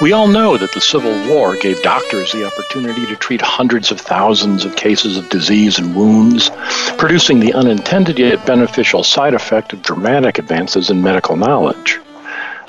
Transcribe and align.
We 0.00 0.14
all 0.14 0.28
know 0.28 0.56
that 0.56 0.72
the 0.72 0.80
Civil 0.80 1.28
War 1.28 1.56
gave 1.56 1.82
doctors 1.82 2.32
the 2.32 2.46
opportunity 2.46 3.04
to 3.04 3.16
treat 3.16 3.42
hundreds 3.42 3.90
of 3.90 4.00
thousands 4.00 4.64
of 4.64 4.74
cases 4.74 5.18
of 5.18 5.28
disease 5.28 5.78
and 5.78 5.94
wounds, 5.94 6.50
producing 6.96 7.38
the 7.38 7.52
unintended 7.52 8.18
yet 8.18 8.46
beneficial 8.46 9.04
side 9.04 9.34
effect 9.34 9.74
of 9.74 9.82
dramatic 9.82 10.38
advances 10.38 10.88
in 10.88 11.02
medical 11.02 11.36
knowledge. 11.36 12.00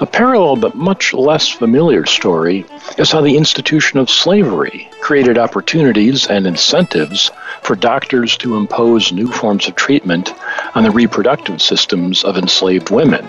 A 0.02 0.05
parallel 0.05 0.58
but 0.58 0.75
much 0.75 1.13
less 1.13 1.48
familiar 1.48 2.05
story 2.05 2.66
is 2.98 3.13
how 3.13 3.22
the 3.22 3.38
institution 3.38 3.98
of 3.98 4.09
slavery 4.09 4.89
created 5.00 5.38
opportunities 5.38 6.27
and 6.27 6.45
incentives 6.45 7.31
for 7.61 7.77
doctors 7.77 8.36
to 8.39 8.58
impose 8.58 9.13
new 9.13 9.27
forms 9.27 9.70
of 9.70 9.75
treatment 9.75 10.34
on 10.75 10.84
the 10.84 10.91
reproductive 10.91 11.61
systems 11.61 12.25
of 12.25 12.36
enslaved 12.36 12.89
women, 12.89 13.25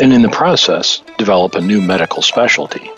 and 0.00 0.14
in 0.14 0.22
the 0.22 0.30
process, 0.30 1.02
develop 1.18 1.54
a 1.54 1.60
new 1.60 1.82
medical 1.82 2.22
specialty. 2.22 2.90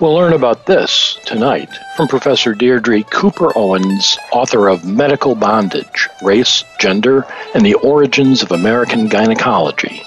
We'll 0.00 0.14
learn 0.14 0.32
about 0.32 0.66
this 0.66 1.18
tonight 1.26 1.68
from 1.96 2.08
Professor 2.08 2.54
Deirdre 2.54 3.02
Cooper 3.04 3.56
Owens, 3.56 4.18
author 4.32 4.68
of 4.68 4.84
Medical 4.84 5.34
Bondage 5.34 6.08
Race, 6.22 6.64
Gender, 6.80 7.26
and 7.54 7.64
the 7.64 7.74
Origins 7.74 8.42
of 8.42 8.52
American 8.52 9.08
Gynecology, 9.08 10.02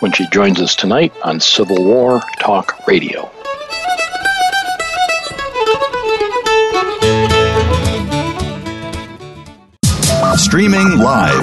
when 0.00 0.12
she 0.12 0.26
joins 0.28 0.60
us 0.60 0.74
tonight 0.76 1.12
on 1.22 1.40
Civil 1.40 1.84
War 1.84 2.20
Talk 2.40 2.86
Radio. 2.86 3.30
Streaming 10.36 10.98
live, 10.98 11.42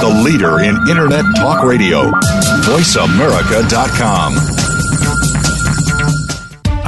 the 0.00 0.22
leader 0.24 0.60
in 0.60 0.76
Internet 0.88 1.24
Talk 1.36 1.64
Radio, 1.64 2.10
VoiceAmerica.com. 2.62 4.67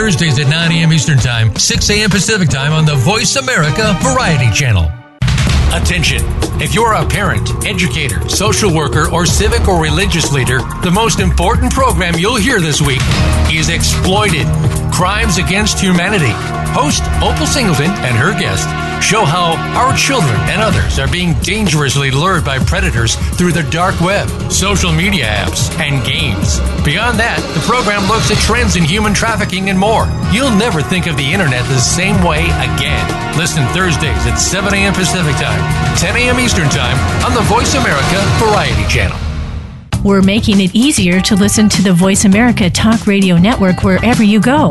Thursdays 0.00 0.38
at 0.38 0.48
9 0.48 0.72
a.m. 0.72 0.94
Eastern 0.94 1.18
Time, 1.18 1.54
6 1.54 1.90
a.m. 1.90 2.08
Pacific 2.08 2.48
Time 2.48 2.72
on 2.72 2.86
the 2.86 2.94
Voice 2.94 3.36
America 3.36 3.94
Variety 4.00 4.50
Channel. 4.50 4.90
Attention! 5.74 6.22
If 6.58 6.74
you're 6.74 6.94
a 6.94 7.06
parent, 7.06 7.66
educator, 7.66 8.26
social 8.26 8.74
worker, 8.74 9.12
or 9.12 9.26
civic 9.26 9.68
or 9.68 9.78
religious 9.78 10.32
leader, 10.32 10.60
the 10.82 10.90
most 10.90 11.20
important 11.20 11.74
program 11.74 12.14
you'll 12.16 12.36
hear 12.36 12.62
this 12.62 12.80
week 12.80 13.02
is 13.52 13.68
Exploited 13.68 14.46
Crimes 14.90 15.36
Against 15.36 15.78
Humanity. 15.78 16.32
Host 16.72 17.02
Opal 17.22 17.46
Singleton 17.46 17.90
and 17.90 18.16
her 18.16 18.32
guest 18.40 18.66
show 19.02 19.24
how 19.24 19.56
our 19.76 19.96
children 19.96 20.34
and 20.50 20.60
others 20.60 20.98
are 20.98 21.08
being 21.08 21.34
dangerously 21.40 22.10
lured 22.10 22.44
by 22.44 22.58
predators 22.58 23.16
through 23.36 23.52
the 23.52 23.62
dark 23.70 24.00
web, 24.00 24.28
social 24.52 24.92
media 24.92 25.26
apps, 25.26 25.70
and 25.80 26.04
games. 26.06 26.60
Beyond 26.84 27.18
that, 27.18 27.40
the 27.54 27.64
program 27.66 28.06
looks 28.08 28.30
at 28.30 28.38
trends 28.38 28.76
in 28.76 28.84
human 28.84 29.14
trafficking 29.14 29.70
and 29.70 29.78
more. 29.78 30.06
You'll 30.30 30.54
never 30.54 30.82
think 30.82 31.06
of 31.06 31.16
the 31.16 31.32
internet 31.32 31.64
the 31.66 31.80
same 31.80 32.22
way 32.22 32.44
again. 32.60 33.04
Listen 33.36 33.64
Thursdays 33.72 34.26
at 34.26 34.36
7 34.36 34.72
a.m. 34.74 34.94
Pacific 34.94 35.34
Time, 35.36 35.60
10 35.96 36.16
a.m. 36.16 36.38
Eastern 36.38 36.68
Time 36.68 36.98
on 37.24 37.34
the 37.34 37.42
Voice 37.48 37.74
America 37.74 38.20
Variety 38.38 38.86
Channel. 38.88 39.18
We're 40.04 40.22
making 40.22 40.60
it 40.60 40.74
easier 40.74 41.20
to 41.20 41.36
listen 41.36 41.68
to 41.70 41.82
the 41.82 41.92
Voice 41.92 42.24
America 42.24 42.70
Talk 42.70 43.06
Radio 43.06 43.36
Network 43.36 43.82
wherever 43.82 44.22
you 44.22 44.40
go. 44.40 44.70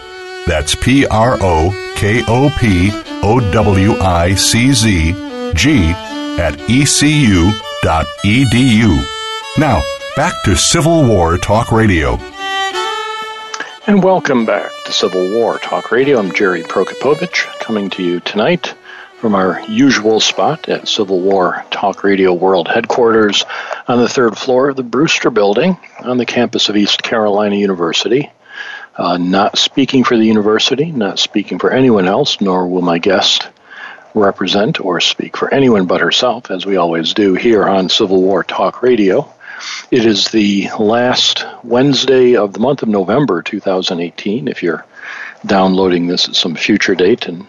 That's 0.51 0.75
P 0.75 1.05
R 1.05 1.37
O 1.39 1.93
K 1.95 2.25
O 2.27 2.53
P 2.59 2.89
O 3.23 3.39
W 3.53 3.93
I 4.01 4.35
C 4.35 4.73
Z 4.73 5.13
G 5.55 5.91
at 6.37 6.59
ecu.edu. 6.69 7.55
Now, 9.57 9.81
back 10.17 10.33
to 10.43 10.57
Civil 10.57 11.07
War 11.07 11.37
Talk 11.37 11.71
Radio. 11.71 12.17
And 13.87 14.03
welcome 14.03 14.45
back 14.45 14.69
to 14.87 14.91
Civil 14.91 15.31
War 15.31 15.57
Talk 15.57 15.89
Radio. 15.89 16.19
I'm 16.19 16.33
Jerry 16.33 16.63
Prokopowicz 16.63 17.45
coming 17.61 17.89
to 17.91 18.03
you 18.03 18.19
tonight 18.19 18.75
from 19.19 19.35
our 19.35 19.61
usual 19.69 20.19
spot 20.19 20.67
at 20.67 20.85
Civil 20.85 21.21
War 21.21 21.63
Talk 21.71 22.03
Radio 22.03 22.33
World 22.33 22.67
Headquarters 22.67 23.45
on 23.87 23.99
the 23.99 24.09
third 24.09 24.37
floor 24.37 24.67
of 24.67 24.75
the 24.75 24.83
Brewster 24.83 25.29
Building 25.29 25.77
on 26.01 26.17
the 26.17 26.25
campus 26.25 26.67
of 26.67 26.75
East 26.75 27.03
Carolina 27.03 27.55
University. 27.55 28.29
Uh, 28.95 29.17
not 29.17 29.57
speaking 29.57 30.03
for 30.03 30.17
the 30.17 30.25
university, 30.25 30.91
not 30.91 31.17
speaking 31.17 31.59
for 31.59 31.71
anyone 31.71 32.07
else, 32.07 32.41
nor 32.41 32.67
will 32.67 32.81
my 32.81 32.99
guest 32.99 33.49
represent 34.13 34.81
or 34.81 34.99
speak 34.99 35.37
for 35.37 35.53
anyone 35.53 35.85
but 35.85 36.01
herself, 36.01 36.51
as 36.51 36.65
we 36.65 36.75
always 36.75 37.13
do 37.13 37.33
here 37.33 37.65
on 37.65 37.89
Civil 37.89 38.21
War 38.21 38.43
Talk 38.43 38.81
Radio. 38.81 39.31
It 39.91 40.05
is 40.05 40.29
the 40.29 40.69
last 40.77 41.45
Wednesday 41.63 42.35
of 42.35 42.53
the 42.53 42.59
month 42.59 42.81
of 42.81 42.89
November 42.89 43.41
2018. 43.41 44.47
If 44.47 44.63
you're 44.63 44.85
downloading 45.45 46.07
this 46.07 46.27
at 46.27 46.35
some 46.35 46.55
future 46.55 46.95
date 46.95 47.27
and 47.27 47.45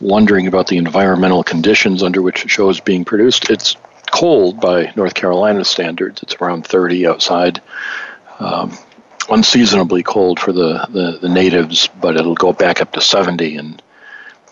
wondering 0.00 0.46
about 0.46 0.68
the 0.68 0.78
environmental 0.78 1.44
conditions 1.44 2.02
under 2.02 2.22
which 2.22 2.42
the 2.42 2.48
show 2.48 2.68
is 2.70 2.80
being 2.80 3.04
produced, 3.04 3.50
it's 3.50 3.76
cold 4.10 4.60
by 4.60 4.92
North 4.96 5.14
Carolina 5.14 5.64
standards. 5.64 6.22
It's 6.22 6.36
around 6.36 6.66
30 6.66 7.06
outside. 7.06 7.60
Um, 8.38 8.76
unseasonably 9.28 10.02
cold 10.02 10.40
for 10.40 10.52
the, 10.52 10.86
the, 10.90 11.18
the, 11.20 11.28
natives, 11.28 11.88
but 12.00 12.16
it'll 12.16 12.34
go 12.34 12.52
back 12.52 12.80
up 12.80 12.92
to 12.92 13.00
70 13.00 13.56
and 13.56 13.82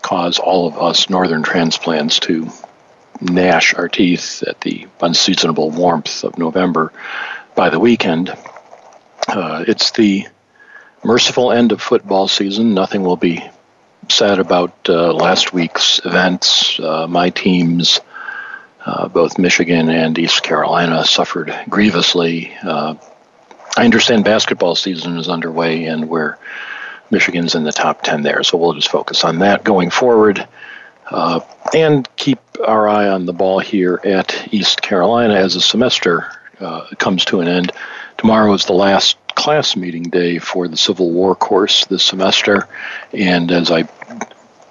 cause 0.01 0.39
all 0.39 0.67
of 0.67 0.77
us 0.77 1.09
northern 1.09 1.43
transplants 1.43 2.19
to 2.19 2.47
gnash 3.21 3.73
our 3.73 3.89
teeth 3.89 4.43
at 4.47 4.61
the 4.61 4.87
unseasonable 5.01 5.71
warmth 5.71 6.23
of 6.23 6.37
November 6.37 6.93
by 7.55 7.69
the 7.69 7.79
weekend. 7.79 8.29
Uh, 9.27 9.63
it's 9.67 9.91
the 9.91 10.25
merciful 11.03 11.51
end 11.51 11.71
of 11.71 11.81
football 11.81 12.27
season. 12.27 12.73
Nothing 12.73 13.03
will 13.03 13.17
be 13.17 13.43
said 14.07 14.39
about 14.39 14.73
uh, 14.87 15.13
last 15.13 15.53
week's 15.53 15.99
events. 16.05 16.79
Uh, 16.79 17.07
my 17.07 17.29
teams, 17.29 17.99
uh, 18.85 19.07
both 19.07 19.37
Michigan 19.37 19.89
and 19.89 20.17
East 20.17 20.43
Carolina, 20.43 21.05
suffered 21.05 21.53
grievously. 21.67 22.53
I 23.77 23.85
understand 23.85 24.23
basketball 24.25 24.75
season 24.75 25.17
is 25.17 25.29
underway 25.29 25.85
and 25.85 26.09
where 26.09 26.37
Michigan's 27.11 27.55
in 27.55 27.63
the 27.63 27.71
top 27.71 28.01
10 28.03 28.23
there. 28.23 28.43
So 28.43 28.57
we'll 28.57 28.73
just 28.73 28.89
focus 28.89 29.23
on 29.23 29.39
that 29.39 29.63
going 29.63 29.89
forward. 29.89 30.47
Uh, 31.09 31.39
and 31.73 32.07
keep 32.17 32.39
our 32.65 32.87
eye 32.87 33.07
on 33.07 33.25
the 33.25 33.33
ball 33.33 33.59
here 33.59 33.99
at 34.03 34.53
East 34.53 34.81
Carolina 34.81 35.33
as 35.33 35.55
the 35.55 35.61
semester 35.61 36.31
uh, 36.59 36.85
comes 36.97 37.25
to 37.25 37.39
an 37.39 37.47
end. 37.47 37.71
Tomorrow 38.17 38.53
is 38.53 38.65
the 38.65 38.73
last 38.73 39.17
class 39.35 39.75
meeting 39.75 40.03
day 40.03 40.37
for 40.37 40.67
the 40.67 40.77
Civil 40.77 41.11
War 41.11 41.35
course 41.35 41.85
this 41.85 42.03
semester, 42.03 42.67
and 43.13 43.51
as 43.51 43.71
I 43.71 43.87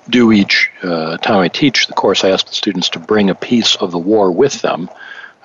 do 0.09 0.31
each 0.33 0.71
uh, 0.83 1.17
time 1.19 1.39
I 1.39 1.49
teach 1.49 1.87
the 1.87 1.95
course, 1.95 2.25
I 2.25 2.31
ask 2.31 2.47
the 2.47 2.55
students 2.55 2.91
to 2.91 2.99
bring 2.99 3.31
a 3.31 3.35
piece 3.35 3.77
of 3.77 3.91
the 3.91 3.99
war 3.99 4.31
with 4.31 4.61
them, 4.63 4.91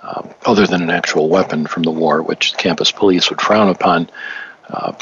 uh, 0.03 0.27
other 0.45 0.67
than 0.67 0.83
an 0.83 0.89
actual 0.89 1.29
weapon 1.29 1.65
from 1.65 1.83
the 1.83 1.91
war, 1.91 2.21
which 2.21 2.55
campus 2.57 2.91
police 2.91 3.29
would 3.29 3.41
frown 3.41 3.69
upon. 3.69 4.09
Uh, 4.67 4.93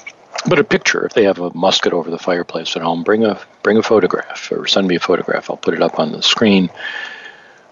but 0.48 0.59
a 0.59 0.63
picture, 0.63 1.06
if 1.06 1.13
they 1.13 1.25
have 1.25 1.39
a 1.39 1.53
musket 1.53 1.94
over 1.94 2.09
the 2.09 2.18
fireplace 2.18 2.75
at 2.75 2.81
home, 2.81 3.03
bring 3.03 3.25
a 3.25 3.39
bring 3.63 3.77
a 3.77 3.83
photograph 3.83 4.51
or 4.51 4.65
send 4.68 4.88
me 4.88 4.95
a 4.95 5.00
photograph. 5.00 5.50
I'll 5.50 5.57
put 5.57 5.74
it 5.74 5.81
up 5.81 6.00
on 6.00 6.12
the 6.12 6.21
screen. 6.21 6.69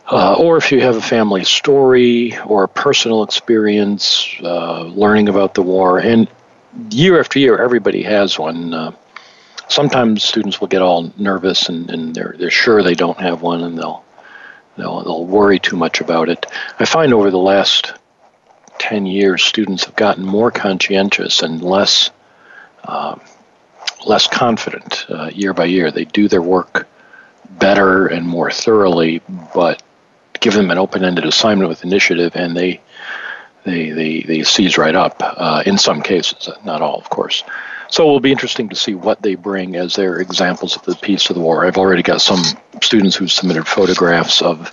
Uh, 0.08 0.34
or 0.34 0.58
if 0.58 0.72
you 0.72 0.81
have 0.81 0.96
a 0.96 1.02
family 1.02 1.44
story 1.44 2.38
or 2.40 2.64
a 2.64 2.68
personal 2.68 3.22
experience 3.24 4.28
uh, 4.42 4.81
learning 4.81 5.30
about 5.30 5.54
the 5.54 5.62
war, 5.62 6.00
and 6.00 6.28
year 6.90 7.20
after 7.20 7.38
year, 7.40 7.58
everybody 7.58 8.04
has 8.04 8.38
one. 8.38 8.74
Uh, 8.74 8.92
sometimes 9.68 10.24
students 10.24 10.60
will 10.60 10.68
get 10.68 10.81
all 10.81 11.14
nervous 11.18 11.70
and, 11.70 11.92
and 11.92 12.16
they're 12.16 12.36
they're 12.38 12.50
sure 12.50 12.81
they 12.81 12.96
don't 12.96 13.20
have 13.20 13.42
one, 13.42 13.64
and 13.64 13.78
they'll 13.78 14.04
they'll 14.80 15.04
they'll 15.04 15.26
worry 15.26 15.60
too 15.60 15.78
much 15.78 16.02
about 16.02 16.30
it. 16.30 16.46
I 16.80 16.86
find 16.86 17.14
over 17.14 17.31
the 17.31 17.38
last 17.38 17.94
ten 18.78 19.06
years, 19.06 19.44
students 19.44 19.86
have 19.86 19.96
gotten 19.96 20.26
more 20.26 20.52
conscientious 20.52 21.42
and 21.42 21.62
less 21.62 22.12
um, 22.84 23.22
less 24.06 24.28
confident 24.28 25.06
uh, 25.10 25.30
year 25.34 25.54
by 25.54 25.66
year. 25.66 25.92
They 25.92 26.06
do 26.06 26.28
their 26.28 26.42
work 26.42 26.88
better 27.50 28.08
and 28.08 28.28
more 28.28 28.52
thoroughly, 28.52 29.22
but 29.54 29.81
give 30.40 30.54
them 30.54 30.72
an 30.72 30.78
open-ended 30.78 31.26
assignment 31.26 31.70
with 31.70 31.84
initiative, 31.84 32.36
and 32.36 32.56
they 32.56 32.80
they 33.64 33.90
they, 33.92 34.22
they 34.22 34.44
seize 34.44 34.78
right 34.78 34.96
up. 34.96 35.18
Uh, 35.20 35.64
in 35.66 35.78
some 35.78 36.02
cases, 36.02 36.50
not 36.64 36.81
all, 36.81 36.98
of 36.98 37.10
course. 37.10 37.44
So 37.89 38.03
it 38.03 38.12
will 38.12 38.19
be 38.19 38.31
interesting 38.31 38.69
to 38.69 38.75
see 38.75 38.94
what 38.94 39.21
they 39.21 39.36
bring 39.36 39.75
as 39.75 39.95
their 39.95 40.19
examples 40.19 40.75
of 40.75 40.83
the 40.83 40.95
piece 40.95 41.30
of 41.30 41.36
the 41.36 41.41
war. 41.41 41.65
I've 41.65 41.77
already 41.77 42.03
got 42.03 42.21
some 42.21 42.44
students 42.81 43.15
who 43.15 43.27
submitted 43.27 43.68
photographs 43.68 44.41
of 44.41 44.71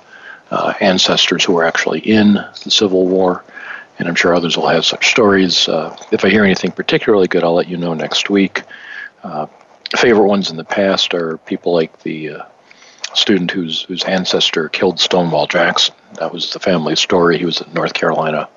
uh, 0.51 0.75
ancestors 0.81 1.45
who 1.45 1.55
were 1.55 1.65
actually 1.65 2.01
in 2.01 2.35
the 2.35 2.71
Civil 2.71 3.09
War 3.09 3.43
and 3.99 4.09
I'm 4.09 4.15
sure 4.15 4.35
others 4.35 4.57
will 4.57 4.69
have 4.69 4.85
such 4.85 5.11
stories. 5.11 5.69
Uh, 5.69 5.97
if 6.13 6.25
I 6.25 6.29
hear 6.29 6.45
anything 6.45 6.71
particularly 6.71 7.29
good, 7.29 7.45
I'll 7.45 7.55
let 7.55 7.69
you 7.69 7.77
know 7.77 7.95
next 7.95 8.29
week. 8.29 8.63
Uh, 9.23 9.47
favorite 9.97 10.27
ones 10.27 10.51
in 10.51 10.57
the 10.57 10.65
past 10.65 11.15
are 11.15 11.39
people 11.39 11.73
like 11.73 12.03
the 12.03 12.31
uh, 12.31 12.45
student 13.15 13.51
whose 13.51 13.83
whose 13.83 14.05
ancestor 14.05 14.69
killed 14.69 15.01
Stonewall 15.01 15.47
Jackson. 15.47 15.95
That 16.15 16.33
was 16.33 16.53
the 16.53 16.61
family 16.61 16.97
story. 16.97 17.39
He 17.39 17.45
was 17.45 17.61
a 17.61 17.69
North 17.71 17.95
Carolina 17.95 18.49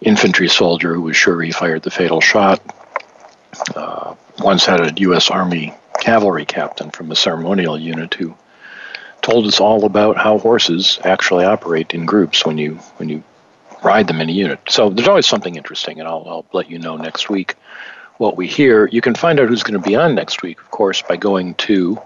infantry 0.00 0.48
soldier 0.48 0.94
who 0.94 1.02
was 1.02 1.16
sure 1.16 1.40
he 1.40 1.50
fired 1.50 1.82
the 1.82 1.90
fatal 1.90 2.20
shot. 2.20 2.60
Uh, 3.74 4.14
once 4.38 4.66
had 4.66 4.80
a 4.80 4.92
U.S. 5.02 5.30
Army 5.30 5.74
cavalry 6.00 6.44
captain 6.44 6.90
from 6.90 7.10
a 7.10 7.16
ceremonial 7.16 7.78
unit 7.78 8.14
who 8.14 8.36
told 9.22 9.46
us 9.46 9.60
all 9.60 9.84
about 9.84 10.16
how 10.16 10.38
horses 10.38 10.98
actually 11.04 11.44
operate 11.44 11.94
in 11.94 12.06
groups 12.06 12.46
when 12.46 12.58
you 12.58 12.74
when 12.98 13.08
you 13.08 13.22
ride 13.82 14.06
them 14.06 14.20
in 14.20 14.28
a 14.28 14.32
unit. 14.32 14.60
So 14.68 14.90
there's 14.90 15.08
always 15.08 15.26
something 15.26 15.56
interesting, 15.56 16.00
and 16.00 16.08
I'll, 16.08 16.24
I'll 16.26 16.46
let 16.52 16.70
you 16.70 16.78
know 16.78 16.96
next 16.96 17.28
week 17.28 17.56
what 18.18 18.36
we 18.36 18.46
hear. 18.46 18.86
You 18.86 19.00
can 19.00 19.14
find 19.14 19.40
out 19.40 19.48
who's 19.48 19.62
going 19.62 19.80
to 19.80 19.88
be 19.88 19.96
on 19.96 20.14
next 20.14 20.42
week, 20.42 20.60
of 20.60 20.70
course, 20.70 21.00
by 21.02 21.16
going 21.16 21.54
to 21.54 21.98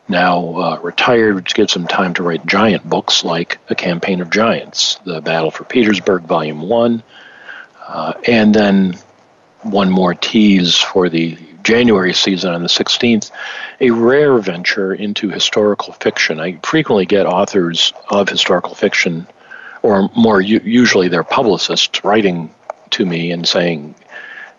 now 0.10 0.56
uh, 0.56 0.80
retired, 0.82 1.36
which 1.36 1.56
gives 1.56 1.76
him 1.76 1.88
time 1.88 2.14
to 2.16 2.24
write 2.24 2.46
giant 2.46 2.88
books 2.88 3.24
like 3.24 3.60
A 3.70 3.76
Campaign 3.76 4.22
of 4.22 4.30
Giants, 4.30 4.96
The 5.04 5.22
Battle 5.22 5.52
for 5.52 5.64
Petersburg, 5.64 6.24
Volume 6.24 6.62
1, 6.62 7.04
uh, 7.88 8.14
and 8.28 8.54
then 8.54 8.98
one 9.64 9.90
more 9.90 10.14
tease 10.14 10.78
for 10.78 11.10
the 11.10 11.38
January 11.68 12.14
season 12.14 12.54
on 12.54 12.62
the 12.62 12.70
16th, 12.70 13.30
a 13.82 13.92
rare 13.92 14.38
venture 14.38 14.94
into 14.94 15.28
historical 15.28 15.92
fiction. 15.92 16.40
I 16.40 16.60
frequently 16.64 17.06
get 17.06 17.26
authors 17.26 17.92
of 18.10 18.30
historical 18.30 18.74
fiction, 18.74 19.28
or 19.82 20.10
more 20.16 20.40
usually 20.40 21.10
their 21.10 21.26
publicists, 21.26 22.06
writing 22.06 22.56
to 22.92 23.06
me 23.06 23.34
and 23.34 23.46
saying, 23.46 23.96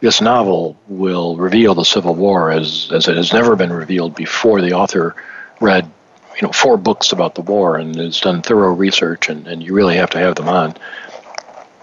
this 0.01 0.21
novel 0.21 0.77
will 0.87 1.39
reveal 1.39 1.75
the 1.75 1.83
Civil 1.83 2.15
War 2.15 2.51
as, 2.51 2.91
as 2.93 3.09
it 3.09 3.17
has 3.17 3.33
never 3.33 3.57
been 3.57 3.73
revealed 3.73 4.15
before. 4.15 4.61
The 4.61 4.75
author 4.75 5.17
read, 5.63 5.91
you 6.37 6.43
know, 6.47 6.53
four 6.53 6.77
books 6.77 7.13
about 7.13 7.35
the 7.35 7.41
war 7.41 7.77
and 7.77 7.97
has 7.97 8.21
done 8.21 8.43
thorough 8.43 8.75
research, 8.75 9.31
and, 9.31 9.49
and 9.49 9.63
you 9.63 9.73
really 9.73 9.97
have 9.97 10.11
to 10.11 10.19
have 10.19 10.35
them 10.35 10.51
on. 10.51 10.77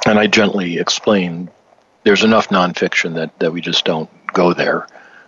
And 0.06 0.20
I 0.20 0.28
gently 0.28 0.78
explain 0.78 1.50
there's 2.04 2.24
enough 2.24 2.50
nonfiction 2.50 3.16
that, 3.16 3.40
that 3.40 3.52
we 3.52 3.60
just 3.60 3.86
don't 3.86 4.10
go 4.32 4.54
there, 4.54 4.86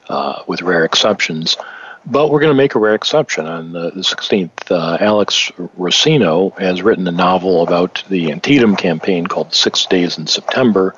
uh, 0.09 0.43
with 0.47 0.61
rare 0.61 0.85
exceptions. 0.85 1.57
But 2.05 2.29
we're 2.29 2.39
going 2.39 2.53
to 2.53 2.57
make 2.57 2.75
a 2.75 2.79
rare 2.79 2.95
exception. 2.95 3.45
On 3.47 3.73
the, 3.73 3.91
the 3.91 4.01
16th, 4.01 4.71
uh, 4.71 4.97
Alex 4.99 5.51
Rossino 5.77 6.57
has 6.57 6.81
written 6.81 7.07
a 7.07 7.11
novel 7.11 7.63
about 7.63 8.03
the 8.07 8.31
Antietam 8.31 8.77
campaign 8.77 9.27
called 9.27 9.53
Six 9.53 9.85
Days 9.87 10.17
in 10.17 10.25
September 10.27 10.95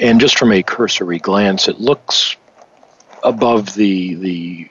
and 0.00 0.20
just 0.20 0.38
from 0.38 0.52
a 0.52 0.62
cursory 0.62 1.18
glance, 1.18 1.68
it 1.68 1.80
looks 1.80 2.36
above 3.22 3.74
the 3.74 4.14
the 4.14 4.68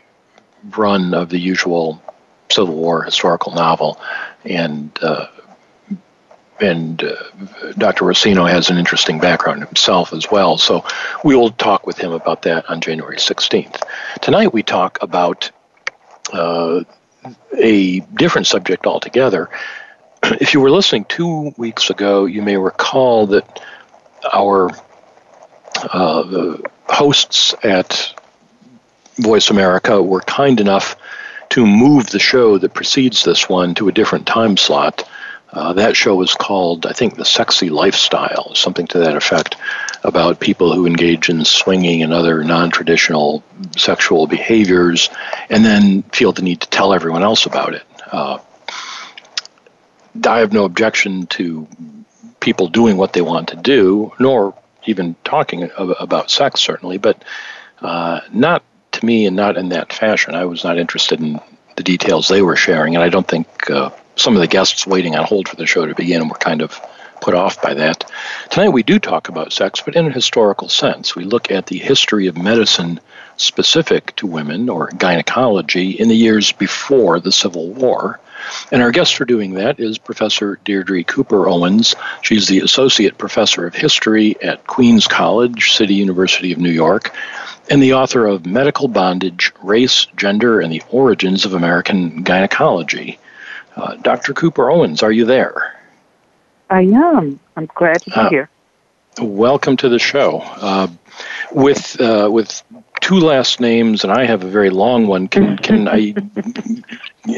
run 0.75 1.13
of 1.13 1.29
the 1.29 1.39
usual 1.39 2.01
Civil 2.49 2.75
War 2.75 3.03
historical 3.03 3.53
novel, 3.53 3.99
and 4.45 4.97
uh, 5.01 5.27
and 6.59 7.03
uh, 7.03 7.15
Dr. 7.77 8.05
Rossino 8.05 8.49
has 8.49 8.69
an 8.69 8.77
interesting 8.77 9.19
background 9.19 9.63
himself 9.63 10.13
as 10.13 10.29
well. 10.31 10.57
So 10.57 10.85
we 11.23 11.35
will 11.35 11.51
talk 11.51 11.85
with 11.85 11.97
him 11.97 12.11
about 12.11 12.43
that 12.43 12.69
on 12.69 12.81
January 12.81 13.17
16th. 13.17 13.81
Tonight 14.21 14.53
we 14.53 14.63
talk 14.63 14.97
about 15.01 15.51
uh, 16.33 16.83
a 17.57 17.99
different 17.99 18.47
subject 18.47 18.85
altogether. 18.85 19.49
If 20.23 20.53
you 20.53 20.59
were 20.59 20.71
listening 20.71 21.05
two 21.05 21.53
weeks 21.57 21.89
ago, 21.89 22.25
you 22.25 22.41
may 22.41 22.57
recall 22.57 23.27
that 23.27 23.61
our 24.33 24.71
uh, 25.93 26.57
hosts 26.87 27.53
at 27.63 28.13
Voice 29.17 29.49
America 29.49 30.01
were 30.01 30.21
kind 30.21 30.59
enough 30.59 30.95
to 31.49 31.65
move 31.65 32.09
the 32.09 32.19
show 32.19 32.57
that 32.57 32.73
precedes 32.73 33.23
this 33.23 33.47
one 33.47 33.75
to 33.75 33.87
a 33.87 33.91
different 33.91 34.25
time 34.25 34.57
slot. 34.57 35.07
Uh, 35.51 35.73
that 35.73 35.95
show 35.95 36.15
was 36.15 36.33
called, 36.33 36.85
I 36.85 36.91
think, 36.91 37.15
The 37.15 37.25
Sexy 37.25 37.69
Lifestyle, 37.69 38.53
something 38.53 38.85
to 38.87 38.99
that 38.99 39.15
effect, 39.15 39.55
about 40.03 40.39
people 40.39 40.73
who 40.73 40.85
engage 40.85 41.29
in 41.29 41.45
swinging 41.45 42.03
and 42.03 42.13
other 42.13 42.43
non 42.43 42.69
traditional 42.69 43.43
sexual 43.75 44.27
behaviors 44.27 45.09
and 45.49 45.63
then 45.63 46.03
feel 46.03 46.33
the 46.33 46.41
need 46.41 46.61
to 46.61 46.69
tell 46.69 46.93
everyone 46.93 47.23
else 47.23 47.45
about 47.45 47.73
it. 47.73 47.83
Uh, 48.11 48.39
I 50.25 50.39
have 50.39 50.53
no 50.53 50.65
objection 50.65 51.27
to 51.27 51.67
people 52.39 52.67
doing 52.67 52.97
what 52.97 53.13
they 53.13 53.21
want 53.21 53.49
to 53.49 53.55
do, 53.55 54.11
nor 54.19 54.53
even 54.85 55.15
talking 55.23 55.69
about 55.77 56.31
sex, 56.31 56.61
certainly, 56.61 56.97
but 56.97 57.23
uh, 57.81 58.21
not 58.31 58.63
to 58.93 59.05
me 59.05 59.25
and 59.25 59.35
not 59.35 59.57
in 59.57 59.69
that 59.69 59.93
fashion. 59.93 60.35
I 60.35 60.45
was 60.45 60.63
not 60.63 60.77
interested 60.77 61.19
in 61.19 61.39
the 61.77 61.83
details 61.83 62.27
they 62.27 62.41
were 62.41 62.57
sharing, 62.57 62.95
and 62.95 63.03
I 63.03 63.09
don't 63.09 63.27
think 63.27 63.69
uh, 63.69 63.91
some 64.15 64.35
of 64.35 64.41
the 64.41 64.47
guests 64.47 64.85
waiting 64.85 65.15
on 65.15 65.23
hold 65.23 65.47
for 65.47 65.55
the 65.55 65.65
show 65.65 65.85
to 65.85 65.95
begin 65.95 66.27
were 66.27 66.35
kind 66.35 66.61
of 66.61 66.77
put 67.21 67.33
off 67.33 67.61
by 67.61 67.73
that. 67.75 68.11
Tonight 68.49 68.69
we 68.69 68.83
do 68.83 68.99
talk 68.99 69.29
about 69.29 69.53
sex, 69.53 69.81
but 69.85 69.95
in 69.95 70.07
a 70.07 70.11
historical 70.11 70.69
sense. 70.69 71.15
We 71.15 71.23
look 71.23 71.51
at 71.51 71.67
the 71.67 71.77
history 71.77 72.27
of 72.27 72.37
medicine 72.37 72.99
specific 73.37 74.15
to 74.17 74.27
women 74.27 74.69
or 74.69 74.89
gynecology 74.97 75.91
in 75.91 76.09
the 76.09 76.15
years 76.15 76.51
before 76.51 77.19
the 77.19 77.31
Civil 77.31 77.69
War. 77.69 78.19
And 78.71 78.81
our 78.81 78.91
guest 78.91 79.15
for 79.15 79.25
doing 79.25 79.55
that 79.55 79.79
is 79.79 79.97
Professor 79.97 80.59
Deirdre 80.63 81.03
Cooper 81.03 81.47
Owens. 81.47 81.95
She's 82.21 82.47
the 82.47 82.59
Associate 82.59 83.17
Professor 83.17 83.67
of 83.67 83.75
History 83.75 84.41
at 84.41 84.65
Queens 84.67 85.07
College, 85.07 85.73
City 85.73 85.95
University 85.95 86.51
of 86.51 86.59
New 86.59 86.71
York, 86.71 87.13
and 87.69 87.81
the 87.81 87.93
author 87.93 88.25
of 88.25 88.45
Medical 88.45 88.87
Bondage 88.87 89.51
Race, 89.61 90.05
Gender, 90.15 90.59
and 90.59 90.71
the 90.71 90.83
Origins 90.89 91.45
of 91.45 91.53
American 91.53 92.23
Gynecology. 92.23 93.19
Uh, 93.75 93.95
Dr. 93.95 94.33
Cooper 94.33 94.71
Owens, 94.71 95.03
are 95.03 95.11
you 95.11 95.25
there? 95.25 95.75
I 96.69 96.81
am. 96.81 97.39
I'm 97.55 97.67
glad 97.73 98.01
to 98.01 98.09
be 98.09 98.15
uh, 98.15 98.29
here. 98.29 98.49
Welcome 99.19 99.77
to 99.77 99.89
the 99.89 99.99
show. 99.99 100.39
Uh, 100.41 100.87
with 101.51 101.99
uh, 101.99 102.29
with 102.31 102.61
two 103.01 103.19
last 103.19 103.59
names, 103.59 104.03
and 104.03 104.11
I 104.11 104.25
have 104.25 104.43
a 104.43 104.47
very 104.47 104.69
long 104.69 105.07
one. 105.07 105.27
Can 105.27 105.57
can 105.57 105.87
I? 105.87 106.13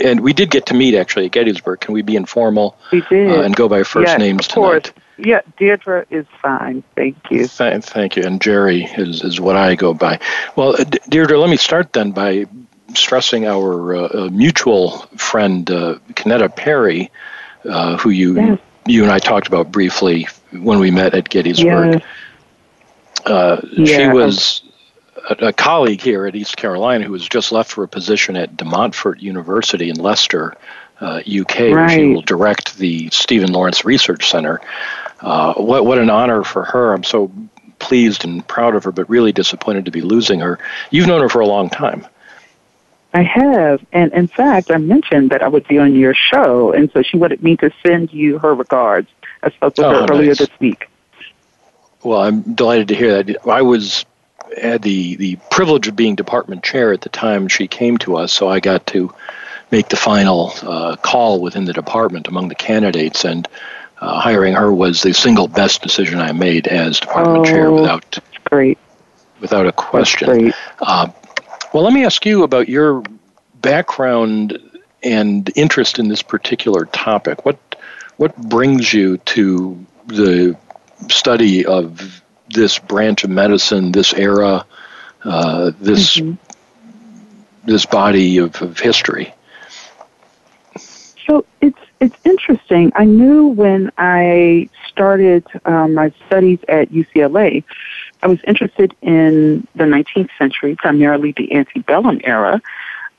And 0.03 0.21
we 0.21 0.33
did 0.33 0.51
get 0.51 0.67
to 0.67 0.75
meet 0.75 0.93
actually 0.93 1.25
at 1.25 1.31
Gettysburg. 1.31 1.79
Can 1.79 1.95
we 1.95 2.03
be 2.03 2.15
informal? 2.15 2.77
We 2.91 3.01
did. 3.09 3.31
Uh, 3.31 3.41
and 3.41 3.55
go 3.55 3.67
by 3.67 3.81
first 3.81 4.09
yes, 4.09 4.19
names 4.19 4.45
of 4.45 4.53
course. 4.53 4.91
Yeah, 5.19 5.41
Deirdre 5.57 6.05
is 6.09 6.25
fine. 6.41 6.83
Thank 6.95 7.17
you. 7.29 7.47
Th- 7.47 7.83
thank 7.83 8.15
you. 8.15 8.23
And 8.23 8.41
Jerry 8.41 8.85
is, 8.97 9.23
is 9.23 9.39
what 9.39 9.55
I 9.55 9.75
go 9.75 9.93
by. 9.93 10.19
Well, 10.55 10.79
uh, 10.79 10.85
Deirdre, 11.09 11.37
let 11.37 11.49
me 11.49 11.57
start 11.57 11.93
then 11.93 12.11
by 12.11 12.45
stressing 12.95 13.45
our 13.45 13.95
uh, 13.95 14.07
uh 14.07 14.29
mutual 14.31 14.99
friend, 15.17 15.69
uh, 15.69 15.99
Kennetta 16.13 16.55
Perry, 16.55 17.11
uh, 17.65 17.97
who 17.97 18.09
you 18.09 18.35
yes. 18.35 18.59
you 18.85 19.03
and 19.03 19.11
I 19.11 19.19
talked 19.19 19.47
about 19.47 19.71
briefly 19.71 20.27
when 20.51 20.79
we 20.79 20.91
met 20.91 21.13
at 21.13 21.29
Gettysburg. 21.29 21.95
Yes. 21.95 22.03
Uh, 23.25 23.61
yeah. 23.73 23.97
She 23.97 24.07
was 24.07 24.63
a, 25.29 25.47
a, 25.47 25.53
colleague 25.53 26.01
here 26.01 26.25
at 26.25 26.35
East 26.35 26.57
Carolina 26.57 27.05
who 27.05 27.13
has 27.13 27.27
just 27.27 27.51
left 27.51 27.71
for 27.71 27.83
a 27.83 27.87
position 27.87 28.35
at 28.35 28.55
De 28.55 28.65
Montfort 28.65 29.19
University 29.19 29.89
in 29.89 29.97
Leicester, 29.97 30.55
uh, 31.01 31.21
UK, 31.27 31.59
right. 31.59 31.71
where 31.71 31.89
she 31.89 32.05
will 32.13 32.21
direct 32.21 32.77
the 32.77 33.09
Stephen 33.11 33.51
Lawrence 33.51 33.85
Research 33.85 34.29
Center. 34.29 34.61
Uh, 35.21 35.53
what, 35.55 35.85
what 35.85 35.97
an 35.97 36.09
honor 36.09 36.43
for 36.43 36.63
her. 36.63 36.93
I'm 36.93 37.03
so 37.03 37.31
pleased 37.79 38.25
and 38.25 38.45
proud 38.47 38.75
of 38.75 38.83
her, 38.83 38.91
but 38.91 39.09
really 39.09 39.31
disappointed 39.31 39.85
to 39.85 39.91
be 39.91 40.01
losing 40.01 40.39
her. 40.39 40.59
You've 40.91 41.07
known 41.07 41.21
her 41.21 41.29
for 41.29 41.39
a 41.39 41.47
long 41.47 41.69
time. 41.69 42.05
I 43.13 43.23
have. 43.23 43.83
And 43.91 44.13
in 44.13 44.27
fact, 44.27 44.69
I 44.69 44.77
mentioned 44.77 45.31
that 45.31 45.41
I 45.41 45.47
would 45.47 45.67
be 45.67 45.79
on 45.79 45.95
your 45.95 46.13
show, 46.13 46.71
and 46.71 46.91
so 46.91 47.01
she 47.01 47.17
wanted 47.17 47.41
me 47.41 47.57
to 47.57 47.71
send 47.85 48.13
you 48.13 48.37
her 48.39 48.53
regards. 48.53 49.09
I 49.41 49.49
spoke 49.49 49.77
with 49.77 49.85
oh, 49.85 50.05
her 50.05 50.13
earlier 50.13 50.27
nice. 50.27 50.39
this 50.39 50.59
week. 50.59 50.87
Well, 52.03 52.21
I'm 52.21 52.53
delighted 52.53 52.89
to 52.89 52.95
hear 52.95 53.23
that. 53.23 53.47
I 53.47 53.61
was 53.63 54.05
had 54.59 54.81
the, 54.81 55.15
the 55.15 55.35
privilege 55.51 55.87
of 55.87 55.95
being 55.95 56.15
department 56.15 56.63
chair 56.63 56.91
at 56.91 57.01
the 57.01 57.09
time 57.09 57.47
she 57.47 57.67
came 57.67 57.97
to 57.99 58.17
us, 58.17 58.33
so 58.33 58.47
I 58.47 58.59
got 58.59 58.87
to 58.87 59.13
make 59.71 59.89
the 59.89 59.95
final 59.95 60.53
uh, 60.63 60.95
call 60.95 61.39
within 61.39 61.65
the 61.65 61.73
department 61.73 62.27
among 62.27 62.47
the 62.47 62.55
candidates, 62.55 63.25
and 63.25 63.47
uh, 64.01 64.19
hiring 64.19 64.53
her 64.53 64.71
was 64.71 65.01
the 65.01 65.13
single 65.13 65.47
best 65.47 65.81
decision 65.81 66.19
I 66.19 66.31
made 66.31 66.67
as 66.67 66.99
department 66.99 67.39
oh, 67.39 67.45
chair 67.45 67.71
without 67.71 68.19
great. 68.45 68.77
without 69.41 69.67
a 69.67 69.71
question. 69.71 70.53
Uh, 70.79 71.09
well, 71.73 71.83
let 71.83 71.93
me 71.93 72.05
ask 72.05 72.25
you 72.25 72.43
about 72.43 72.69
your 72.69 73.03
background 73.55 74.57
and 75.03 75.49
interest 75.55 75.99
in 75.99 76.07
this 76.07 76.21
particular 76.21 76.85
topic. 76.85 77.45
What 77.45 77.59
what 78.17 78.35
brings 78.37 78.93
you 78.93 79.17
to 79.17 79.85
the 80.07 80.57
study 81.09 81.65
of 81.65 82.21
this 82.49 82.79
branch 82.79 83.23
of 83.23 83.29
medicine, 83.29 83.91
this 83.91 84.13
era, 84.13 84.65
uh, 85.23 85.71
this 85.79 86.17
mm-hmm. 86.17 86.35
this 87.65 87.85
body 87.85 88.37
of, 88.37 88.61
of 88.61 88.79
history? 88.79 89.33
So 91.27 91.45
it's 91.61 91.77
it's 91.99 92.15
interesting. 92.23 92.91
I 92.95 93.05
knew 93.05 93.47
when 93.47 93.91
I 93.97 94.69
started 94.87 95.45
um, 95.65 95.95
my 95.95 96.13
studies 96.27 96.59
at 96.67 96.89
UCLA, 96.91 97.63
I 98.23 98.27
was 98.27 98.39
interested 98.47 98.95
in 99.01 99.67
the 99.75 99.83
19th 99.83 100.29
century, 100.37 100.75
primarily 100.75 101.33
the 101.33 101.53
antebellum 101.53 102.21
era, 102.23 102.61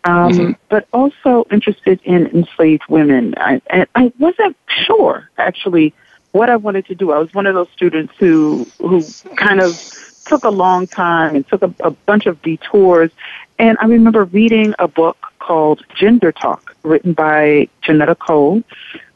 um, 0.04 0.32
mm-hmm. 0.32 0.52
but 0.68 0.88
also 0.92 1.46
interested 1.50 2.00
in 2.04 2.26
enslaved 2.28 2.84
women. 2.88 3.34
I, 3.36 3.60
and 3.68 3.86
I 3.94 4.12
wasn't 4.18 4.56
sure 4.86 5.28
actually 5.36 5.94
what 6.32 6.48
I 6.48 6.56
wanted 6.56 6.86
to 6.86 6.94
do. 6.94 7.12
I 7.12 7.18
was 7.18 7.34
one 7.34 7.46
of 7.46 7.54
those 7.54 7.68
students 7.74 8.14
who 8.18 8.66
who 8.78 9.02
kind 9.36 9.60
of 9.60 9.78
took 10.24 10.44
a 10.44 10.50
long 10.50 10.86
time 10.86 11.34
and 11.34 11.46
took 11.48 11.62
a, 11.62 11.74
a 11.80 11.90
bunch 11.90 12.26
of 12.26 12.40
detours. 12.42 13.10
And 13.58 13.76
I 13.80 13.86
remember 13.86 14.24
reading 14.24 14.74
a 14.78 14.88
book 14.88 15.19
called 15.40 15.84
Gender 15.94 16.32
Talk, 16.32 16.76
written 16.82 17.12
by 17.12 17.68
Johnnetta 17.82 18.18
Cole, 18.18 18.62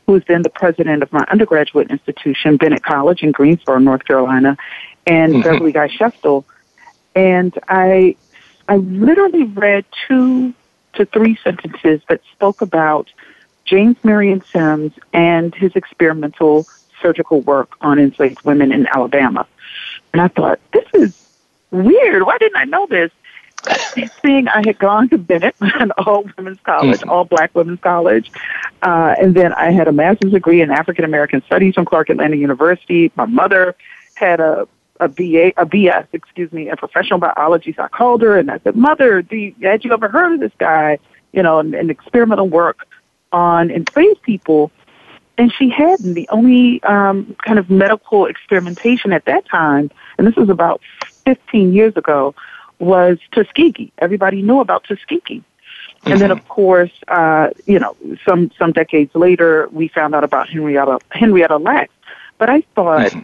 who 0.06 0.16
is 0.16 0.22
then 0.26 0.42
the 0.42 0.50
president 0.50 1.02
of 1.02 1.12
my 1.12 1.24
undergraduate 1.30 1.90
institution, 1.90 2.56
Bennett 2.56 2.82
College 2.82 3.22
in 3.22 3.30
Greensboro, 3.32 3.78
North 3.78 4.04
Carolina, 4.04 4.56
and 5.06 5.34
mm-hmm. 5.34 5.42
Beverly 5.42 5.72
Guy 5.72 5.88
Sheftall. 5.88 6.44
And 7.14 7.56
I 7.68 8.16
I 8.68 8.76
literally 8.76 9.44
read 9.44 9.84
two 10.08 10.52
to 10.94 11.04
three 11.06 11.38
sentences 11.42 12.00
that 12.08 12.20
spoke 12.32 12.60
about 12.60 13.12
James 13.64 13.96
Marion 14.02 14.42
Sims 14.42 14.92
and 15.12 15.54
his 15.54 15.74
experimental 15.74 16.66
surgical 17.00 17.40
work 17.42 17.72
on 17.80 17.98
enslaved 17.98 18.44
women 18.44 18.72
in 18.72 18.86
Alabama. 18.86 19.46
And 20.12 20.22
I 20.22 20.28
thought, 20.28 20.60
this 20.72 20.86
is 20.94 21.28
weird. 21.70 22.22
Why 22.24 22.38
didn't 22.38 22.56
I 22.56 22.64
know 22.64 22.86
this? 22.86 23.10
Seeing 24.22 24.48
I 24.48 24.62
had 24.66 24.78
gone 24.78 25.08
to 25.10 25.18
Bennett, 25.18 25.54
an 25.60 25.92
all 25.92 26.24
women's 26.36 26.60
college, 26.60 27.00
mm-hmm. 27.00 27.10
all 27.10 27.24
black 27.24 27.54
women's 27.54 27.80
college, 27.80 28.30
uh, 28.82 29.14
and 29.20 29.34
then 29.34 29.52
I 29.52 29.70
had 29.70 29.88
a 29.88 29.92
master's 29.92 30.32
degree 30.32 30.60
in 30.60 30.70
African 30.70 31.04
American 31.04 31.42
studies 31.46 31.74
from 31.74 31.84
Clark 31.84 32.10
Atlanta 32.10 32.36
University. 32.36 33.12
My 33.16 33.26
mother 33.26 33.74
had 34.14 34.40
a 34.40 34.68
a 35.00 35.08
BA, 35.08 35.48
a 35.56 35.66
BS, 35.66 36.06
excuse 36.12 36.52
me, 36.52 36.68
in 36.68 36.76
professional 36.76 37.18
biology. 37.18 37.72
So 37.72 37.82
I 37.82 37.88
called 37.88 38.22
her 38.22 38.38
and 38.38 38.50
I 38.50 38.58
said, 38.60 38.76
"Mother, 38.76 39.22
do 39.22 39.36
you, 39.36 39.54
had 39.62 39.84
you 39.84 39.92
ever 39.92 40.08
heard 40.08 40.34
of 40.34 40.40
this 40.40 40.52
guy? 40.58 40.98
You 41.32 41.42
know, 41.42 41.58
and, 41.58 41.74
and 41.74 41.90
experimental 41.90 42.48
work 42.48 42.86
on 43.32 43.70
enslaved 43.70 44.22
people." 44.22 44.70
and 45.36 45.52
she 45.52 45.68
hadn't. 45.68 46.14
The 46.14 46.28
only 46.30 46.82
um, 46.84 47.36
kind 47.44 47.58
of 47.58 47.68
medical 47.70 48.26
experimentation 48.26 49.12
at 49.12 49.24
that 49.24 49.46
time, 49.46 49.90
and 50.16 50.26
this 50.26 50.36
was 50.36 50.48
about 50.48 50.80
15 51.24 51.72
years 51.72 51.96
ago, 51.96 52.34
was 52.78 53.18
Tuskegee. 53.32 53.92
Everybody 53.98 54.42
knew 54.42 54.60
about 54.60 54.84
Tuskegee. 54.84 55.42
Mm-hmm. 55.42 56.12
And 56.12 56.20
then, 56.20 56.30
mm-hmm. 56.30 56.38
of 56.38 56.48
course, 56.48 56.92
uh, 57.08 57.50
you 57.66 57.78
know, 57.78 57.96
some 58.26 58.50
some 58.58 58.72
decades 58.72 59.14
later, 59.14 59.68
we 59.72 59.88
found 59.88 60.14
out 60.14 60.24
about 60.24 60.48
Henrietta 60.48 60.98
Henrietta 61.10 61.56
Lacks. 61.56 61.92
But 62.38 62.50
I 62.50 62.62
thought 62.74 63.10
mm-hmm. 63.10 63.20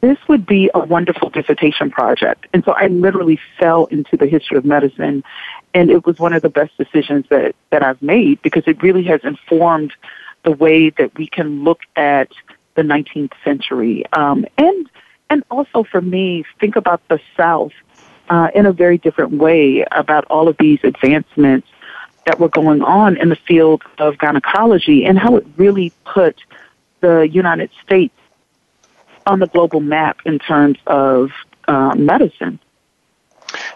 this 0.00 0.18
would 0.28 0.46
be 0.46 0.70
a 0.74 0.80
wonderful 0.80 1.30
dissertation 1.30 1.90
project, 1.90 2.46
and 2.52 2.64
so 2.64 2.72
I 2.72 2.88
literally 2.88 3.40
fell 3.58 3.86
into 3.86 4.16
the 4.16 4.26
history 4.26 4.58
of 4.58 4.64
medicine, 4.64 5.24
and 5.74 5.90
it 5.90 6.04
was 6.04 6.18
one 6.18 6.32
of 6.32 6.42
the 6.42 6.50
best 6.50 6.76
decisions 6.76 7.24
that 7.30 7.54
that 7.70 7.82
I've 7.82 8.02
made 8.02 8.42
because 8.42 8.64
it 8.66 8.82
really 8.82 9.04
has 9.04 9.20
informed 9.24 9.92
the 10.44 10.52
way 10.52 10.90
that 10.90 11.16
we 11.16 11.26
can 11.26 11.64
look 11.64 11.80
at 11.96 12.30
the 12.78 12.82
19th 12.82 13.32
century. 13.44 14.04
Um, 14.12 14.46
and, 14.56 14.88
and 15.28 15.42
also 15.50 15.82
for 15.82 16.00
me, 16.00 16.44
think 16.60 16.76
about 16.76 17.06
the 17.08 17.20
South 17.36 17.72
uh, 18.28 18.48
in 18.54 18.66
a 18.66 18.72
very 18.72 18.98
different 18.98 19.32
way 19.32 19.84
about 19.90 20.24
all 20.26 20.48
of 20.48 20.56
these 20.58 20.80
advancements 20.82 21.68
that 22.26 22.38
were 22.38 22.48
going 22.48 22.82
on 22.82 23.16
in 23.16 23.30
the 23.30 23.36
field 23.36 23.82
of 23.98 24.18
gynecology 24.18 25.04
and 25.04 25.18
how 25.18 25.36
it 25.36 25.46
really 25.56 25.92
put 26.04 26.38
the 27.00 27.28
United 27.30 27.70
States 27.82 28.14
on 29.26 29.40
the 29.40 29.46
global 29.46 29.80
map 29.80 30.18
in 30.24 30.38
terms 30.38 30.78
of 30.86 31.30
uh, 31.66 31.94
medicine. 31.94 32.58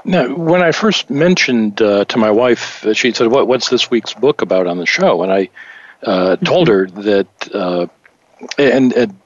Now, 0.05 0.35
when 0.35 0.63
I 0.63 0.73
first 0.73 1.09
mentioned 1.09 1.81
uh, 1.81 2.05
to 2.07 2.19
my 2.19 2.31
wife, 2.31 2.87
she 2.95 3.13
said, 3.13 3.29
what, 3.29 3.47
"What's 3.47 3.71
this 3.71 3.91
week's 3.91 4.13
book 4.13 4.43
about 4.43 4.67
on 4.67 4.79
the 4.79 4.87
show?" 4.87 5.23
And 5.23 5.33
I 5.33 5.49
uh, 6.03 6.37
told 6.37 6.69
her 6.69 6.89
that, 6.89 7.55
uh, 7.55 7.87
and, 8.59 8.93
and, 8.93 9.19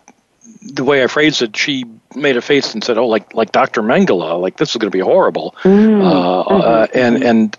the 0.62 0.84
way 0.84 1.02
I 1.02 1.06
phrased 1.06 1.42
it, 1.42 1.56
she 1.56 1.84
made 2.16 2.36
a 2.36 2.42
face 2.42 2.74
and 2.74 2.82
said, 2.82 2.98
"Oh, 2.98 3.06
like 3.06 3.34
like 3.34 3.52
Dr. 3.52 3.82
Mengele, 3.82 4.40
like 4.40 4.56
this 4.56 4.70
is 4.70 4.76
going 4.76 4.90
to 4.90 4.96
be 4.96 5.02
horrible." 5.02 5.54
Mm. 5.62 6.04
Uh, 6.04 6.44
mm-hmm. 6.44 6.98
and 6.98 7.22
and 7.22 7.58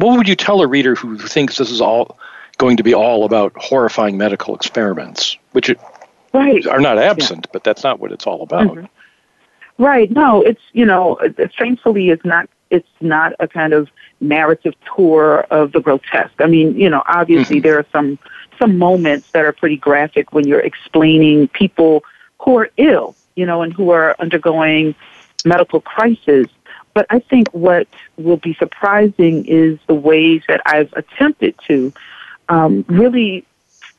what 0.00 0.16
would 0.16 0.28
you 0.28 0.36
tell 0.36 0.60
a 0.60 0.66
reader 0.66 0.94
who 0.94 1.18
thinks 1.18 1.58
this 1.58 1.70
is 1.70 1.80
all 1.80 2.18
going 2.58 2.76
to 2.76 2.82
be 2.82 2.94
all 2.94 3.24
about 3.24 3.52
horrifying 3.56 4.18
medical 4.18 4.54
experiments, 4.54 5.36
which 5.52 5.74
right. 6.34 6.66
are 6.66 6.80
not 6.80 6.98
absent, 6.98 7.46
yeah. 7.46 7.50
but 7.52 7.64
that's 7.64 7.84
not 7.84 8.00
what 8.00 8.12
it's 8.12 8.26
all 8.26 8.42
about. 8.42 8.68
Mm-hmm. 8.68 9.82
Right. 9.82 10.10
No, 10.10 10.42
it's 10.42 10.62
you 10.72 10.84
know, 10.84 11.18
thankfully, 11.56 12.10
it's 12.10 12.24
not 12.24 12.48
it's 12.70 12.88
not 13.00 13.32
a 13.40 13.48
kind 13.48 13.72
of 13.72 13.88
narrative 14.20 14.74
tour 14.96 15.46
of 15.50 15.72
the 15.72 15.80
grotesque. 15.80 16.40
I 16.40 16.46
mean, 16.46 16.76
you 16.76 16.90
know, 16.90 17.02
obviously 17.06 17.56
mm-hmm. 17.56 17.62
there 17.62 17.78
are 17.78 17.86
some 17.92 18.18
some 18.58 18.76
moments 18.76 19.30
that 19.30 19.44
are 19.44 19.52
pretty 19.52 19.76
graphic 19.76 20.32
when 20.32 20.46
you're 20.46 20.60
explaining 20.60 21.48
people 21.48 22.02
who 22.40 22.58
are 22.58 22.70
ill, 22.76 23.14
you 23.38 23.46
know, 23.46 23.62
and 23.62 23.72
who 23.72 23.90
are 23.90 24.16
undergoing 24.18 24.94
medical 25.44 25.80
crisis. 25.80 26.48
But 26.92 27.06
I 27.08 27.20
think 27.20 27.48
what 27.52 27.86
will 28.16 28.36
be 28.36 28.54
surprising 28.54 29.46
is 29.46 29.78
the 29.86 29.94
ways 29.94 30.42
that 30.48 30.60
I've 30.66 30.92
attempted 30.94 31.54
to 31.68 31.92
um, 32.48 32.84
really 32.88 33.46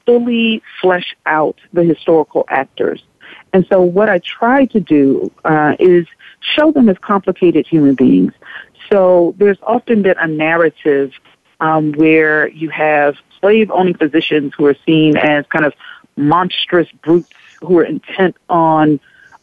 fully 0.06 0.62
flesh 0.82 1.16
out 1.26 1.58
the 1.72 1.84
historical 1.84 2.44
actors. 2.50 3.02
And 3.54 3.66
so 3.72 3.82
what 3.82 4.10
I 4.10 4.18
try 4.20 4.66
to 4.66 4.80
do 4.80 5.32
uh, 5.46 5.76
is 5.80 6.06
show 6.42 6.72
them 6.72 6.90
as 6.90 6.98
complicated 6.98 7.66
human 7.66 7.96
beings. 7.96 8.34
So 8.92 9.34
there's 9.38 9.60
often 9.64 10.02
been 10.02 10.18
a 10.18 10.28
narrative 10.28 11.14
um, 11.62 11.94
where 11.94 12.50
you 12.50 12.70
have 12.72 13.16
slave 13.40 13.72
owning 13.72 13.94
physicians 13.94 14.54
who 14.58 14.66
are 14.66 14.76
seen 14.86 15.16
as 15.16 15.46
kind 15.48 15.66
of 15.66 15.74
monstrous 16.18 16.90
brutes 17.04 17.30
who 17.62 17.78
are 17.78 17.84
intent 17.84 18.36
on 18.50 19.00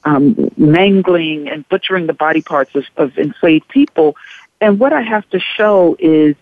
um, 0.07 0.51
mangling 0.57 1.49
and 1.49 1.69
butchering 1.69 2.07
the 2.07 2.15
body 2.15 2.41
parts 2.41 2.75
of, 2.75 2.85
of 2.97 3.19
enslaved 3.19 3.69
people. 3.69 4.17
And 4.61 4.79
what 4.79 4.93
I 4.93 5.03
have 5.03 5.29
to 5.31 5.41
show 5.41 5.97
is 5.99 6.37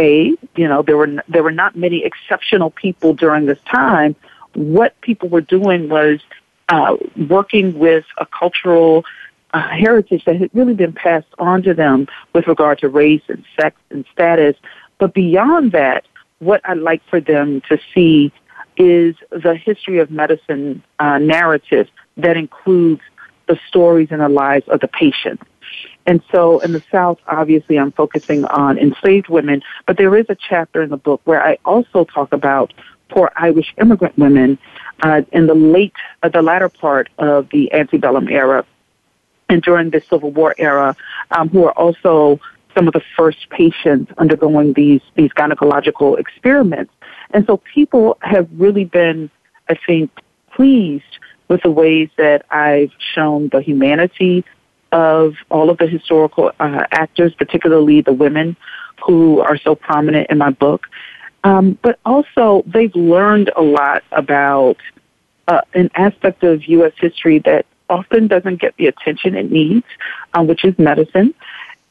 a, 0.00 0.34
you 0.56 0.68
know, 0.68 0.82
there 0.82 0.96
were 0.96 1.22
there 1.28 1.42
were 1.42 1.52
not 1.52 1.76
many 1.76 2.04
exceptional 2.04 2.70
people 2.70 3.14
during 3.14 3.46
this 3.46 3.60
time. 3.70 4.16
What 4.54 4.98
people 5.02 5.28
were 5.28 5.42
doing 5.42 5.88
was 5.88 6.20
uh, 6.68 6.96
working 7.28 7.78
with 7.78 8.04
a 8.16 8.26
cultural 8.26 9.04
uh, 9.52 9.68
heritage 9.68 10.24
that 10.24 10.36
had 10.36 10.50
really 10.54 10.74
been 10.74 10.94
passed 10.94 11.32
on 11.38 11.62
to 11.64 11.74
them 11.74 12.08
with 12.32 12.46
regard 12.46 12.78
to 12.78 12.88
race 12.88 13.22
and 13.28 13.44
sex 13.60 13.76
and 13.90 14.06
status. 14.10 14.56
But 14.98 15.12
beyond 15.12 15.72
that, 15.72 16.06
what 16.38 16.62
I'd 16.64 16.78
like 16.78 17.02
for 17.10 17.20
them 17.20 17.60
to 17.68 17.78
see 17.94 18.32
is 18.76 19.14
the 19.30 19.54
history 19.54 19.98
of 19.98 20.10
medicine 20.10 20.82
uh, 20.98 21.18
narrative 21.18 21.88
that 22.16 22.36
includes 22.36 23.02
the 23.48 23.58
stories 23.68 24.08
and 24.10 24.20
the 24.20 24.28
lives 24.28 24.66
of 24.68 24.80
the 24.80 24.88
patients. 24.88 25.44
And 26.06 26.22
so 26.32 26.60
in 26.60 26.72
the 26.72 26.82
South, 26.90 27.18
obviously, 27.26 27.78
I'm 27.78 27.92
focusing 27.92 28.44
on 28.44 28.78
enslaved 28.78 29.28
women, 29.28 29.62
but 29.86 29.96
there 29.96 30.16
is 30.16 30.26
a 30.28 30.36
chapter 30.36 30.82
in 30.82 30.90
the 30.90 30.96
book 30.96 31.20
where 31.24 31.42
I 31.42 31.58
also 31.64 32.04
talk 32.04 32.32
about 32.32 32.72
poor 33.08 33.30
Irish 33.36 33.74
immigrant 33.80 34.16
women 34.18 34.58
uh, 35.02 35.22
in 35.32 35.46
the 35.46 35.54
late, 35.54 35.94
uh, 36.22 36.28
the 36.28 36.42
latter 36.42 36.68
part 36.68 37.08
of 37.18 37.48
the 37.50 37.72
antebellum 37.72 38.28
era 38.28 38.64
and 39.48 39.62
during 39.62 39.90
the 39.90 40.00
Civil 40.00 40.30
War 40.30 40.54
era, 40.56 40.96
um, 41.30 41.48
who 41.50 41.64
are 41.64 41.72
also 41.72 42.40
some 42.74 42.86
of 42.86 42.92
the 42.92 43.02
first 43.16 43.48
patients 43.50 44.12
undergoing 44.18 44.72
these 44.74 45.00
these 45.14 45.30
gynecological 45.32 46.18
experiments. 46.18 46.92
And 47.30 47.46
so 47.46 47.60
people 47.74 48.18
have 48.22 48.48
really 48.56 48.84
been, 48.84 49.30
I 49.68 49.76
think, 49.86 50.10
pleased 50.54 51.04
with 51.48 51.62
the 51.62 51.70
ways 51.70 52.08
that 52.16 52.44
I've 52.50 52.92
shown 53.14 53.48
the 53.50 53.60
humanity 53.60 54.44
of 54.92 55.34
all 55.50 55.70
of 55.70 55.78
the 55.78 55.86
historical 55.86 56.52
uh, 56.60 56.84
actors, 56.90 57.34
particularly 57.34 58.02
the 58.02 58.12
women 58.12 58.56
who 59.04 59.40
are 59.40 59.56
so 59.56 59.74
prominent 59.74 60.30
in 60.30 60.38
my 60.38 60.50
book. 60.50 60.86
Um, 61.44 61.78
but 61.82 61.98
also, 62.04 62.62
they've 62.66 62.94
learned 62.94 63.50
a 63.56 63.62
lot 63.62 64.04
about 64.12 64.76
uh, 65.48 65.62
an 65.74 65.90
aspect 65.94 66.44
of 66.44 66.64
U.S. 66.68 66.92
history 66.98 67.40
that 67.40 67.66
often 67.88 68.28
doesn't 68.28 68.60
get 68.60 68.76
the 68.76 68.86
attention 68.86 69.34
it 69.34 69.50
needs, 69.50 69.86
um, 70.34 70.46
which 70.46 70.64
is 70.64 70.78
medicine 70.78 71.34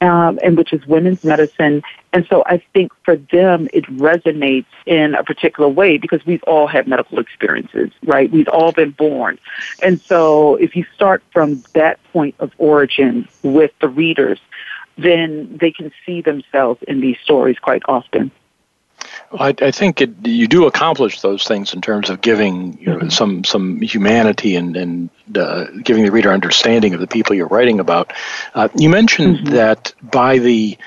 um, 0.01 0.39
and 0.43 0.58
which 0.58 0.74
is 0.74 0.86
women's 0.86 1.24
medicine. 1.24 1.84
And 2.12 2.25
so 2.27 2.43
I 2.46 2.62
think 2.74 2.91
for 3.05 3.15
them, 3.15 3.70
it 3.72 3.86
resonates 3.86 4.65
in 4.86 5.15
a 5.15 5.24
particular 5.24 5.70
way 5.70 5.98
because 5.98 6.25
we've 6.25 6.43
all 6.43 6.67
had 6.67 6.88
medical 6.88 7.20
experiences, 7.20 7.91
right? 8.03 8.29
We've 8.29 8.48
all 8.48 8.72
been 8.72 8.91
born. 8.91 9.39
And 9.81 10.01
so 10.01 10.55
if 10.55 10.76
you 10.76 10.86
start 10.95 11.23
from 11.32 11.63
that 11.73 11.99
point 12.12 12.36
of 12.39 12.52
origin 12.58 13.28
with 13.43 13.71
the 13.80 13.88
readers, 13.88 14.39
then 14.97 15.58
they 15.60 15.71
can 15.71 15.91
see 16.06 16.21
themselves 16.21 16.82
in 16.88 16.99
these 16.99 17.17
stories 17.23 17.58
quite 17.60 17.84
often. 17.88 18.32
I, 19.34 19.54
I 19.62 19.72
think 19.72 20.02
it, 20.02 20.28
you 20.28 20.48
do 20.48 20.65
accomplish 20.65 21.22
those 21.22 21.46
things 21.46 21.74
in 21.74 21.82
terms 21.82 22.10
of 22.10 22.22
giving 22.22 22.78
you 22.80 22.88
know, 22.88 22.98
mm-hmm. 22.98 23.10
some 23.10 23.44
some 23.44 23.82
humanity 23.82 24.56
and, 24.56 24.76
and 24.76 25.10
uh, 25.36 25.65
giving 25.84 26.04
the 26.06 26.12
reader 26.12 26.32
understanding 26.32 26.94
of 26.94 27.00
the 27.00 27.08
people 27.08 27.36
you're 27.36 27.48
writing 27.48 27.80
about. 27.80 28.13
Uh, 28.54 28.67
you 28.76 28.89
mentioned 28.89 29.38
mm-hmm. 29.38 29.56
that 29.56 29.94
by 30.02 30.39
the 30.39 30.78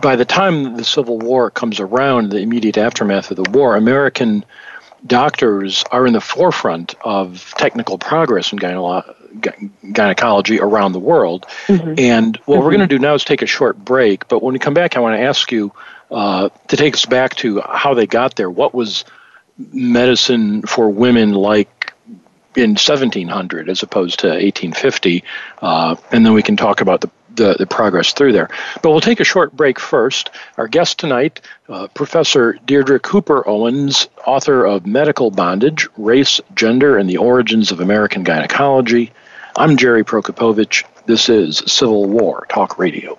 by 0.00 0.16
the 0.16 0.24
time 0.24 0.76
the 0.76 0.84
Civil 0.84 1.18
War 1.18 1.50
comes 1.50 1.80
around, 1.80 2.30
the 2.30 2.38
immediate 2.38 2.78
aftermath 2.78 3.30
of 3.30 3.36
the 3.36 3.50
war, 3.50 3.76
American 3.76 4.44
doctors 5.06 5.84
are 5.90 6.06
in 6.06 6.12
the 6.12 6.20
forefront 6.20 6.94
of 7.02 7.52
technical 7.56 7.98
progress 7.98 8.52
in 8.52 8.58
gynecology 8.58 9.12
gynecology 9.92 10.60
around 10.60 10.92
the 10.92 10.98
world. 10.98 11.46
Mm-hmm. 11.66 11.94
And 11.98 12.36
what 12.36 12.56
mm-hmm. 12.56 12.64
we're 12.64 12.70
going 12.70 12.80
to 12.80 12.86
do 12.86 12.98
now 12.98 13.14
is 13.14 13.24
take 13.24 13.42
a 13.42 13.46
short 13.46 13.76
break. 13.76 14.28
But 14.28 14.42
when 14.42 14.54
we 14.54 14.58
come 14.58 14.74
back, 14.74 14.96
I 14.96 15.00
want 15.00 15.16
to 15.18 15.22
ask 15.22 15.52
you 15.52 15.72
uh, 16.10 16.48
to 16.68 16.76
take 16.76 16.94
us 16.94 17.06
back 17.06 17.34
to 17.36 17.60
how 17.60 17.94
they 17.94 18.06
got 18.06 18.36
there. 18.36 18.50
What 18.50 18.74
was 18.74 19.04
medicine 19.58 20.62
for 20.62 20.90
women 20.90 21.32
like 21.32 21.92
in 22.54 22.70
1700 22.70 23.68
as 23.68 23.82
opposed 23.82 24.20
to 24.20 24.28
1850? 24.28 25.24
Uh, 25.60 25.96
and 26.12 26.24
then 26.24 26.32
we 26.32 26.42
can 26.42 26.56
talk 26.56 26.80
about 26.80 27.00
the, 27.00 27.10
the, 27.34 27.56
the, 27.58 27.66
progress 27.66 28.12
through 28.12 28.32
there. 28.32 28.48
But 28.82 28.90
we'll 28.90 29.00
take 29.00 29.20
a 29.20 29.24
short 29.24 29.54
break 29.54 29.78
first. 29.78 30.30
Our 30.56 30.68
guest 30.68 30.98
tonight, 30.98 31.40
uh, 31.68 31.88
Professor 31.88 32.54
Deirdre 32.64 32.98
Cooper 33.00 33.46
Owens, 33.46 34.08
author 34.26 34.64
of 34.64 34.86
Medical 34.86 35.30
Bondage 35.30 35.88
Race, 35.96 36.40
Gender, 36.54 36.96
and 36.98 37.08
the 37.08 37.18
Origins 37.18 37.72
of 37.72 37.80
American 37.80 38.22
Gynecology. 38.22 39.12
I'm 39.56 39.76
Jerry 39.76 40.04
Prokopowicz. 40.04 40.84
This 41.06 41.28
is 41.28 41.62
Civil 41.66 42.04
War 42.06 42.46
Talk 42.48 42.78
Radio. 42.78 43.18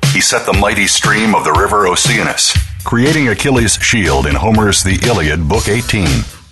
he 0.13 0.19
set 0.19 0.45
the 0.45 0.53
mighty 0.53 0.87
stream 0.87 1.33
of 1.33 1.45
the 1.45 1.53
river 1.53 1.87
Oceanus, 1.87 2.57
creating 2.83 3.29
Achilles' 3.29 3.75
shield 3.75 4.25
in 4.27 4.35
Homer's 4.35 4.83
The 4.83 4.99
Iliad, 5.07 5.47
Book 5.47 5.69
18. 5.69 6.40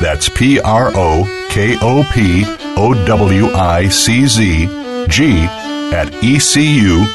That's 0.00 0.28
P 0.28 0.60
R 0.60 0.90
O 0.94 1.46
K 1.48 1.78
O 1.80 2.06
P 2.12 2.44
O 2.76 2.92
W 3.06 3.46
I 3.46 3.88
C 3.88 4.26
Z 4.26 4.66
G 5.08 5.40
at 5.92 6.12
ecu.edu. 6.22 7.06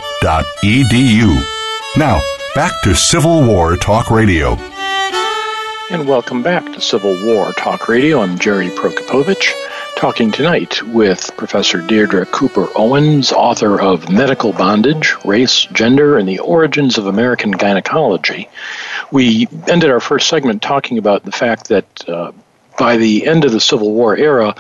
Now, 1.98 2.22
back 2.56 2.72
to 2.84 2.96
Civil 2.96 3.46
War 3.46 3.76
Talk 3.78 4.10
Radio. 4.10 4.56
And 5.92 6.08
welcome 6.08 6.42
back 6.42 6.66
to 6.74 6.82
Civil 6.82 7.24
War 7.24 7.52
Talk 7.54 7.88
Radio. 7.88 8.22
I'm 8.22 8.40
Jerry 8.40 8.70
Prokopowicz, 8.70 9.54
talking 9.96 10.32
tonight 10.32 10.82
with 10.82 11.36
Professor 11.38 11.82
Deirdre 11.82 12.26
Cooper 12.26 12.68
Owens, 12.76 13.32
author 13.32 13.80
of 13.80 14.10
Medical 14.10 14.54
Bondage 14.54 15.14
Race, 15.24 15.66
Gender, 15.66 16.18
and 16.18 16.28
the 16.28 16.40
Origins 16.40 16.98
of 16.98 17.06
American 17.06 17.52
Gynecology. 17.52 18.50
We 19.12 19.48
ended 19.68 19.92
our 19.92 20.00
first 20.00 20.30
segment 20.30 20.64
talking 20.64 20.98
about 20.98 21.26
the 21.26 21.32
fact 21.32 21.68
that 21.68 22.10
uh, 22.10 22.32
by 22.82 22.98
the 22.98 23.28
end 23.28 23.46
of 23.46 23.52
the 23.52 23.60
Civil 23.60 23.92
War 23.94 24.18
era, 24.18 24.56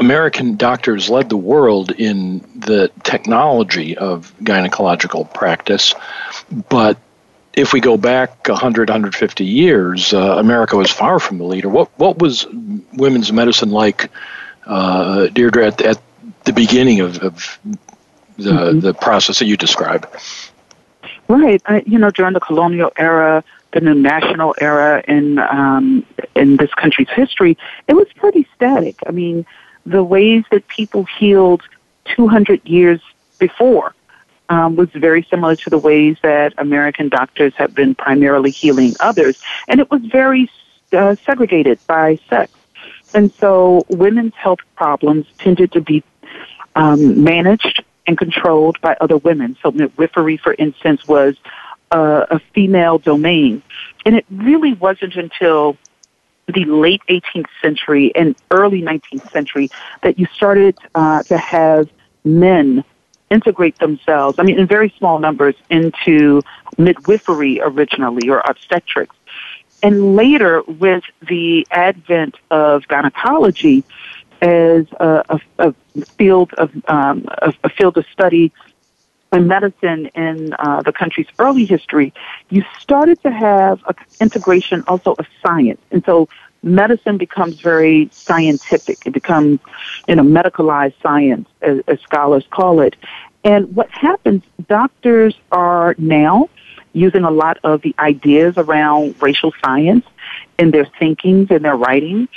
American 0.00 0.56
doctors 0.56 1.08
led 1.08 1.28
the 1.28 1.36
world 1.36 1.92
in 1.92 2.40
the 2.56 2.90
technology 3.04 3.96
of 3.96 4.34
gynecological 4.42 5.32
practice. 5.32 5.94
But 6.68 6.98
if 7.52 7.72
we 7.72 7.78
go 7.78 7.96
back 7.96 8.48
100, 8.48 8.88
150 8.88 9.44
years, 9.44 10.12
uh, 10.12 10.38
America 10.38 10.76
was 10.76 10.90
far 10.90 11.20
from 11.20 11.38
the 11.38 11.44
leader. 11.44 11.68
What, 11.68 11.96
what 11.96 12.18
was 12.18 12.44
women's 12.94 13.30
medicine 13.30 13.70
like, 13.70 14.10
uh, 14.66 15.28
Deirdre, 15.28 15.68
at, 15.68 15.80
at, 15.82 16.00
the 16.42 16.52
beginning 16.52 16.98
of, 16.98 17.18
of 17.18 17.58
the, 18.36 18.50
mm-hmm. 18.50 18.80
the 18.80 18.94
process 18.94 19.38
that 19.38 19.46
you 19.46 19.56
describe? 19.56 20.10
Right. 21.28 21.62
I, 21.66 21.84
you 21.86 21.98
know, 21.98 22.10
during 22.10 22.32
the 22.32 22.40
colonial 22.40 22.90
era, 22.96 23.44
the 23.72 23.80
new 23.80 23.94
national 23.94 24.56
era 24.60 25.04
in 25.06 25.38
um, 25.38 26.04
in 26.34 26.56
this 26.56 26.72
country's 26.74 27.10
history, 27.10 27.56
it 27.86 27.94
was 27.94 28.06
pretty 28.16 28.46
static. 28.54 28.96
I 29.06 29.10
mean, 29.10 29.46
the 29.86 30.04
ways 30.04 30.44
that 30.50 30.66
people 30.68 31.04
healed 31.18 31.62
200 32.16 32.66
years 32.66 33.00
before 33.38 33.94
um, 34.48 34.76
was 34.76 34.88
very 34.90 35.26
similar 35.30 35.56
to 35.56 35.70
the 35.70 35.78
ways 35.78 36.16
that 36.22 36.54
American 36.58 37.08
doctors 37.08 37.54
have 37.56 37.74
been 37.74 37.94
primarily 37.94 38.50
healing 38.50 38.94
others, 39.00 39.40
and 39.68 39.80
it 39.80 39.90
was 39.90 40.02
very 40.02 40.50
uh, 40.92 41.14
segregated 41.16 41.78
by 41.86 42.18
sex. 42.28 42.52
And 43.14 43.32
so, 43.32 43.84
women's 43.88 44.34
health 44.34 44.60
problems 44.76 45.26
tended 45.38 45.72
to 45.72 45.80
be 45.80 46.02
um, 46.76 47.22
managed 47.22 47.82
and 48.06 48.16
controlled 48.16 48.80
by 48.80 48.96
other 49.00 49.16
women. 49.16 49.56
So, 49.62 49.70
midwifery, 49.70 50.36
for 50.36 50.54
instance, 50.54 51.06
was 51.06 51.36
a, 51.90 52.26
a 52.30 52.38
female 52.54 52.98
domain. 52.98 53.62
And 54.04 54.16
it 54.16 54.26
really 54.30 54.74
wasn't 54.74 55.16
until 55.16 55.76
the 56.52 56.64
late 56.64 57.02
18th 57.08 57.48
century 57.62 58.12
and 58.14 58.34
early 58.50 58.82
19th 58.82 59.30
century 59.30 59.70
that 60.02 60.18
you 60.18 60.26
started 60.34 60.76
uh, 60.94 61.22
to 61.24 61.36
have 61.36 61.88
men 62.24 62.84
integrate 63.30 63.78
themselves, 63.78 64.38
I 64.38 64.42
mean, 64.42 64.58
in 64.58 64.66
very 64.66 64.92
small 64.98 65.18
numbers, 65.18 65.54
into 65.68 66.42
midwifery 66.78 67.60
originally 67.60 68.28
or 68.30 68.40
obstetrics. 68.40 69.14
And 69.82 70.16
later, 70.16 70.62
with 70.62 71.04
the 71.28 71.66
advent 71.70 72.36
of 72.50 72.88
gynecology 72.88 73.84
as 74.40 74.86
a, 74.98 75.40
a, 75.58 75.68
a 75.68 75.74
field 76.16 76.52
of 76.54 76.70
um, 76.88 77.26
a, 77.28 77.52
a 77.64 77.68
field 77.68 77.96
of 77.98 78.06
study 78.12 78.52
in 79.32 79.46
medicine 79.46 80.06
in 80.14 80.54
uh, 80.54 80.82
the 80.82 80.92
country's 80.92 81.26
early 81.38 81.64
history, 81.64 82.12
you 82.50 82.64
started 82.80 83.22
to 83.22 83.30
have 83.30 83.82
an 83.86 83.94
integration 84.20 84.84
also 84.86 85.14
of 85.18 85.26
science. 85.44 85.80
And 85.90 86.04
so 86.04 86.28
medicine 86.62 87.18
becomes 87.18 87.60
very 87.60 88.08
scientific. 88.12 88.98
It 89.06 89.12
becomes, 89.12 89.60
you 90.06 90.16
know, 90.16 90.22
medicalized 90.22 90.94
science, 91.02 91.48
as, 91.60 91.80
as 91.88 92.00
scholars 92.00 92.46
call 92.50 92.80
it. 92.80 92.96
And 93.44 93.74
what 93.74 93.90
happens, 93.90 94.42
doctors 94.66 95.34
are 95.52 95.94
now 95.98 96.48
using 96.92 97.24
a 97.24 97.30
lot 97.30 97.58
of 97.64 97.82
the 97.82 97.94
ideas 97.98 98.54
around 98.56 99.14
racial 99.22 99.52
science 99.62 100.04
in 100.58 100.70
their 100.70 100.86
thinkings 100.98 101.48
and 101.50 101.64
their 101.64 101.76
writing 101.76 102.28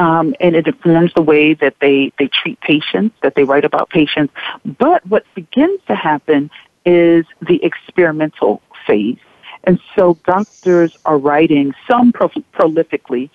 um, 0.00 0.34
and 0.40 0.56
it 0.56 0.66
informs 0.66 1.12
the 1.12 1.20
way 1.20 1.52
that 1.52 1.74
they, 1.82 2.10
they 2.18 2.26
treat 2.28 2.58
patients, 2.62 3.14
that 3.22 3.34
they 3.34 3.44
write 3.44 3.66
about 3.66 3.90
patients. 3.90 4.32
But 4.64 5.06
what 5.06 5.26
begins 5.34 5.78
to 5.88 5.94
happen 5.94 6.50
is 6.86 7.26
the 7.42 7.62
experimental 7.62 8.62
phase. 8.86 9.18
And 9.64 9.78
so 9.94 10.16
doctors 10.24 10.96
are 11.04 11.18
writing, 11.18 11.74
some 11.86 12.12
pro- 12.12 12.28
prolifically, 12.28 13.28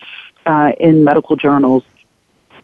uh, 0.47 0.71
in 0.79 1.03
medical 1.03 1.35
journals 1.35 1.83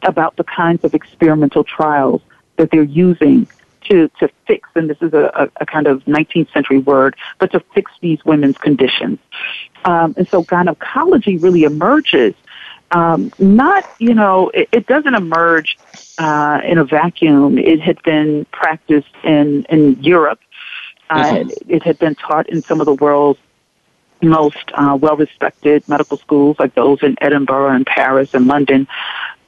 about 0.01 0.35
the 0.35 0.45
kinds 0.45 0.83
of 0.83 0.95
experimental 0.95 1.63
trials 1.63 2.23
that 2.55 2.71
they're 2.71 2.81
using 2.81 3.47
to, 3.83 4.09
to 4.19 4.29
fix, 4.47 4.67
and 4.73 4.89
this 4.89 4.97
is 5.01 5.13
a, 5.13 5.51
a, 5.57 5.65
kind 5.67 5.85
of 5.85 6.03
19th 6.05 6.51
century 6.53 6.79
word, 6.79 7.15
but 7.37 7.51
to 7.51 7.59
fix 7.75 7.91
these 8.01 8.23
women's 8.25 8.57
conditions. 8.57 9.19
Um, 9.85 10.15
and 10.17 10.27
so 10.27 10.41
gynecology 10.41 11.37
really 11.37 11.63
emerges 11.63 12.33
um, 12.91 13.31
not, 13.39 13.89
you 13.99 14.13
know, 14.13 14.49
it, 14.49 14.69
it 14.71 14.87
doesn't 14.87 15.15
emerge 15.15 15.77
uh, 16.17 16.59
in 16.63 16.77
a 16.77 16.85
vacuum. 16.85 17.57
It 17.57 17.81
had 17.81 18.01
been 18.03 18.45
practiced 18.51 19.15
in, 19.23 19.65
in 19.69 20.01
Europe. 20.03 20.39
Uh, 21.09 21.23
mm-hmm. 21.23 21.71
It 21.71 21.83
had 21.83 21.99
been 21.99 22.15
taught 22.15 22.49
in 22.49 22.61
some 22.61 22.79
of 22.79 22.85
the 22.85 22.93
world's 22.93 23.39
most 24.21 24.71
uh, 24.73 24.97
well 25.01 25.17
respected 25.17 25.87
medical 25.87 26.17
schools, 26.17 26.57
like 26.59 26.75
those 26.75 27.01
in 27.01 27.15
Edinburgh 27.21 27.69
and 27.69 27.85
Paris 27.85 28.33
and 28.33 28.47
London. 28.47 28.87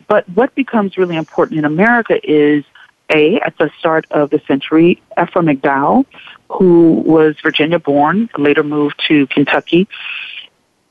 But 0.08 0.28
what 0.30 0.54
becomes 0.56 0.98
really 0.98 1.16
important 1.16 1.60
in 1.60 1.66
America 1.66 2.20
is 2.24 2.66
a, 3.14 3.40
at 3.42 3.58
the 3.58 3.72
start 3.80 4.06
of 4.12 4.30
the 4.30 4.42
century, 4.48 5.02
Ephraim 5.20 5.46
McDowell, 5.46 6.06
who 6.50 7.04
was 7.06 7.36
Virginia 7.42 7.80
born, 7.80 8.30
later 8.38 8.64
moved 8.64 9.02
to 9.08 9.28
Kentucky, 9.28 9.88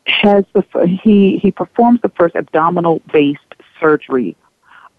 has 0.06 0.44
the 0.52 0.64
he 1.02 1.38
he 1.38 1.50
performs 1.50 2.00
the 2.02 2.08
first 2.10 2.34
abdominal 2.34 3.00
based 3.12 3.40
surgery 3.80 4.36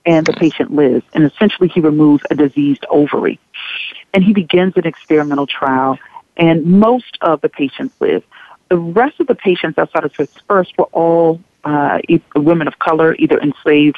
and 0.05 0.25
the 0.25 0.33
patient 0.33 0.73
lives 0.73 1.05
and 1.13 1.23
essentially 1.23 1.69
he 1.69 1.79
removes 1.79 2.23
a 2.29 2.35
diseased 2.35 2.85
ovary. 2.89 3.39
And 4.13 4.23
he 4.23 4.33
begins 4.33 4.73
an 4.75 4.85
experimental 4.85 5.47
trial 5.47 5.97
and 6.37 6.65
most 6.65 7.17
of 7.21 7.41
the 7.41 7.49
patients 7.49 7.95
live. 7.99 8.23
The 8.69 8.77
rest 8.77 9.19
of 9.19 9.27
the 9.27 9.35
patients 9.35 9.77
outside 9.77 10.03
of 10.03 10.15
his 10.15 10.29
first 10.47 10.77
were 10.77 10.89
all 10.91 11.41
uh, 11.63 11.99
women 12.35 12.67
of 12.67 12.79
color 12.79 13.15
either 13.19 13.39
enslaved 13.39 13.97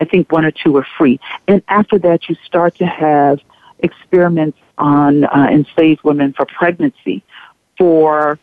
i 0.00 0.04
think 0.04 0.30
one 0.30 0.44
or 0.44 0.50
two 0.50 0.72
were 0.72 0.86
free. 0.96 1.18
And 1.46 1.62
after 1.68 1.98
that 2.00 2.28
you 2.28 2.36
start 2.44 2.76
to 2.76 2.86
have 2.86 3.40
experiments 3.80 4.58
on 4.76 5.24
uh, 5.24 5.48
enslaved 5.50 6.02
women 6.04 6.32
for 6.32 6.46
pregnancy 6.46 7.22
for 7.76 8.38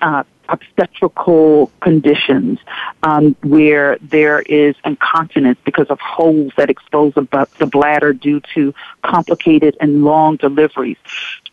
uh, 0.00 0.24
obstetrical 0.48 1.70
conditions 1.80 2.58
um, 3.02 3.34
where 3.42 3.98
there 4.00 4.40
is 4.40 4.74
incontinence 4.84 5.58
because 5.64 5.88
of 5.88 5.98
holes 6.00 6.52
that 6.56 6.70
expose 6.70 7.14
the 7.14 7.68
bladder 7.70 8.12
due 8.12 8.40
to 8.54 8.74
complicated 9.02 9.76
and 9.80 10.04
long 10.04 10.36
deliveries. 10.36 10.98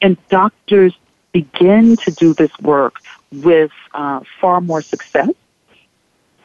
And 0.02 0.18
doctors 0.30 0.94
begin 1.32 1.96
to 1.98 2.12
do 2.12 2.34
this 2.34 2.52
work 2.60 2.96
with 3.32 3.72
uh, 3.94 4.22
far 4.40 4.62
more 4.62 4.82
success 4.82 5.30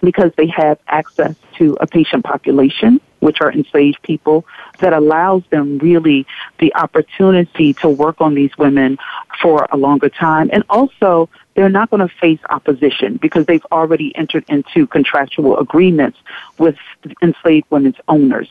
because 0.00 0.32
they 0.36 0.46
have 0.46 0.78
access 0.86 1.34
to 1.58 1.76
a 1.80 1.86
patient 1.86 2.24
population 2.24 3.00
which 3.26 3.40
are 3.40 3.52
enslaved 3.52 4.00
people, 4.02 4.46
that 4.78 4.92
allows 4.92 5.42
them 5.50 5.78
really 5.78 6.24
the 6.58 6.72
opportunity 6.76 7.74
to 7.74 7.88
work 7.88 8.20
on 8.20 8.34
these 8.34 8.56
women 8.56 8.96
for 9.42 9.66
a 9.72 9.76
longer 9.76 10.08
time. 10.08 10.48
And 10.52 10.62
also, 10.70 11.28
they're 11.54 11.68
not 11.80 11.90
going 11.90 12.06
to 12.06 12.14
face 12.14 12.38
opposition 12.48 13.16
because 13.16 13.44
they've 13.46 13.66
already 13.72 14.14
entered 14.14 14.44
into 14.48 14.86
contractual 14.86 15.58
agreements 15.58 16.18
with 16.56 16.76
enslaved 17.20 17.66
women's 17.70 17.96
owners. 18.06 18.48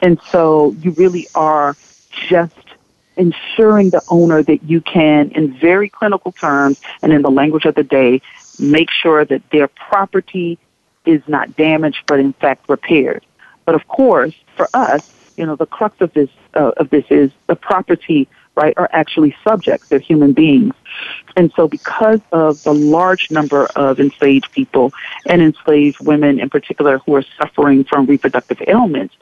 And 0.00 0.20
so 0.30 0.76
you 0.82 0.92
really 0.92 1.26
are 1.34 1.74
just 2.10 2.54
ensuring 3.16 3.90
the 3.90 4.02
owner 4.08 4.42
that 4.42 4.62
you 4.62 4.80
can, 4.80 5.30
in 5.30 5.58
very 5.58 5.88
clinical 5.88 6.32
terms 6.32 6.80
and 7.02 7.12
in 7.12 7.22
the 7.22 7.30
language 7.30 7.64
of 7.64 7.74
the 7.74 7.84
day, 7.84 8.20
make 8.58 8.90
sure 8.90 9.24
that 9.24 9.42
their 9.50 9.68
property 9.68 10.58
is 11.04 11.22
not 11.26 11.56
damaged, 11.56 12.02
but 12.06 12.18
in 12.18 12.32
fact 12.34 12.68
repaired. 12.68 13.24
But 13.64 13.74
of 13.74 13.86
course, 13.88 14.34
for 14.56 14.68
us, 14.74 15.10
you 15.36 15.46
know, 15.46 15.56
the 15.56 15.66
crux 15.66 16.00
of 16.00 16.12
this 16.12 16.30
uh, 16.54 16.72
of 16.76 16.90
this 16.90 17.04
is 17.10 17.30
the 17.48 17.56
property, 17.56 18.28
right, 18.54 18.74
are 18.76 18.88
actually 18.92 19.34
subjects. 19.42 19.88
They're 19.88 19.98
human 19.98 20.32
beings, 20.32 20.74
and 21.36 21.52
so 21.56 21.66
because 21.66 22.20
of 22.32 22.62
the 22.62 22.74
large 22.74 23.30
number 23.30 23.66
of 23.74 23.98
enslaved 23.98 24.52
people 24.52 24.92
and 25.26 25.42
enslaved 25.42 26.04
women 26.04 26.38
in 26.38 26.50
particular 26.50 26.98
who 26.98 27.16
are 27.16 27.24
suffering 27.40 27.84
from 27.84 28.06
reproductive 28.06 28.62
ailments, 28.66 29.14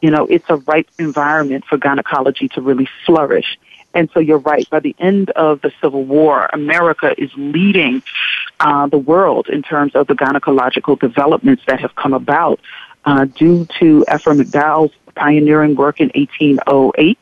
you 0.00 0.10
know, 0.10 0.26
it's 0.26 0.48
a 0.48 0.56
ripe 0.56 0.88
environment 0.98 1.64
for 1.66 1.76
gynecology 1.76 2.48
to 2.48 2.60
really 2.60 2.88
flourish. 3.04 3.58
And 3.94 4.10
so 4.12 4.20
you're 4.20 4.38
right. 4.38 4.68
By 4.68 4.80
the 4.80 4.94
end 4.98 5.30
of 5.30 5.60
the 5.60 5.72
Civil 5.80 6.04
War, 6.04 6.50
America 6.52 7.14
is 7.16 7.30
leading 7.36 8.02
uh, 8.60 8.86
the 8.88 8.98
world 8.98 9.48
in 9.48 9.62
terms 9.62 9.94
of 9.94 10.06
the 10.08 10.14
gynecological 10.14 10.98
developments 10.98 11.62
that 11.68 11.80
have 11.80 11.94
come 11.94 12.12
about 12.12 12.60
uh, 13.04 13.24
due 13.26 13.66
to 13.78 14.04
Ephraim 14.12 14.38
McDowell's 14.38 14.92
pioneering 15.14 15.74
work 15.74 16.00
in 16.00 16.10
1808. 16.14 17.18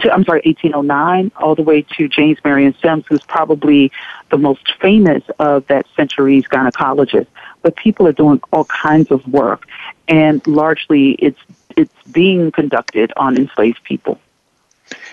To, 0.00 0.12
I'm 0.12 0.24
sorry, 0.24 0.42
1809, 0.44 1.32
all 1.36 1.54
the 1.54 1.62
way 1.62 1.82
to 1.96 2.08
James 2.08 2.38
Marion 2.44 2.74
Sims, 2.80 3.04
who's 3.08 3.22
probably 3.22 3.92
the 4.30 4.38
most 4.38 4.72
famous 4.80 5.22
of 5.38 5.66
that 5.66 5.86
century's 5.94 6.44
gynecologists. 6.44 7.26
But 7.62 7.76
people 7.76 8.06
are 8.06 8.12
doing 8.12 8.40
all 8.52 8.64
kinds 8.64 9.10
of 9.10 9.26
work, 9.28 9.66
and 10.08 10.44
largely 10.46 11.12
it's 11.12 11.40
it's 11.76 11.94
being 12.10 12.50
conducted 12.50 13.12
on 13.16 13.36
enslaved 13.36 13.82
people. 13.84 14.18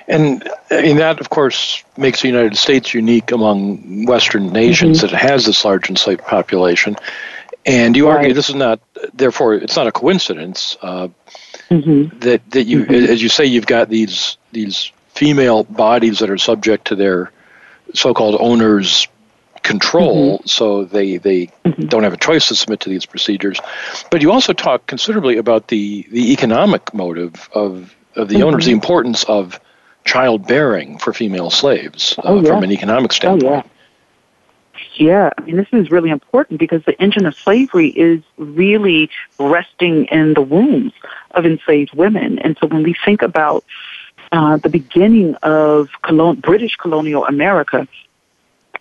And 0.08 0.48
I 0.72 0.82
mean 0.82 0.98
that, 0.98 1.20
of 1.20 1.30
course, 1.30 1.84
makes 1.98 2.22
the 2.22 2.30
United 2.30 2.58
States 2.58 2.94
unique 2.94 3.32
among 3.32 4.06
Western 4.06 4.54
nations 4.54 5.00
mm-hmm. 5.00 5.08
that 5.08 5.14
it 5.14 5.30
has 5.30 5.46
this 5.46 5.66
large 5.66 5.90
enslaved 5.90 6.22
population. 6.22 6.96
And 7.68 7.98
you 7.98 8.08
right. 8.08 8.18
argue 8.18 8.34
this 8.34 8.48
is 8.48 8.56
not, 8.56 8.80
therefore, 9.14 9.56
it's 9.56 9.76
not 9.76 9.88
a 9.88 9.92
coincidence 9.92 10.78
uh, 10.82 11.10
mm-hmm. 11.70 12.18
that 12.20 12.50
that 12.52 12.64
you, 12.64 12.86
mm-hmm. 12.86 13.12
as 13.12 13.22
you 13.22 13.28
say, 13.28 13.46
you've 13.46 13.68
got 13.68 13.90
these 13.90 14.38
these 14.54 14.92
female 15.10 15.66
bodies 15.66 16.20
that 16.20 16.30
are 16.30 16.38
subject 16.38 16.88
to 16.88 16.96
their 16.96 17.32
so-called 17.94 18.38
owners' 18.40 19.08
control, 19.64 20.38
mm-hmm. 20.38 20.48
so 20.48 20.86
they 20.86 21.18
they 21.18 21.48
mm-hmm. 21.66 21.88
don't 21.88 22.04
have 22.04 22.14
a 22.14 22.18
choice 22.18 22.48
to 22.48 22.56
submit 22.56 22.80
to 22.82 22.90
these 22.90 23.06
procedures. 23.06 23.60
But 24.12 24.22
you 24.22 24.32
also 24.32 24.54
talk 24.54 24.88
considerably 24.88 25.38
about 25.38 25.68
the 25.68 26.08
the 26.10 26.32
economic 26.32 26.94
motive 26.94 27.50
of 27.54 27.94
of 28.16 28.30
the 28.30 28.44
owners, 28.44 28.66
the 28.66 28.72
mm-hmm. 28.72 28.78
importance 28.78 29.26
of 29.26 29.60
childbearing 30.06 31.00
for 31.00 31.12
female 31.12 31.50
slaves 31.50 32.16
uh, 32.18 32.22
oh, 32.24 32.42
yeah. 32.42 32.48
from 32.48 32.64
an 32.64 32.72
economic 32.72 33.12
standpoint. 33.12 33.44
Oh, 33.44 33.56
yeah. 33.56 33.64
Yeah, 35.00 35.30
I 35.38 35.42
mean, 35.42 35.58
this 35.58 35.68
is 35.72 35.92
really 35.92 36.10
important 36.10 36.60
because 36.60 36.84
the 36.86 37.00
engine 37.00 37.28
of 37.28 37.36
slavery 37.36 37.90
is 37.90 38.24
really 38.38 39.12
resting 39.38 40.06
in 40.06 40.34
the 40.34 40.42
wombs 40.42 40.94
of 41.32 41.46
enslaved 41.46 41.94
women. 41.94 42.40
And 42.40 42.58
so 42.60 42.66
when 42.68 42.82
we 42.82 42.96
think 43.06 43.22
about 43.22 43.64
uh, 44.32 44.58
the 44.58 44.70
beginning 44.70 45.36
of 45.36 45.90
colon- 46.02 46.40
British 46.40 46.76
colonial 46.78 47.26
America 47.26 47.88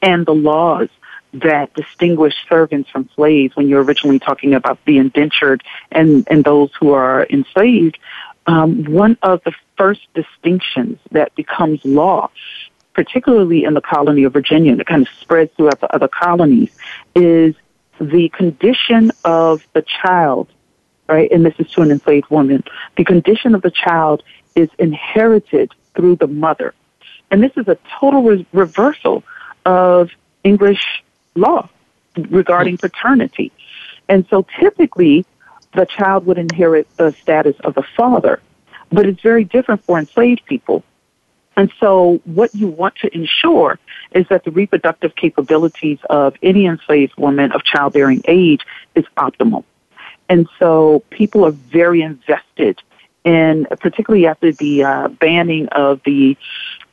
and 0.01 0.25
the 0.25 0.35
laws 0.35 0.89
that 1.35 1.75
distinguish 1.75 2.35
servants 2.49 2.89
from 2.89 3.11
slaves 3.15 3.55
when 3.55 3.69
you're 3.69 3.83
originally 3.83 4.19
talking 4.19 4.55
about 4.55 4.83
the 4.87 4.97
indentured 4.97 5.63
and, 5.93 6.27
and 6.31 6.45
those 6.45 6.71
who 6.81 6.93
are 6.93 7.27
enslaved, 7.29 7.99
um, 8.47 8.85
one 8.85 9.19
of 9.23 9.43
the 9.45 9.53
first 9.77 10.07
distinctions 10.15 10.99
that 11.11 11.35
becomes 11.35 11.85
law 11.85 12.31
particularly 12.97 13.65
in 13.65 13.75
the 13.75 13.81
colony 13.83 14.25
of 14.25 14.33
Virginia, 14.33 14.73
and 14.73 14.81
it 14.81 14.87
kind 14.87 15.07
of 15.07 15.13
spreads 15.21 15.53
throughout 15.55 15.79
the 15.81 15.95
other 15.95 16.09
colonies, 16.09 16.75
is 17.15 17.55
the 18.01 18.31
condition 18.31 19.13
of 19.23 19.63
the 19.75 19.83
child, 19.83 20.49
right? 21.07 21.31
And 21.31 21.45
this 21.45 21.53
is 21.59 21.71
to 21.73 21.83
an 21.83 21.91
enslaved 21.91 22.31
woman. 22.31 22.65
The 22.97 23.05
condition 23.05 23.55
of 23.55 23.61
the 23.61 23.71
child 23.71 24.23
is 24.55 24.71
inherited 24.79 25.73
through 25.95 26.17
the 26.17 26.27
mother. 26.27 26.73
And 27.31 27.43
this 27.43 27.53
is 27.59 27.69
a 27.69 27.77
total 28.01 28.23
re- 28.23 28.47
reversal 28.55 29.23
of 29.67 30.09
English 30.43 31.05
law 31.35 31.69
regarding 32.17 32.79
paternity. 32.79 33.53
And 34.09 34.27
so 34.31 34.47
typically, 34.59 35.27
the 35.75 35.85
child 35.85 36.25
would 36.25 36.39
inherit 36.39 36.89
the 36.97 37.13
status 37.13 37.57
of 37.61 37.75
the 37.75 37.83
father. 37.83 38.41
But 38.89 39.05
it's 39.05 39.21
very 39.21 39.45
different 39.45 39.85
for 39.85 39.99
enslaved 39.99 40.47
people 40.47 40.83
and 41.57 41.73
so 41.81 42.21
what 42.25 42.55
you 42.55 42.69
want 42.69 42.97
to 42.97 43.14
ensure 43.14 43.79
is 44.12 44.27
that 44.29 44.45
the 44.45 44.51
reproductive 44.51 45.16
capabilities 45.16 45.99
of 46.11 46.37
any 46.42 46.66
enslaved 46.66 47.16
woman 47.16 47.53
of 47.53 47.64
childbearing 47.64 48.23
age 48.27 48.61
is 48.95 49.05
optimal. 49.16 49.64
And 50.29 50.49
so 50.59 51.03
people 51.11 51.45
are 51.47 51.53
very 51.53 52.03
invested 52.03 52.83
in, 53.25 53.66
particularly 53.81 54.27
after 54.27 54.53
the 54.53 54.85
uh, 54.85 55.09
banning 55.09 55.69
of 55.69 56.01
the 56.05 56.37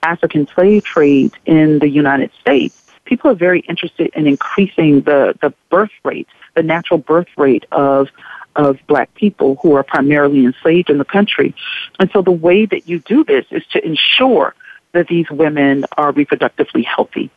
African 0.01 0.47
slave 0.47 0.83
trade 0.83 1.33
in 1.45 1.79
the 1.79 1.89
United 1.89 2.31
States, 2.39 2.91
people 3.05 3.31
are 3.31 3.35
very 3.35 3.59
interested 3.61 4.11
in 4.15 4.27
increasing 4.27 5.01
the, 5.01 5.37
the 5.41 5.53
birth 5.69 5.91
rate, 6.03 6.27
the 6.55 6.63
natural 6.63 6.97
birth 6.97 7.27
rate 7.37 7.65
of 7.71 8.07
of 8.55 8.77
black 8.87 9.13
people 9.15 9.57
who 9.61 9.73
are 9.75 9.83
primarily 9.83 10.45
enslaved 10.45 10.89
in 10.89 10.97
the 10.97 11.05
country. 11.05 11.55
And 11.99 12.09
so 12.11 12.21
the 12.21 12.31
way 12.31 12.65
that 12.65 12.87
you 12.87 12.99
do 12.99 13.23
this 13.23 13.45
is 13.51 13.65
to 13.67 13.85
ensure 13.85 14.55
that 14.91 15.07
these 15.07 15.29
women 15.29 15.85
are 15.97 16.13
reproductively 16.13 16.85
healthy. 16.85 17.31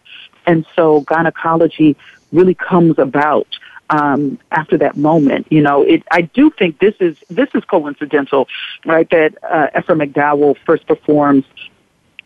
And 0.47 0.67
so 0.77 1.01
gynecology 1.03 1.97
really 2.33 2.55
comes 2.55 2.99
about 2.99 3.47
um, 3.91 4.39
after 4.51 4.77
that 4.79 4.97
moment. 4.97 5.47
You 5.51 5.63
know, 5.63 5.83
it, 5.83 6.03
I 6.11 6.23
do 6.23 6.51
think 6.51 6.79
this 6.79 6.95
is 7.01 7.17
this 7.31 7.49
is 7.55 7.65
coincidental, 7.65 8.49
right? 8.85 9.09
That 9.11 9.37
uh, 9.43 9.69
Ephraim 9.79 10.01
McDowell 10.01 10.57
first 10.67 10.87
performs 10.87 11.45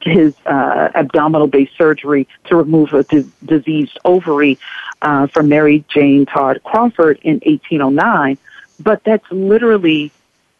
his 0.02 0.34
uh, 0.46 0.88
abdominal-based 0.94 1.76
surgery 1.76 2.26
to 2.46 2.56
remove 2.56 2.94
a 2.94 3.02
di- 3.04 3.30
diseased 3.44 3.98
ovary 4.04 4.58
uh, 5.02 5.26
from 5.26 5.48
Mary 5.48 5.84
Jane 5.88 6.24
Todd 6.24 6.60
Crawford 6.64 7.18
in 7.22 7.34
1809 7.44 8.38
but 8.80 9.04
that's 9.04 9.30
literally 9.30 10.10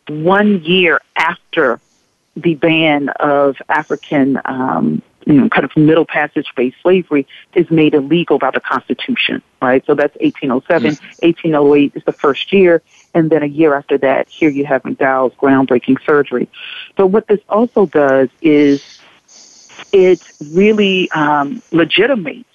one 0.09 0.63
year 0.63 1.01
after 1.17 1.81
the 2.37 2.55
ban 2.55 3.09
of 3.09 3.57
African, 3.69 4.41
um, 4.45 5.03
you 5.27 5.35
know, 5.35 5.49
kind 5.49 5.65
of 5.65 5.77
middle 5.77 6.07
passage 6.07 6.47
based 6.57 6.77
slavery 6.83 7.27
is 7.55 7.71
made 7.71 7.95
illegal 7.95 8.39
by 8.39 8.51
the 8.51 8.61
Constitution, 8.61 9.43
right? 9.61 9.85
So 9.87 9.95
that's 9.95 10.17
1807. 10.21 10.85
Yes. 10.85 11.01
1808 11.21 11.93
is 11.95 12.05
the 12.05 12.13
first 12.13 12.53
year. 12.53 12.83
And 13.15 13.31
then 13.31 13.43
a 13.43 13.47
year 13.47 13.75
after 13.75 13.99
that, 13.99 14.29
here 14.29 14.51
you 14.51 14.65
have 14.67 14.83
McDowell's 14.83 15.35
groundbreaking 15.35 16.05
surgery. 16.05 16.49
But 16.97 17.09
what 17.09 17.27
this 17.27 17.41
also 17.49 17.87
does 17.87 18.29
is 18.41 19.01
it 19.93 20.23
really 20.53 21.11
um, 21.11 21.63
legitimates, 21.73 22.49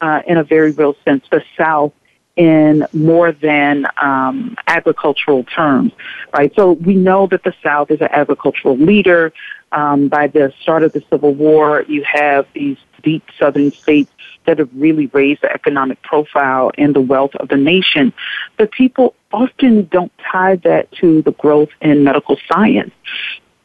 uh, 0.00 0.22
in 0.26 0.36
a 0.36 0.44
very 0.44 0.70
real 0.70 0.96
sense, 1.04 1.24
the 1.30 1.42
South 1.56 1.92
in 2.38 2.86
more 2.92 3.32
than 3.32 3.84
um, 4.00 4.56
agricultural 4.68 5.42
terms, 5.42 5.92
right? 6.32 6.54
So 6.54 6.72
we 6.72 6.94
know 6.94 7.26
that 7.26 7.42
the 7.42 7.52
South 7.64 7.90
is 7.90 8.00
an 8.00 8.08
agricultural 8.12 8.76
leader. 8.78 9.32
Um, 9.72 10.08
by 10.08 10.28
the 10.28 10.54
start 10.62 10.84
of 10.84 10.92
the 10.92 11.02
Civil 11.10 11.34
War, 11.34 11.84
you 11.88 12.04
have 12.04 12.46
these 12.54 12.78
deep 13.02 13.24
Southern 13.38 13.72
states 13.72 14.10
that 14.46 14.60
have 14.60 14.70
really 14.72 15.06
raised 15.06 15.42
the 15.42 15.52
economic 15.52 16.00
profile 16.02 16.70
and 16.78 16.94
the 16.94 17.00
wealth 17.00 17.34
of 17.34 17.48
the 17.48 17.56
nation. 17.56 18.12
But 18.56 18.70
people 18.70 19.14
often 19.32 19.86
don't 19.86 20.12
tie 20.32 20.56
that 20.56 20.90
to 20.92 21.22
the 21.22 21.32
growth 21.32 21.70
in 21.80 22.04
medical 22.04 22.38
science. 22.50 22.94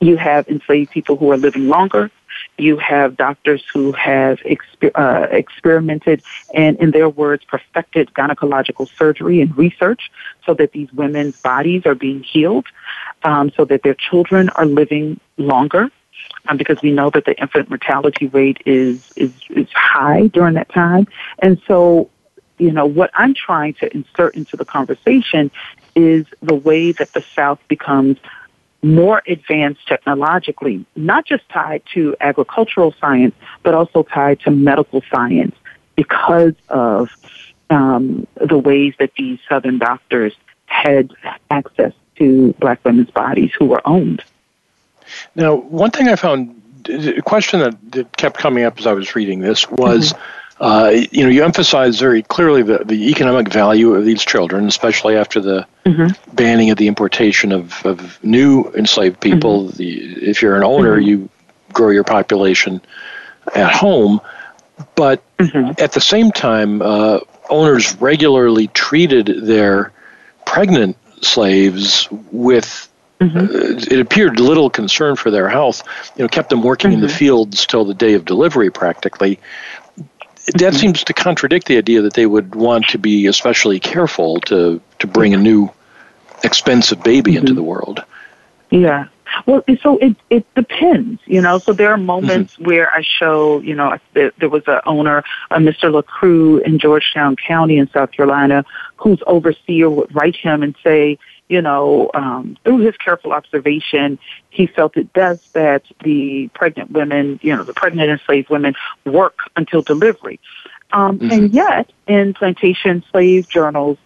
You 0.02 0.18
have 0.18 0.48
enslaved 0.50 0.92
people 0.92 1.16
who 1.16 1.32
are 1.32 1.38
living 1.38 1.70
longer. 1.70 2.10
You 2.58 2.78
have 2.78 3.18
doctors 3.18 3.63
who 3.74 3.92
have 3.94 4.39
exper- 4.39 4.92
uh, 4.96 5.28
experimented 5.32 6.22
and, 6.54 6.78
in 6.78 6.92
their 6.92 7.10
words, 7.10 7.44
perfected 7.46 8.13
gynecological 8.13 8.88
surgery 8.96 9.42
and 9.42 9.58
research 9.58 10.12
so 10.46 10.54
that 10.56 10.72
these 10.72 10.92
women's 10.94 11.39
bodies 11.42 11.86
are 11.86 11.96
being 11.96 12.22
healed, 12.22 12.68
um, 13.24 13.52
so 13.58 13.66
that 13.66 13.84
their 13.84 13.96
children 13.96 14.50
are 14.50 14.66
living 14.66 15.20
longer. 15.38 15.89
Um, 16.48 16.58
because 16.58 16.82
we 16.82 16.92
know 16.92 17.10
that 17.10 17.26
the 17.26 17.39
infant 17.39 17.70
mortality 17.70 18.28
rate 18.28 18.62
is, 18.66 19.12
is 19.16 19.34
is 19.50 19.68
high 19.74 20.28
during 20.28 20.54
that 20.56 20.70
time, 20.70 21.08
and 21.39 21.62
so 21.68 22.10
you 22.58 22.72
know, 22.72 22.86
what 22.86 23.12
I'm 23.13 23.34
trying 23.34 23.74
to 23.76 23.94
insert 23.94 24.36
into 24.36 24.56
the 24.56 24.66
conversation 24.66 25.52
is 25.96 26.26
the 26.42 26.56
way 26.56 26.92
that 26.94 27.13
the 27.13 27.22
South 27.36 27.60
becomes 27.68 28.18
more 28.84 29.24
advanced 29.26 29.88
technologically, 29.88 30.86
not 30.96 31.26
just 31.26 31.48
tied 31.50 31.82
to 31.93 32.15
agricultural 32.19 32.93
science, 33.00 33.34
but 33.63 33.74
also 33.74 34.04
tied 34.04 34.39
to 34.41 34.52
medical 34.52 35.02
science 35.10 35.56
because 35.96 36.54
of 36.69 37.10
um, 37.69 38.28
the 38.36 38.58
ways 38.58 38.93
that 39.00 39.12
these 39.17 39.39
Southern 39.48 39.78
doctors 39.78 40.34
had 40.65 41.12
access 41.50 41.93
to 42.17 42.54
black 42.60 42.84
women's 42.84 43.10
bodies 43.12 43.52
who 43.58 43.65
were 43.65 43.82
owned. 43.86 44.24
Now, 45.36 45.56
one 45.56 45.91
thing 45.91 46.10
I 46.10 46.15
found, 46.15 46.62
a 46.89 47.22
question 47.22 47.62
that, 47.62 47.91
that 47.91 48.17
kept 48.17 48.38
coming 48.38 48.63
up 48.63 48.80
as 48.80 48.86
I 48.86 48.93
was 48.93 49.15
reading 49.15 49.39
this 49.39 49.69
was. 49.69 50.13
Mm-hmm. 50.13 50.39
Uh, 50.63 50.91
you 51.12 51.23
know, 51.23 51.30
you 51.30 51.43
emphasize 51.43 51.99
very 51.99 52.23
clearly 52.23 52.63
the, 52.63 52.78
the 52.86 53.10
economic 53.10 53.49
value 53.49 53.95
of 53.95 54.06
these 54.06 54.23
children, 54.23 54.65
especially 54.65 55.17
after 55.17 55.41
the 55.41 55.67
mm-hmm. 55.86 56.34
banning 56.34 56.69
of 56.69 56.78
the 56.78 56.88
importation 56.88 57.52
of, 57.52 57.86
of 57.86 58.23
new 58.23 58.71
enslaved 58.73 59.19
people. 59.19 59.65
Mm-hmm. 59.65 59.76
The, 59.76 60.30
if 60.30 60.41
you're 60.41 60.56
an 60.56 60.63
owner, 60.63 60.95
mm-hmm. 60.95 61.08
you 61.08 61.30
grow 61.73 61.89
your 61.89 62.06
population 62.06 62.80
at 63.54 63.73
home. 63.73 64.21
But 64.95 65.21
mm-hmm. 65.38 65.73
at 65.84 65.91
the 65.91 65.99
same 65.99 66.32
time, 66.32 66.82
uh, 66.82 67.19
owners 67.49 67.97
regularly 67.97 68.67
treated 68.67 69.45
their 69.45 69.91
pregnant 70.45 70.95
slaves 71.21 72.08
with 72.32 72.89
Mm-hmm. 73.19 73.38
Uh, 73.38 73.95
it 73.95 73.99
appeared 73.99 74.39
little 74.41 74.69
concern 74.69 75.15
for 75.15 75.32
their 75.32 75.47
health. 75.47 75.84
You 76.17 76.23
know, 76.23 76.28
kept 76.28 76.49
them 76.49 76.62
working 76.62 76.89
mm-hmm. 76.89 76.95
in 76.95 77.02
the 77.02 77.08
mm-hmm. 77.08 77.17
fields 77.17 77.65
till 77.65 77.86
the 77.86 77.93
day 77.93 78.15
of 78.15 78.26
delivery, 78.26 78.69
practically. 78.69 79.39
That 80.45 80.56
mm-hmm. 80.56 80.75
seems 80.75 81.03
to 81.06 81.13
contradict 81.13 81.67
the 81.67 81.77
idea 81.77 82.01
that 82.01 82.13
they 82.13 82.25
would 82.25 82.56
want 82.56 82.89
to 82.89 82.97
be 82.97 83.27
especially 83.27 83.79
careful 83.79 84.41
to 84.41 84.82
to 84.99 85.08
bring 85.08 85.34
a 85.34 85.38
new 85.38 85.69
expensive 86.43 87.01
baby 87.03 87.36
into 87.36 87.47
mm-hmm. 87.47 87.56
the 87.56 87.63
world. 87.63 88.03
Yeah. 88.69 89.08
Well, 89.45 89.63
so 89.82 89.97
it 89.97 90.15
it 90.29 90.45
depends, 90.56 91.21
you 91.25 91.41
know. 91.41 91.58
So 91.58 91.73
there 91.73 91.91
are 91.91 91.97
moments 91.97 92.53
mm-hmm. 92.53 92.65
where 92.65 92.93
I 92.93 93.01
show, 93.01 93.62
you 93.62 93.73
know, 93.73 93.97
there, 94.13 94.32
there 94.38 94.49
was 94.49 94.63
an 94.67 94.82
owner, 94.86 95.23
a 95.49 95.58
Mr. 95.58 95.91
LaCrue 95.91 96.60
in 96.60 96.77
Georgetown 96.77 97.36
County 97.36 97.77
in 97.77 97.89
South 97.89 98.12
Carolina, 98.12 98.65
whose 98.97 99.21
overseer 99.25 99.89
would 99.89 100.13
write 100.13 100.36
him 100.36 100.62
and 100.62 100.75
say, 100.84 101.17
you 101.49 101.62
know, 101.62 102.10
um, 102.13 102.58
through 102.63 102.79
his 102.79 102.95
careful 102.97 103.34
observation, 103.34 104.17
he 104.49 104.67
felt 104.67 104.97
it 104.97 105.12
best 105.13 105.53
that 105.53 105.84
the 106.03 106.49
pregnant 106.53 106.91
women, 106.91 107.39
you 107.43 107.56
know, 107.56 107.63
the 107.63 107.73
pregnant 107.73 108.10
enslaved 108.10 108.49
women 108.49 108.75
work 109.06 109.39
until 109.56 109.82
delivery. 109.82 110.39
Um, 110.91 111.19
mm-hmm. 111.19 111.32
And 111.32 111.53
yet, 111.53 111.91
in 112.08 112.34
plantation 112.34 113.03
slave 113.12 113.49
journals, 113.49 113.97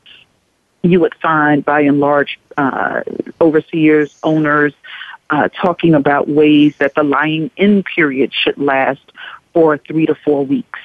you 0.81 0.99
would 0.99 1.15
find 1.15 1.63
by 1.63 1.81
and 1.81 1.99
large 1.99 2.39
uh, 2.57 3.01
overseers, 3.39 4.17
owners, 4.23 4.73
uh, 5.29 5.49
talking 5.49 5.93
about 5.93 6.27
ways 6.27 6.77
that 6.77 6.95
the 6.95 7.03
lying 7.03 7.51
in 7.57 7.83
period 7.83 8.33
should 8.33 8.57
last 8.57 9.01
for 9.53 9.77
three 9.77 10.05
to 10.05 10.15
four 10.15 10.45
weeks. 10.45 10.79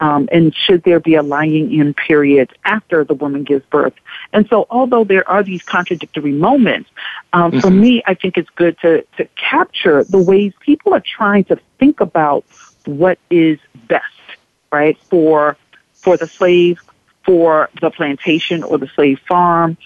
Um, 0.00 0.28
and 0.30 0.54
should 0.54 0.84
there 0.84 1.00
be 1.00 1.14
a 1.14 1.22
lying 1.22 1.72
in 1.72 1.92
period 1.92 2.50
after 2.64 3.04
the 3.04 3.14
woman 3.14 3.44
gives 3.44 3.64
birth? 3.66 3.94
And 4.32 4.48
so, 4.48 4.66
although 4.70 5.04
there 5.04 5.28
are 5.28 5.42
these 5.42 5.62
contradictory 5.62 6.32
moments, 6.32 6.90
um, 7.32 7.50
mm-hmm. 7.50 7.60
for 7.60 7.70
me, 7.70 8.02
I 8.06 8.14
think 8.14 8.38
it's 8.38 8.50
good 8.50 8.78
to, 8.80 9.02
to 9.16 9.28
capture 9.36 10.04
the 10.04 10.18
ways 10.18 10.52
people 10.60 10.94
are 10.94 11.02
trying 11.04 11.44
to 11.44 11.58
think 11.78 12.00
about 12.00 12.44
what 12.84 13.18
is 13.30 13.58
best, 13.88 14.04
right, 14.70 14.96
for 15.10 15.56
for 15.94 16.16
the 16.16 16.28
slave, 16.28 16.80
for 17.24 17.68
the 17.80 17.90
plantation 17.90 18.62
or 18.62 18.78
the 18.78 18.86
slave 18.86 19.18
farm, 19.28 19.76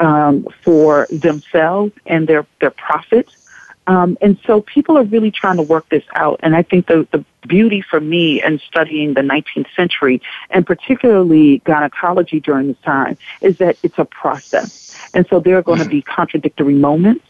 um, 0.00 0.46
for 0.62 1.06
themselves 1.10 1.92
and 2.06 2.26
their 2.26 2.46
their 2.60 2.70
profits 2.70 3.41
um, 3.86 4.16
and 4.20 4.38
so 4.46 4.60
people 4.60 4.96
are 4.96 5.04
really 5.04 5.30
trying 5.30 5.56
to 5.56 5.62
work 5.62 5.88
this 5.88 6.04
out. 6.14 6.40
And 6.42 6.54
I 6.54 6.62
think 6.62 6.86
the, 6.86 7.06
the 7.10 7.24
beauty 7.46 7.80
for 7.80 8.00
me 8.00 8.42
in 8.42 8.60
studying 8.60 9.14
the 9.14 9.22
19th 9.22 9.66
century 9.74 10.22
and 10.50 10.66
particularly 10.66 11.60
gynecology 11.64 12.38
during 12.40 12.68
this 12.68 12.80
time 12.84 13.18
is 13.40 13.58
that 13.58 13.76
it's 13.82 13.98
a 13.98 14.04
process. 14.04 14.96
And 15.14 15.26
so 15.28 15.40
there 15.40 15.58
are 15.58 15.62
going 15.62 15.80
to 15.80 15.88
be 15.88 16.02
contradictory 16.02 16.74
moments. 16.74 17.24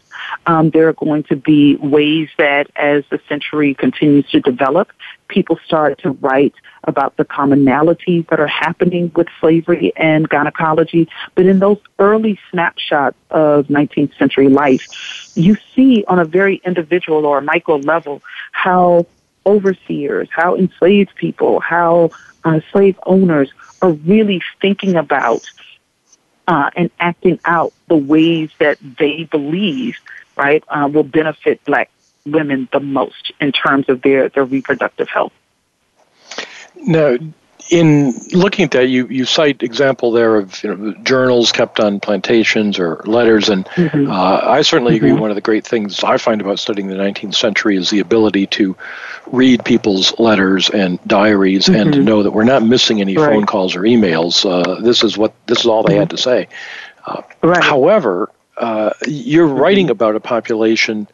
Um, 0.45 0.69
there 0.69 0.87
are 0.89 0.93
going 0.93 1.23
to 1.23 1.35
be 1.35 1.75
ways 1.77 2.29
that 2.37 2.69
as 2.75 3.03
the 3.09 3.19
century 3.29 3.73
continues 3.73 4.29
to 4.31 4.39
develop, 4.39 4.89
people 5.27 5.59
start 5.65 5.99
to 5.99 6.11
write 6.11 6.53
about 6.85 7.15
the 7.17 7.25
commonalities 7.25 8.27
that 8.29 8.39
are 8.39 8.47
happening 8.47 9.11
with 9.15 9.27
slavery 9.39 9.93
and 9.95 10.27
gynecology. 10.27 11.07
But 11.35 11.45
in 11.45 11.59
those 11.59 11.79
early 11.99 12.39
snapshots 12.51 13.17
of 13.29 13.67
19th 13.67 14.17
century 14.17 14.49
life, 14.49 14.85
you 15.35 15.57
see 15.75 16.03
on 16.07 16.19
a 16.19 16.25
very 16.25 16.61
individual 16.65 17.25
or 17.25 17.41
micro 17.41 17.77
level 17.77 18.21
how 18.51 19.07
overseers, 19.45 20.29
how 20.31 20.55
enslaved 20.55 21.15
people, 21.15 21.59
how 21.59 22.11
uh, 22.43 22.59
slave 22.71 22.99
owners 23.05 23.51
are 23.81 23.91
really 23.91 24.41
thinking 24.61 24.95
about 24.95 25.49
uh, 26.47 26.69
and 26.75 26.89
acting 26.99 27.39
out 27.45 27.73
the 27.87 27.95
ways 27.95 28.51
that 28.59 28.77
they 28.99 29.23
believe, 29.25 29.97
right, 30.35 30.63
uh, 30.67 30.89
will 30.91 31.03
benefit 31.03 31.63
black 31.65 31.89
women 32.25 32.67
the 32.71 32.79
most 32.79 33.31
in 33.39 33.51
terms 33.51 33.89
of 33.89 34.01
their, 34.01 34.29
their 34.29 34.45
reproductive 34.45 35.09
health. 35.09 35.33
Now, 36.75 37.17
in 37.69 38.13
looking 38.31 38.65
at 38.65 38.71
that, 38.71 38.87
you, 38.87 39.07
you 39.07 39.25
cite 39.25 39.63
example 39.63 40.11
there 40.11 40.35
of 40.35 40.63
you 40.63 40.75
know, 40.75 40.93
journals 41.03 41.51
kept 41.51 41.79
on 41.79 41.99
plantations 41.99 42.77
or 42.77 43.01
letters, 43.05 43.49
and 43.49 43.65
mm-hmm. 43.65 44.11
uh, 44.11 44.41
I 44.43 44.61
certainly 44.61 44.97
mm-hmm. 44.97 45.05
agree. 45.05 45.19
One 45.19 45.31
of 45.31 45.35
the 45.35 45.41
great 45.41 45.65
things 45.65 46.03
I 46.03 46.17
find 46.17 46.41
about 46.41 46.59
studying 46.59 46.87
the 46.87 46.95
19th 46.95 47.35
century 47.35 47.77
is 47.77 47.89
the 47.89 47.99
ability 47.99 48.47
to 48.47 48.75
read 49.27 49.63
people's 49.63 50.17
letters 50.19 50.69
and 50.69 50.99
diaries, 51.07 51.65
mm-hmm. 51.65 51.79
and 51.79 51.93
to 51.93 52.03
know 52.03 52.23
that 52.23 52.31
we're 52.31 52.43
not 52.43 52.63
missing 52.63 53.01
any 53.01 53.15
right. 53.15 53.29
phone 53.29 53.45
calls 53.45 53.75
or 53.75 53.81
emails. 53.81 54.45
Uh, 54.45 54.81
this 54.81 55.03
is 55.03 55.17
what 55.17 55.33
this 55.47 55.61
is 55.61 55.65
all 55.65 55.83
they 55.83 55.95
had 55.95 56.09
to 56.09 56.17
say. 56.17 56.47
Uh, 57.05 57.21
right. 57.41 57.63
However, 57.63 58.29
uh, 58.57 58.91
you're 59.07 59.47
mm-hmm. 59.47 59.57
writing 59.57 59.89
about 59.89 60.15
a 60.15 60.19
population 60.19 61.07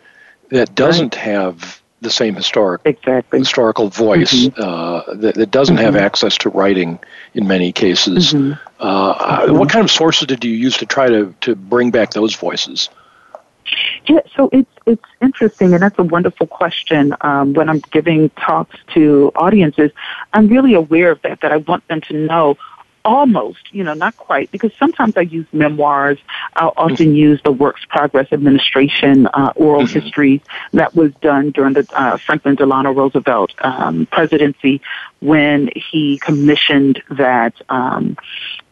that 0.50 0.74
doesn't 0.74 1.16
right. 1.16 1.26
have 1.26 1.79
the 2.02 2.10
same 2.10 2.36
historic 2.36 2.82
exactly. 2.86 3.40
historical 3.40 3.90
voice 3.90 4.34
mm-hmm. 4.34 4.62
uh, 4.62 5.14
that, 5.16 5.36
that, 5.36 5.52
doesn't 5.52 5.76
mm-hmm. 5.76 5.86
have 5.86 5.96
access 5.96 6.38
to 6.38 6.50
writing 6.50 7.00
in 7.34 7.48
many 7.48 7.72
cases. 7.72 8.34
Mm-hmm. 8.34 8.54
Uh, 8.80 9.46
mm-hmm. 9.46 9.58
What 9.58 9.70
kind 9.70 9.84
of 9.84 9.92
sources 9.92 10.28
did 10.28 10.44
you 10.44 10.52
use 10.52 10.78
to 10.78 10.86
try 10.86 11.08
to, 11.08 11.34
to 11.42 11.56
bring 11.56 11.92
back 11.92 12.12
those 12.12 12.36
voices? 12.36 12.90
Yeah, 14.08 14.22
so 14.36 14.50
it's 14.52 14.72
it's 14.88 15.06
interesting, 15.22 15.74
and 15.74 15.84
that's 15.84 16.00
a 16.00 16.04
wonderful 16.04 16.48
question. 16.48 17.14
Um, 17.22 17.54
when 17.54 17.70
I'm 17.70 17.80
giving 17.92 18.30
talks 18.32 18.76
to 18.96 19.32
audiences, 19.36 19.92
I'm 20.34 20.48
really 20.48 20.74
aware 20.74 21.12
of 21.12 21.22
that. 21.22 21.42
That 21.42 21.52
I 21.52 21.58
want 21.58 21.88
them 21.88 22.02
to 22.02 22.14
know 22.14 22.58
almost, 23.06 23.74
you 23.74 23.84
know, 23.84 23.94
not 23.94 24.16
quite, 24.18 24.52
because 24.52 24.72
sometimes 24.78 25.16
I 25.18 25.22
use 25.22 25.46
memoirs. 25.52 26.20
I'll 26.56 26.74
often 26.78 27.08
mm-hmm. 27.08 27.16
use 27.16 27.42
the 27.44 27.52
Works 27.52 27.86
Progress 27.90 28.28
Administration 28.32 29.28
uh, 29.28 29.54
oral 29.56 29.84
mm-hmm. 29.84 30.00
histories 30.00 30.42
that 30.74 30.96
was 30.96 31.14
done 31.22 31.52
during 31.52 31.74
the 31.74 31.88
uh, 31.94 32.18
Franklin 32.18 32.56
Delano 32.56 32.92
Roosevelt 32.92 33.54
um, 33.60 34.06
presidency 34.08 34.82
when 35.20 35.70
he 35.76 36.20
commissioned 36.20 37.02
that 37.10 37.54
um, 37.70 38.18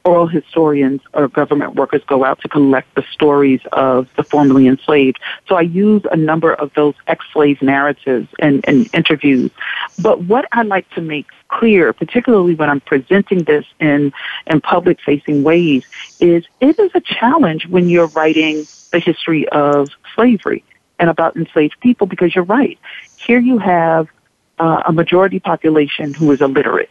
oral 0.07 0.27
historians 0.27 1.01
or 1.13 1.27
government 1.27 1.75
workers 1.75 2.01
go 2.07 2.23
out 2.23 2.39
to 2.39 2.47
collect 2.47 2.95
the 2.95 3.03
stories 3.11 3.59
of 3.73 4.07
the 4.15 4.23
formerly 4.23 4.65
enslaved. 4.65 5.19
So 5.47 5.55
I 5.55 5.61
use 5.61 6.01
a 6.09 6.15
number 6.15 6.53
of 6.53 6.73
those 6.75 6.95
ex-slave 7.07 7.61
narratives 7.61 8.29
and, 8.39 8.63
and 8.67 8.89
interviews. 8.93 9.51
But 10.01 10.23
what 10.23 10.45
I 10.53 10.61
like 10.63 10.89
to 10.91 11.01
make 11.01 11.27
clear, 11.49 11.91
particularly 11.91 12.55
when 12.55 12.69
I'm 12.69 12.79
presenting 12.79 13.43
this 13.43 13.65
in, 13.81 14.13
in 14.47 14.61
public 14.61 15.01
facing 15.01 15.43
ways, 15.43 15.83
is 16.21 16.45
it 16.61 16.79
is 16.79 16.91
a 16.95 17.01
challenge 17.01 17.67
when 17.67 17.89
you're 17.89 18.07
writing 18.07 18.65
the 18.91 18.99
history 18.99 19.47
of 19.49 19.89
slavery 20.15 20.63
and 20.99 21.09
about 21.09 21.35
enslaved 21.35 21.75
people 21.81 22.07
because 22.07 22.33
you're 22.33 22.45
right. 22.45 22.79
Here 23.17 23.39
you 23.39 23.57
have 23.57 24.07
uh, 24.59 24.83
a 24.85 24.93
majority 24.93 25.39
population 25.39 26.13
who 26.13 26.31
is 26.31 26.41
illiterate. 26.41 26.89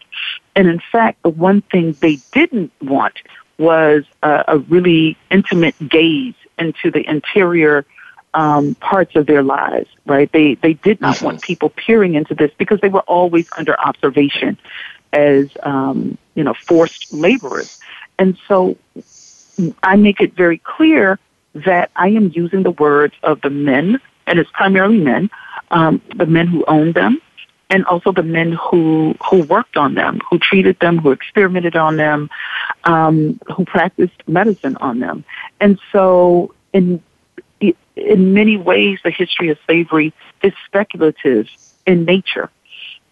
And 0.55 0.69
in 0.69 0.81
fact, 0.81 1.23
the 1.23 1.29
one 1.29 1.63
thing 1.63 1.93
they 2.01 2.19
didn't 2.33 2.73
want 2.81 3.15
was 3.59 4.05
uh, 4.23 4.45
a 4.49 4.59
really 4.59 5.17
intimate 5.31 5.75
gaze 5.89 6.35
into 6.59 6.91
the 6.91 7.09
interior 7.09 7.85
um, 8.35 8.75
parts 8.77 9.17
of 9.17 9.27
their 9.27 9.43
lives, 9.43 9.89
right? 10.05 10.31
They 10.31 10.55
they 10.57 10.75
did 10.75 11.01
not 11.01 11.23
want 11.23 11.39
mm-hmm. 11.39 11.47
people 11.47 11.71
peering 11.71 12.15
into 12.15 12.35
this 12.35 12.51
because 12.59 12.81
they 12.81 12.89
were 12.89 13.01
always 13.01 13.49
under 13.57 13.79
observation 13.81 14.59
as 15.13 15.49
um, 15.63 16.19
you 16.35 16.45
know 16.45 16.55
forced 16.55 17.13
laborers, 17.13 17.81
and 18.19 18.37
so 18.47 18.77
I 19.83 19.97
make 19.97 20.21
it 20.21 20.35
very 20.35 20.59
clear 20.59 21.19
that 21.55 21.91
I 21.97 22.09
am 22.09 22.31
using 22.35 22.63
the 22.63 22.73
words 22.73 23.15
of 23.23 23.41
the 23.41 23.49
men, 23.49 23.99
and 24.27 24.39
it's 24.39 24.51
primarily 24.51 24.99
men, 24.99 25.31
um, 25.71 26.03
the 26.15 26.27
men 26.27 26.47
who 26.47 26.63
own 26.67 26.93
them, 26.93 27.23
and 27.71 27.85
also 27.87 28.13
the 28.13 28.23
men 28.23 28.53
who 28.53 29.15
who 29.29 29.43
worked 29.43 29.77
on 29.77 29.95
them, 29.95 30.21
who 30.29 30.39
treated 30.39 30.79
them, 30.81 30.99
who 30.99 31.11
experimented 31.11 31.77
on 31.77 31.97
them, 31.97 32.31
um, 32.85 33.41
who 33.55 33.65
practiced 33.65 34.17
medicine 34.27 34.77
on 34.77 35.01
them. 35.01 35.25
And 35.61 35.79
so, 35.93 36.55
in 36.73 37.03
in 37.97 38.35
many 38.35 38.57
ways, 38.57 39.01
the 39.03 39.11
history 39.11 39.49
of 39.49 39.59
slavery 39.67 40.13
is 40.43 40.53
speculative 40.67 41.49
in 41.87 42.05
nature. 42.05 42.51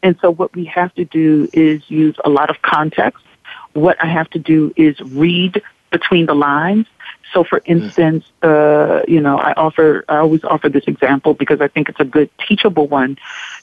And 0.02 0.16
so, 0.20 0.30
what 0.30 0.54
we 0.54 0.66
have 0.66 0.94
to 0.94 1.04
do 1.04 1.48
is 1.52 1.82
use 1.90 2.16
a 2.24 2.28
lot 2.28 2.50
of 2.50 2.62
context. 2.62 3.24
What 3.72 3.96
I 4.02 4.06
have 4.06 4.30
to 4.30 4.38
do 4.38 4.72
is 4.76 5.00
read 5.00 5.62
between 5.90 6.26
the 6.26 6.34
lines. 6.34 6.86
So, 7.32 7.42
for 7.42 7.62
instance, 7.64 8.24
uh, 8.42 9.02
you 9.08 9.20
know, 9.20 9.38
I 9.38 9.52
offer, 9.54 10.04
I 10.08 10.18
always 10.18 10.44
offer 10.44 10.68
this 10.68 10.84
example 10.86 11.34
because 11.34 11.60
I 11.60 11.68
think 11.68 11.88
it's 11.88 11.98
a 11.98 12.04
good 12.04 12.30
teachable 12.46 12.86
one. 12.86 13.16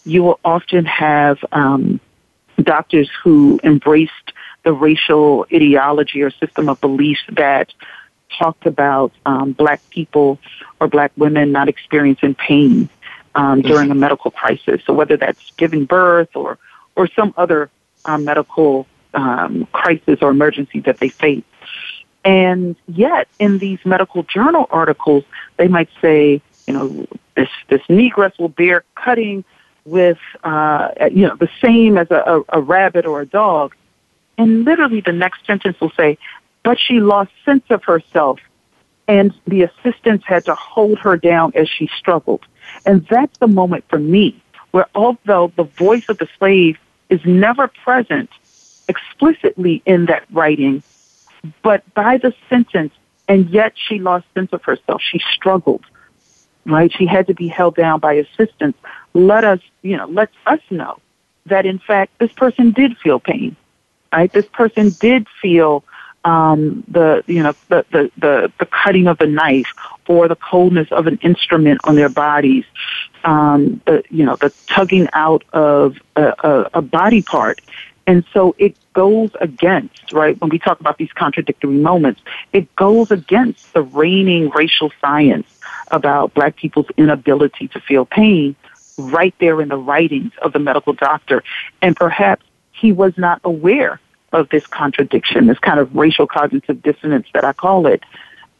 You 0.05 0.23
will 0.23 0.39
often 0.43 0.85
have 0.85 1.37
um, 1.51 1.99
doctors 2.61 3.09
who 3.23 3.59
embraced 3.63 4.11
the 4.63 4.73
racial 4.73 5.45
ideology 5.53 6.21
or 6.21 6.31
system 6.31 6.69
of 6.69 6.79
beliefs 6.81 7.21
that 7.31 7.73
talked 8.37 8.65
about 8.65 9.11
um, 9.25 9.51
black 9.51 9.81
people 9.89 10.39
or 10.79 10.87
black 10.87 11.11
women 11.17 11.51
not 11.51 11.67
experiencing 11.67 12.35
pain 12.35 12.89
um, 13.35 13.61
during 13.61 13.91
a 13.91 13.95
medical 13.95 14.31
crisis. 14.31 14.81
So 14.85 14.93
whether 14.93 15.17
that's 15.17 15.51
giving 15.57 15.85
birth 15.85 16.35
or 16.35 16.57
or 16.95 17.07
some 17.07 17.33
other 17.37 17.69
um, 18.05 18.25
medical 18.25 18.87
um, 19.13 19.67
crisis 19.71 20.19
or 20.21 20.29
emergency 20.29 20.79
that 20.81 20.97
they 20.99 21.09
face. 21.09 21.43
And 22.23 22.75
yet, 22.87 23.27
in 23.39 23.57
these 23.57 23.79
medical 23.83 24.23
journal 24.23 24.67
articles, 24.69 25.23
they 25.57 25.67
might 25.67 25.89
say, 26.01 26.41
you 26.67 26.73
know, 26.73 27.07
this 27.35 27.49
this 27.69 27.81
negress 27.83 28.37
will 28.37 28.49
bear 28.49 28.83
cutting 28.95 29.43
with, 29.85 30.19
uh, 30.43 30.89
you 31.11 31.27
know, 31.27 31.35
the 31.35 31.49
same 31.61 31.97
as 31.97 32.09
a, 32.11 32.23
a, 32.25 32.59
a 32.59 32.61
rabbit 32.61 33.05
or 33.05 33.21
a 33.21 33.25
dog. 33.25 33.75
And 34.37 34.65
literally, 34.65 35.01
the 35.01 35.11
next 35.11 35.45
sentence 35.45 35.79
will 35.79 35.91
say, 35.91 36.17
but 36.63 36.79
she 36.79 36.99
lost 36.99 37.31
sense 37.43 37.63
of 37.69 37.83
herself, 37.83 38.39
and 39.07 39.33
the 39.47 39.63
assistants 39.63 40.25
had 40.27 40.45
to 40.45 40.55
hold 40.55 40.99
her 40.99 41.17
down 41.17 41.51
as 41.55 41.67
she 41.67 41.89
struggled. 41.97 42.45
And 42.85 43.05
that's 43.09 43.37
the 43.39 43.47
moment 43.47 43.85
for 43.89 43.99
me 43.99 44.41
where, 44.71 44.87
although 44.95 45.51
the 45.55 45.63
voice 45.63 46.05
of 46.09 46.17
the 46.17 46.27
slave 46.37 46.77
is 47.09 47.19
never 47.25 47.67
present 47.67 48.29
explicitly 48.87 49.81
in 49.85 50.05
that 50.05 50.23
writing, 50.31 50.81
but 51.61 51.81
by 51.93 52.17
the 52.17 52.33
sentence, 52.49 52.93
and 53.27 53.49
yet 53.49 53.73
she 53.75 53.99
lost 53.99 54.25
sense 54.33 54.51
of 54.53 54.63
herself. 54.63 55.01
She 55.01 55.21
struggled, 55.33 55.83
right? 56.65 56.91
She 56.91 57.05
had 57.05 57.27
to 57.27 57.33
be 57.33 57.47
held 57.47 57.75
down 57.75 57.99
by 57.99 58.13
assistance. 58.13 58.77
Let 59.13 59.43
us, 59.43 59.59
you 59.81 59.97
know, 59.97 60.07
let 60.07 60.29
us 60.45 60.59
know 60.69 60.99
that 61.45 61.65
in 61.65 61.79
fact 61.79 62.17
this 62.19 62.31
person 62.31 62.71
did 62.71 62.97
feel 62.97 63.19
pain, 63.19 63.55
right? 64.13 64.31
This 64.31 64.45
person 64.47 64.91
did 64.99 65.27
feel 65.41 65.83
um, 66.23 66.83
the 66.87 67.23
you 67.27 67.41
know 67.41 67.53
the, 67.69 67.85
the 67.91 68.11
the 68.17 68.51
the 68.59 68.65
cutting 68.65 69.07
of 69.07 69.19
a 69.21 69.27
knife 69.27 69.73
or 70.07 70.27
the 70.27 70.35
coldness 70.35 70.91
of 70.91 71.07
an 71.07 71.17
instrument 71.21 71.81
on 71.83 71.95
their 71.95 72.09
bodies, 72.09 72.65
um, 73.23 73.81
the 73.85 74.03
you 74.09 74.25
know 74.25 74.35
the 74.35 74.53
tugging 74.67 75.07
out 75.13 75.43
of 75.53 75.97
a, 76.15 76.33
a, 76.43 76.69
a 76.75 76.81
body 76.81 77.21
part, 77.21 77.59
and 78.05 78.23
so 78.33 78.55
it 78.59 78.75
goes 78.93 79.31
against 79.39 80.13
right 80.13 80.39
when 80.41 80.49
we 80.49 80.59
talk 80.59 80.79
about 80.79 80.97
these 80.97 81.11
contradictory 81.13 81.77
moments. 81.77 82.21
It 82.53 82.75
goes 82.75 83.09
against 83.09 83.73
the 83.73 83.81
reigning 83.81 84.49
racial 84.49 84.91
science 85.01 85.47
about 85.91 86.33
black 86.33 86.55
people's 86.55 86.87
inability 86.97 87.67
to 87.69 87.79
feel 87.79 88.05
pain 88.05 88.55
right 88.97 89.33
there 89.39 89.61
in 89.61 89.69
the 89.69 89.77
writings 89.77 90.31
of 90.41 90.53
the 90.53 90.59
medical 90.59 90.93
doctor, 90.93 91.43
and 91.81 91.95
perhaps 91.95 92.45
he 92.71 92.91
was 92.91 93.17
not 93.17 93.41
aware 93.43 93.99
of 94.31 94.49
this 94.49 94.65
contradiction, 94.67 95.47
this 95.47 95.59
kind 95.59 95.79
of 95.79 95.95
racial 95.95 96.27
cognitive 96.27 96.81
dissonance 96.81 97.27
that 97.33 97.43
I 97.43 97.53
call 97.53 97.85
it. 97.85 98.03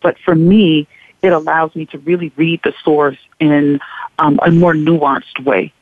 But 0.01 0.17
for 0.19 0.36
me, 0.36 0.88
it 1.21 1.32
allows 1.32 1.75
me 1.75 1.86
to 1.88 1.99
really 1.99 2.32
read 2.36 2.61
the 2.63 2.73
source 2.84 3.17
in 3.39 3.79
um, 4.19 4.39
a 4.43 4.51
more 4.51 4.73
nuanced 4.73 5.43
way. 5.43 5.73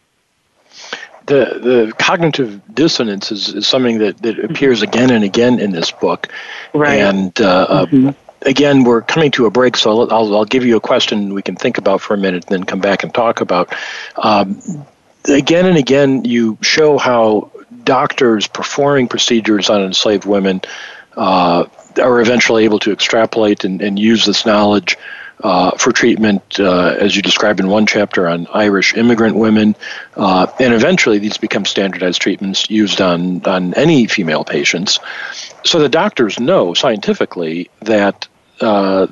The, 1.26 1.60
the 1.62 1.93
cognitive 1.97 2.62
dissonance 2.74 3.32
is, 3.32 3.54
is 3.54 3.68
something 3.68 4.00
that, 4.00 4.22
that 4.22 4.36
mm-hmm. 4.36 4.52
appears 4.52 4.82
again 4.82 5.12
and 5.12 5.24
again 5.24 5.60
in 5.60 5.72
this 5.72 5.91
book. 5.91 6.28
Right. 6.74 7.00
And 7.00 7.39
uh, 7.39 7.66
uh 7.70 7.86
mm-hmm. 7.86 8.10
Again, 8.42 8.84
we're 8.84 9.02
coming 9.02 9.32
to 9.32 9.46
a 9.46 9.52
break, 9.52 9.78
so 9.78 9.92
I'll, 9.92 10.12
I'll, 10.12 10.36
I'll, 10.38 10.46
give 10.46 10.66
you 10.66 10.78
a 10.78 10.82
question 10.82 11.34
we 11.34 11.42
can 11.42 11.56
think 11.56 11.78
about 11.78 12.02
for 12.02 12.14
a 12.14 12.18
minute 12.18 12.46
and 12.46 12.60
then 12.60 12.64
come 12.64 12.80
back 12.80 13.04
and 13.04 13.14
talk 13.14 13.42
about. 13.42 13.74
Um, 14.16 14.62
again 15.28 15.66
and 15.66 15.78
again, 15.78 16.26
you 16.26 16.58
show 16.62 16.98
how 16.98 17.52
doctors 17.84 18.48
performing 18.48 19.08
procedures 19.08 19.70
on 19.70 19.82
enslaved 19.82 20.26
women 20.26 20.62
uh, 21.18 21.66
are 22.02 22.22
eventually 22.22 22.64
able 22.64 22.80
to 22.80 22.92
extrapolate 22.92 23.64
and, 23.64 23.82
and 23.82 24.00
use 24.00 24.26
this 24.26 24.46
knowledge 24.46 24.98
uh, 25.44 25.72
for 25.78 25.92
treatment, 25.92 26.60
uh, 26.60 26.96
as 27.00 27.16
you 27.16 27.22
described 27.22 27.60
in 27.60 27.70
one 27.70 27.86
chapter 27.86 28.28
on 28.28 28.46
Irish 28.54 28.94
immigrant 28.96 29.36
women, 29.36 29.76
uh, 30.18 30.48
and 30.60 30.74
eventually 30.74 31.18
these 31.18 31.38
become 31.38 31.66
standardized 31.66 32.22
treatments 32.22 32.70
used 32.70 33.00
on 33.00 33.46
on 33.46 33.74
any 33.76 34.06
female 34.06 34.44
patients. 34.44 35.00
So 35.66 35.80
the 35.80 35.89
doctors 35.89 36.39
know 36.39 36.74
scientifically 36.74 37.70
that 37.82 38.28
uh, 38.62 39.07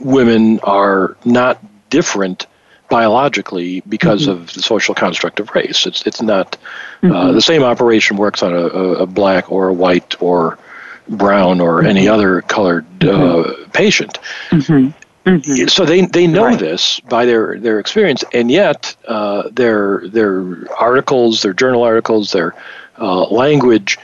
women 0.00 0.60
are 0.60 1.16
not 1.24 1.62
different 1.90 2.46
biologically 2.88 3.80
because 3.88 4.22
mm-hmm. 4.22 4.42
of 4.42 4.52
the 4.52 4.62
social 4.62 4.94
construct 4.94 5.40
of 5.40 5.50
race. 5.54 5.86
It's 5.86 6.06
it's 6.06 6.22
not 6.22 6.56
uh, 7.02 7.06
mm-hmm. 7.06 7.34
the 7.34 7.40
same 7.40 7.62
operation 7.62 8.16
works 8.16 8.42
on 8.42 8.52
a, 8.52 8.66
a, 9.04 9.06
black 9.06 9.50
or 9.50 9.68
a 9.68 9.72
white 9.72 10.20
or 10.20 10.58
brown 11.08 11.60
or 11.60 11.78
mm-hmm. 11.78 11.86
any 11.86 12.08
other 12.08 12.42
colored 12.42 12.86
uh, 13.02 13.06
mm-hmm. 13.06 13.70
patient. 13.70 14.18
Mm-hmm. 14.50 15.28
Mm-hmm. 15.28 15.68
So 15.68 15.86
they 15.86 16.02
they 16.02 16.26
know 16.26 16.44
right. 16.44 16.58
this 16.58 17.00
by 17.00 17.24
their, 17.24 17.58
their 17.58 17.80
experience, 17.80 18.24
and 18.34 18.50
yet 18.50 18.94
uh, 19.08 19.48
their 19.50 20.06
their 20.06 20.70
articles, 20.74 21.42
their 21.42 21.54
journal 21.54 21.82
articles, 21.82 22.32
their 22.32 22.54
uh, 22.98 23.24
language 23.24 23.98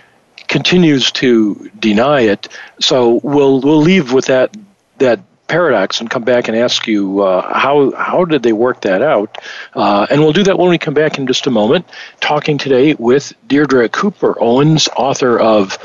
continues 0.50 1.12
to 1.12 1.70
deny 1.78 2.22
it. 2.22 2.48
So 2.80 3.20
we'll 3.22 3.60
we'll 3.60 3.80
leave 3.80 4.12
with 4.12 4.26
that 4.26 4.54
that 4.98 5.20
paradox 5.46 6.00
and 6.00 6.10
come 6.10 6.22
back 6.22 6.48
and 6.48 6.56
ask 6.56 6.86
you 6.86 7.22
uh, 7.22 7.58
how 7.58 7.92
how 7.92 8.26
did 8.26 8.42
they 8.42 8.52
work 8.52 8.82
that 8.82 9.00
out, 9.00 9.38
uh, 9.74 10.06
and 10.10 10.20
we'll 10.20 10.34
do 10.34 10.42
that 10.42 10.58
when 10.58 10.68
we 10.68 10.76
come 10.76 10.94
back 10.94 11.16
in 11.16 11.26
just 11.26 11.46
a 11.46 11.50
moment. 11.50 11.86
Talking 12.20 12.58
today 12.58 12.94
with 12.94 13.32
Deirdre 13.46 13.88
Cooper 13.88 14.36
Owens, 14.38 14.88
author 14.96 15.38
of 15.38 15.78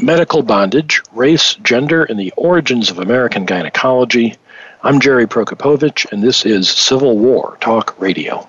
Medical 0.00 0.42
Bondage: 0.42 1.02
Race, 1.12 1.54
Gender, 1.56 2.02
and 2.04 2.18
the 2.18 2.32
Origins 2.36 2.90
of 2.90 2.98
American 2.98 3.44
Gynecology. 3.44 4.36
I'm 4.82 4.98
Jerry 4.98 5.26
Prokopowicz, 5.26 6.10
and 6.10 6.22
this 6.22 6.46
is 6.46 6.70
Civil 6.70 7.18
War 7.18 7.58
Talk 7.60 8.00
Radio. 8.00 8.48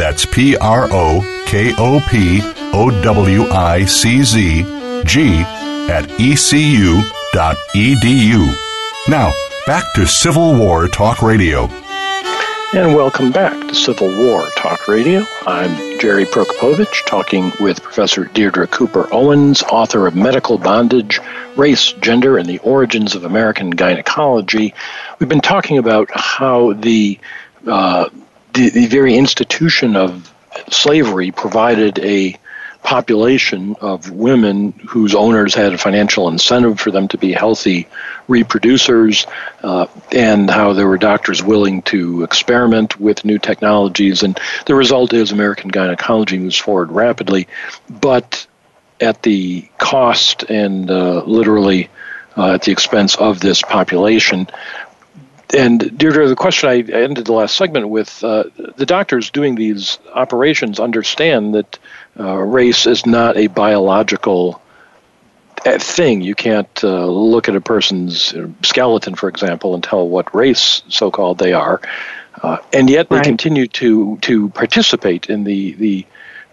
That's 0.00 0.24
P 0.24 0.56
R 0.56 0.88
O 0.90 1.20
K 1.44 1.74
O 1.76 2.00
P 2.08 2.40
O 2.72 3.02
W 3.02 3.42
I 3.50 3.84
C 3.84 4.22
Z 4.22 4.62
G 5.04 5.42
at 5.90 6.08
ecu.edu. 6.18 7.04
Now, 9.10 9.30
back 9.66 9.84
to 9.96 10.06
Civil 10.06 10.54
War 10.54 10.88
Talk 10.88 11.20
Radio. 11.20 11.66
And 12.72 12.94
welcome 12.94 13.30
back 13.30 13.52
to 13.68 13.74
Civil 13.74 14.08
War 14.24 14.46
Talk 14.56 14.88
Radio. 14.88 15.22
I'm 15.46 15.98
Jerry 15.98 16.24
Prokopowicz, 16.24 17.04
talking 17.04 17.52
with 17.60 17.82
Professor 17.82 18.24
Deirdre 18.24 18.68
Cooper 18.68 19.06
Owens, 19.12 19.62
author 19.64 20.06
of 20.06 20.16
Medical 20.16 20.56
Bondage 20.56 21.20
Race, 21.56 21.92
Gender, 21.92 22.38
and 22.38 22.48
the 22.48 22.58
Origins 22.60 23.14
of 23.14 23.24
American 23.24 23.68
Gynecology. 23.68 24.72
We've 25.18 25.28
been 25.28 25.42
talking 25.42 25.76
about 25.76 26.08
how 26.14 26.72
the, 26.72 27.18
uh, 27.66 28.08
the, 28.54 28.70
the 28.70 28.86
very 28.86 29.16
institution 29.16 29.96
of 29.96 30.32
slavery 30.70 31.30
provided 31.30 31.98
a 32.00 32.36
population 32.82 33.76
of 33.80 34.10
women 34.10 34.72
whose 34.88 35.14
owners 35.14 35.54
had 35.54 35.72
a 35.74 35.78
financial 35.78 36.28
incentive 36.28 36.80
for 36.80 36.90
them 36.90 37.08
to 37.08 37.18
be 37.18 37.32
healthy 37.32 37.86
reproducers, 38.28 39.26
uh, 39.62 39.86
and 40.12 40.48
how 40.48 40.72
there 40.72 40.86
were 40.86 40.98
doctors 40.98 41.42
willing 41.42 41.82
to 41.82 42.22
experiment 42.22 42.98
with 42.98 43.24
new 43.24 43.38
technologies. 43.38 44.22
And 44.22 44.38
the 44.66 44.74
result 44.74 45.12
is 45.12 45.30
American 45.30 45.68
gynecology 45.68 46.38
moves 46.38 46.56
forward 46.56 46.90
rapidly, 46.90 47.48
but 47.88 48.46
at 49.00 49.22
the 49.22 49.68
cost 49.78 50.44
and 50.44 50.90
uh, 50.90 51.22
literally 51.24 51.90
uh, 52.36 52.54
at 52.54 52.62
the 52.62 52.72
expense 52.72 53.16
of 53.16 53.40
this 53.40 53.60
population. 53.60 54.48
And 55.56 55.98
Deirdre, 55.98 56.28
the 56.28 56.36
question 56.36 56.68
I 56.68 56.78
ended 56.78 57.26
the 57.26 57.32
last 57.32 57.56
segment 57.56 57.88
with 57.88 58.22
uh, 58.22 58.44
the 58.76 58.86
doctors 58.86 59.30
doing 59.30 59.56
these 59.56 59.98
operations 60.14 60.78
understand 60.78 61.54
that 61.54 61.78
uh, 62.18 62.36
race 62.36 62.86
is 62.86 63.04
not 63.04 63.36
a 63.36 63.48
biological 63.48 64.62
uh, 65.66 65.78
thing. 65.78 66.20
You 66.20 66.34
can't 66.34 66.84
uh, 66.84 67.06
look 67.06 67.48
at 67.48 67.56
a 67.56 67.60
person's 67.60 68.34
skeleton, 68.62 69.14
for 69.14 69.28
example, 69.28 69.74
and 69.74 69.82
tell 69.82 70.08
what 70.08 70.34
race, 70.34 70.82
so 70.88 71.10
called, 71.10 71.38
they 71.38 71.52
are. 71.52 71.80
Uh, 72.42 72.58
and 72.72 72.88
yet 72.88 73.08
they 73.08 73.16
right. 73.16 73.24
continue 73.24 73.66
to, 73.66 74.18
to 74.18 74.48
participate 74.50 75.28
in 75.28 75.44
the, 75.44 75.72
the 75.74 76.06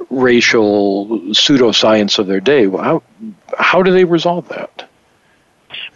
racial 0.09 1.07
pseudoscience 1.29 2.19
of 2.19 2.27
their 2.27 2.39
day. 2.39 2.67
How, 2.67 3.03
how 3.57 3.83
do 3.83 3.91
they 3.91 4.03
resolve 4.03 4.49
that? 4.49 4.76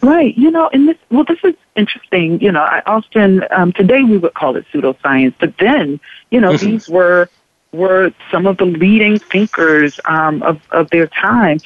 Right. 0.02 0.36
You 0.36 0.50
know, 0.50 0.70
and 0.74 0.90
this, 0.90 0.98
well, 1.12 1.24
this 1.24 1.40
is 1.44 1.56
interesting. 1.76 2.42
You 2.42 2.52
know, 2.52 2.62
I 2.62 2.82
often, 2.86 3.44
um, 3.52 3.72
today 3.72 4.02
we 4.04 4.18
would 4.18 4.34
call 4.34 4.56
it 4.56 4.66
pseudoscience, 4.74 5.36
but 5.40 5.58
then, 5.60 6.00
you 6.32 6.42
know, 6.42 6.54
mm-hmm. 6.54 6.66
these 6.66 6.90
were, 6.90 7.30
were 7.72 8.12
some 8.32 8.48
of 8.48 8.58
the 8.58 8.66
leading 8.66 9.20
thinkers, 9.20 10.00
um, 10.06 10.42
of, 10.44 10.60
of 10.72 10.90
their 10.90 11.08
time. 11.08 11.60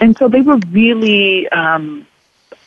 And 0.00 0.16
so 0.16 0.28
they 0.28 0.40
were 0.40 0.58
really, 0.70 1.48
um, 1.50 2.06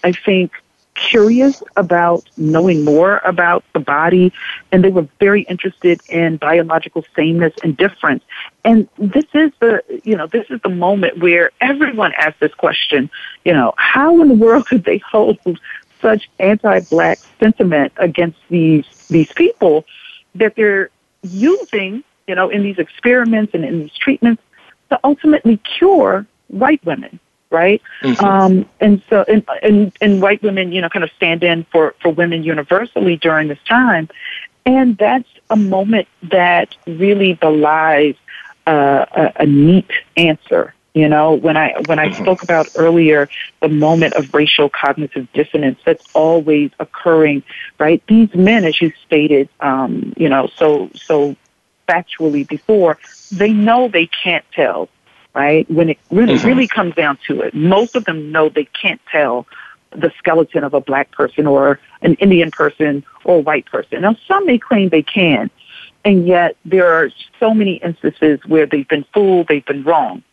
I 0.04 0.12
think, 0.12 0.52
curious 0.96 1.62
about 1.76 2.24
knowing 2.38 2.84
more 2.84 3.18
about 3.20 3.64
the 3.74 3.80
body 3.80 4.34
and 4.72 4.84
they 4.84 4.90
were 4.90 5.08
very 5.20 5.44
interested 5.44 6.02
in 6.10 6.38
biological 6.38 7.06
sameness 7.16 7.54
and 7.64 7.78
difference. 7.78 8.24
And 8.64 8.88
this 8.98 9.26
is 9.34 9.52
the 9.60 9.84
you 10.04 10.16
know 10.16 10.28
this 10.28 10.48
is 10.50 10.60
the 10.62 10.70
moment 10.70 11.20
where 11.20 11.52
everyone 11.62 12.14
asks 12.18 12.40
this 12.40 12.54
question 12.54 13.10
you 13.44 13.54
know 13.54 13.74
how 13.78 14.22
in 14.22 14.30
the 14.30 14.34
world 14.34 14.66
could 14.68 14.84
they 14.86 14.98
hold 15.00 15.38
such 16.02 16.30
anti-black 16.40 17.20
sentiment 17.40 17.92
against 17.98 18.40
these 18.50 18.86
these 19.10 19.32
people 19.34 19.86
that 20.36 20.56
they're 20.56 20.90
using 21.24 22.04
you 22.28 22.36
know 22.36 22.50
in 22.50 22.64
these 22.64 22.78
experiments 22.80 23.54
and 23.54 23.66
in 23.66 23.80
these 23.80 23.94
treatments 23.94 24.42
to 24.90 25.00
ultimately 25.04 25.58
cure 25.58 26.26
white 26.48 26.84
women 26.86 27.20
right? 27.62 27.82
Mm-hmm. 28.02 28.26
Um, 28.26 28.52
and 28.80 29.02
so, 29.10 29.24
and, 29.28 29.44
and, 29.64 29.78
and 30.02 30.22
white 30.22 30.42
women, 30.44 30.72
you 30.74 30.82
know, 30.82 30.90
kind 30.90 31.06
of 31.08 31.12
stand 31.20 31.42
in 31.44 31.66
for, 31.72 31.96
for 32.02 32.10
women 32.22 32.44
universally 32.44 33.16
during 33.28 33.48
this 33.48 33.64
time. 33.68 34.10
And 34.66 34.98
that's 34.98 35.30
a 35.50 35.56
moment 35.56 36.08
that 36.24 36.76
really 36.86 37.34
belies 37.34 38.16
uh, 38.68 39.06
a, 39.22 39.44
a 39.44 39.46
neat 39.46 39.92
answer. 40.18 40.74
You 40.96 41.10
know, 41.10 41.34
when 41.34 41.58
I 41.58 41.74
when 41.88 42.00
I 42.00 42.08
mm-hmm. 42.08 42.24
spoke 42.24 42.42
about 42.42 42.70
earlier 42.78 43.28
the 43.60 43.68
moment 43.68 44.14
of 44.14 44.34
racial 44.34 44.70
cognitive 44.70 45.28
dissonance 45.34 45.78
that's 45.86 46.06
always 46.14 46.72
occurring, 46.80 47.44
right? 47.78 48.02
These 48.08 48.34
men, 48.34 48.64
as 48.64 48.82
you 48.82 48.94
stated, 49.06 49.50
um, 49.60 50.14
you 50.16 50.30
know, 50.30 50.48
so 50.56 50.90
so 50.96 51.36
factually 51.88 52.48
before, 52.48 52.98
they 53.30 53.52
know 53.52 53.90
they 53.90 54.08
can't 54.24 54.46
tell 54.54 54.88
right? 55.36 55.70
When 55.70 55.90
it 55.90 56.00
really, 56.10 56.36
mm-hmm. 56.36 56.48
really 56.48 56.68
comes 56.68 56.96
down 56.96 57.20
to 57.28 57.42
it, 57.42 57.54
most 57.54 57.96
of 57.96 58.06
them 58.06 58.32
know 58.32 58.50
they 58.50 58.66
can't 58.66 59.02
tell 59.12 59.46
the 59.92 60.12
skeleton 60.18 60.64
of 60.64 60.74
a 60.74 60.82
black 60.82 61.12
person 61.12 61.46
or 61.46 61.80
an 62.02 62.16
Indian 62.16 62.52
person 62.52 63.04
or 63.24 63.38
a 63.38 63.42
white 63.42 63.66
person. 63.66 64.02
Now, 64.02 64.16
some 64.28 64.46
may 64.46 64.58
claim 64.58 64.90
they 64.90 65.04
can, 65.04 65.52
and 66.04 66.26
yet 66.26 66.56
there 66.66 66.94
are 66.94 67.10
so 67.40 67.54
many 67.54 67.76
instances 67.76 68.40
where 68.48 68.66
they've 68.66 68.88
been 68.88 69.06
fooled, 69.14 69.48
they've 69.48 69.66
been 69.66 69.84
wronged. 69.84 70.24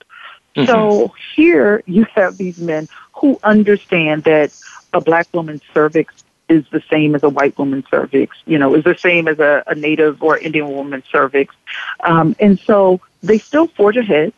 Mm-hmm. 0.56 0.66
So 0.66 1.14
here 1.34 1.82
you 1.86 2.04
have 2.14 2.36
these 2.36 2.58
men 2.58 2.88
who 3.14 3.38
understand 3.42 4.24
that 4.24 4.54
a 4.92 5.00
black 5.00 5.26
woman's 5.32 5.62
cervix 5.72 6.24
is 6.48 6.64
the 6.70 6.82
same 6.90 7.14
as 7.14 7.22
a 7.22 7.28
white 7.28 7.56
woman's 7.58 7.86
cervix, 7.90 8.36
you 8.46 8.58
know, 8.58 8.74
is 8.74 8.84
the 8.84 8.96
same 8.96 9.26
as 9.26 9.38
a, 9.38 9.62
a 9.66 9.74
native 9.74 10.22
or 10.22 10.36
Indian 10.36 10.68
woman's 10.70 11.04
cervix. 11.10 11.54
Um, 12.00 12.36
and 12.38 12.58
so 12.60 13.00
they 13.22 13.38
still 13.38 13.68
forge 13.68 13.96
ahead 13.96 14.34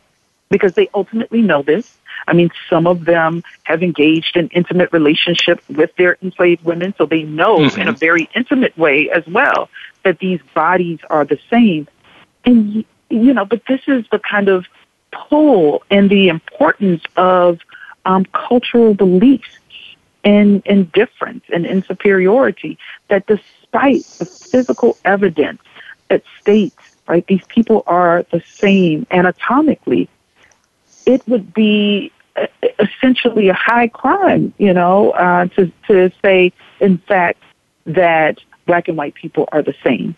because 0.49 0.73
they 0.73 0.89
ultimately 0.93 1.41
know 1.41 1.61
this. 1.63 1.97
I 2.27 2.33
mean, 2.33 2.49
some 2.69 2.87
of 2.87 3.05
them 3.05 3.43
have 3.63 3.83
engaged 3.83 4.35
in 4.37 4.47
intimate 4.49 4.91
relationships 4.91 5.63
with 5.69 5.95
their 5.95 6.17
enslaved 6.21 6.63
women, 6.63 6.93
so 6.97 7.05
they 7.05 7.23
know 7.23 7.57
mm-hmm. 7.59 7.81
in 7.81 7.87
a 7.87 7.91
very 7.91 8.29
intimate 8.35 8.77
way 8.77 9.09
as 9.09 9.25
well 9.27 9.69
that 10.03 10.19
these 10.19 10.39
bodies 10.53 10.99
are 11.09 11.25
the 11.25 11.39
same. 11.49 11.87
And, 12.45 12.85
you 13.09 13.33
know, 13.33 13.45
but 13.45 13.61
this 13.67 13.81
is 13.87 14.05
the 14.11 14.19
kind 14.19 14.49
of 14.49 14.65
pull 15.11 15.83
and 15.89 16.09
the 16.09 16.29
importance 16.29 17.03
of 17.15 17.59
um, 18.05 18.25
cultural 18.25 18.93
beliefs 18.93 19.57
and, 20.23 20.61
indifference 20.65 20.65
and 20.65 20.91
difference 20.91 21.45
and 21.53 21.65
insuperiority 21.65 22.77
that 23.09 23.25
despite 23.27 24.03
the 24.19 24.25
physical 24.25 24.97
evidence 25.05 25.61
that 26.09 26.23
states, 26.39 26.97
right, 27.07 27.25
these 27.27 27.45
people 27.47 27.83
are 27.87 28.25
the 28.31 28.41
same 28.41 29.05
anatomically, 29.11 30.09
it 31.05 31.27
would 31.27 31.53
be 31.53 32.11
uh, 32.35 32.47
essentially 32.79 33.49
a 33.49 33.53
high 33.53 33.87
crime, 33.87 34.53
you 34.57 34.73
know, 34.73 35.11
uh, 35.11 35.45
to 35.47 35.71
to 35.87 36.11
say, 36.23 36.51
in 36.79 36.97
fact, 36.97 37.41
that 37.85 38.39
black 38.65 38.87
and 38.87 38.97
white 38.97 39.15
people 39.15 39.47
are 39.51 39.61
the 39.61 39.75
same. 39.83 40.15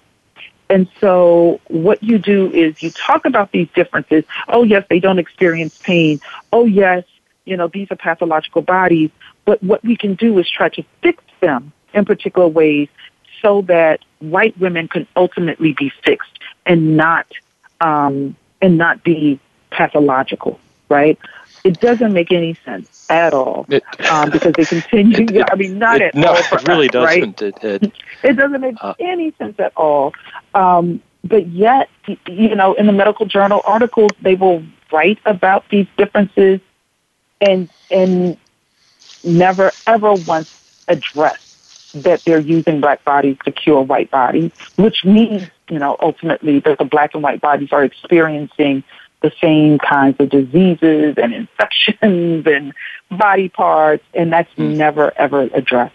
And 0.70 0.88
so 1.00 1.62
what 1.68 2.04
you 2.04 2.18
do 2.18 2.52
is 2.52 2.82
you 2.84 2.92
talk 2.92 3.26
about 3.26 3.52
these 3.52 3.70
differences. 3.74 4.26
Oh 4.48 4.64
yes, 4.64 4.86
they 4.90 5.00
don't 5.00 5.20
experience 5.20 5.78
pain. 5.78 6.20
Oh 6.52 6.66
yes, 6.66 7.04
you 7.46 7.56
know, 7.56 7.68
these 7.68 7.90
are 7.92 7.96
pathological 7.96 8.62
bodies. 8.62 9.12
But 9.46 9.64
what 9.64 9.84
we 9.84 9.96
can 9.96 10.16
do 10.16 10.38
is 10.40 10.50
try 10.50 10.70
to 10.70 10.84
fix 11.02 11.24
them 11.40 11.72
in 11.94 12.04
particular 12.04 12.48
ways 12.48 12.90
so 13.42 13.62
that 13.64 14.02
white 14.20 14.58
women 14.60 14.88
can 14.88 15.08
ultimately 15.16 15.74
be 15.74 15.92
fixed 16.04 16.40
and 16.66 16.98
not 16.98 17.28
um, 17.80 18.36
and 18.62 18.78
not 18.78 19.04
be 19.04 19.40
pathological 19.70 20.60
right? 20.90 21.18
It 21.64 21.80
doesn't 21.80 22.14
make 22.14 22.32
any 22.32 22.54
sense 22.66 23.08
at 23.10 23.34
all 23.34 23.66
it, 23.70 23.84
um, 24.10 24.30
because 24.30 24.54
they 24.54 24.66
continue. 24.82 25.24
It, 25.24 25.36
it, 25.36 25.46
I 25.52 25.56
mean, 25.56 25.78
not 25.78 26.02
at 26.02 26.16
no, 26.16 26.30
all. 26.30 26.44
For 26.44 26.58
it 26.60 26.68
really 26.68 26.88
us, 26.88 26.94
doesn't. 26.94 27.42
Right? 27.42 27.64
It, 27.64 27.94
it, 28.24 28.34
doesn't 28.34 28.62
make 28.62 28.76
uh, 28.82 28.94
any 29.00 29.32
sense 29.38 29.60
at 29.60 29.74
all. 29.76 30.14
Um, 30.54 31.02
but 31.24 31.48
yet, 31.48 31.90
you 32.28 32.56
know, 32.56 32.74
in 32.74 32.86
the 32.86 32.94
medical 32.94 33.26
journal 33.26 33.62
articles, 33.66 34.12
they 34.22 34.36
will 34.36 34.64
write 34.92 35.20
about 35.26 35.68
these 35.70 35.88
differences 35.98 36.62
and 37.42 37.70
and 37.92 38.38
never 39.24 39.72
ever 39.86 40.14
once 40.14 40.84
address 40.88 41.92
that 41.94 42.24
they're 42.24 42.40
using 42.40 42.82
black 42.82 43.04
bodies 43.04 43.38
to 43.46 43.52
cure 43.52 43.82
white 43.82 44.12
bodies, 44.12 44.52
which 44.76 45.04
means, 45.04 45.44
you 45.70 45.80
know, 45.80 45.98
ultimately 46.00 46.60
that 46.60 46.78
the 46.78 46.86
black 46.86 47.14
and 47.14 47.24
white 47.24 47.42
bodies 47.42 47.70
are 47.72 47.84
experiencing 47.84 48.84
the 49.22 49.32
same 49.42 49.78
kinds 49.80 50.20
of 50.20 50.30
diseases 50.30 51.16
and 51.18 51.34
infections 51.34 52.46
and 52.46 52.74
body 53.10 53.50
parts, 53.50 54.04
and 54.14 54.32
that's 54.32 54.54
mm. 54.56 54.76
never 54.76 55.12
ever 55.18 55.42
addressed. 55.54 55.94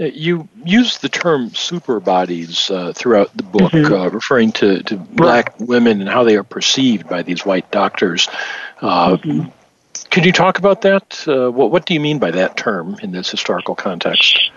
Uh, 0.00 0.04
you 0.04 0.48
use 0.64 0.98
the 0.98 1.08
term 1.08 1.52
super 1.54 1.98
bodies 1.98 2.70
uh, 2.70 2.92
throughout 2.94 3.36
the 3.36 3.42
book, 3.42 3.72
mm-hmm. 3.72 3.92
uh, 3.92 4.08
referring 4.10 4.52
to, 4.52 4.80
to 4.84 4.96
black 4.96 5.58
women 5.58 6.00
and 6.00 6.08
how 6.08 6.22
they 6.22 6.36
are 6.36 6.44
perceived 6.44 7.08
by 7.08 7.20
these 7.22 7.44
white 7.44 7.68
doctors. 7.72 8.28
Uh, 8.80 9.16
mm-hmm. 9.16 9.48
Could 10.10 10.24
you 10.24 10.32
talk 10.32 10.58
about 10.58 10.82
that? 10.82 11.24
Uh, 11.26 11.50
what, 11.50 11.72
what 11.72 11.84
do 11.84 11.94
you 11.94 12.00
mean 12.00 12.20
by 12.20 12.30
that 12.30 12.56
term 12.56 12.96
in 13.02 13.10
this 13.10 13.28
historical 13.28 13.74
context? 13.74 14.50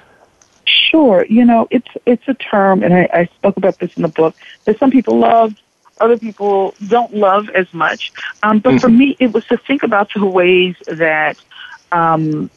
Sure. 0.65 1.25
You 1.27 1.43
know, 1.43 1.67
it's 1.71 1.87
it's 2.05 2.27
a 2.27 2.35
term, 2.35 2.83
and 2.83 2.93
I, 2.93 3.09
I 3.11 3.25
spoke 3.25 3.57
about 3.57 3.79
this 3.79 3.95
in 3.97 4.03
the 4.03 4.09
book 4.09 4.35
that 4.65 4.77
some 4.77 4.91
people 4.91 5.17
love, 5.17 5.55
other 6.01 6.17
people 6.17 6.73
don't 6.87 7.13
love 7.13 7.49
as 7.49 7.71
much. 7.73 8.11
Um, 8.43 8.59
but 8.59 8.71
mm-hmm. 8.71 8.79
for 8.79 8.89
me, 8.89 9.15
it 9.19 9.31
was 9.33 9.45
to 9.47 9.57
think 9.57 9.83
about 9.83 10.11
the 10.13 10.25
ways 10.25 10.75
that 10.87 11.37
um, 11.91 12.49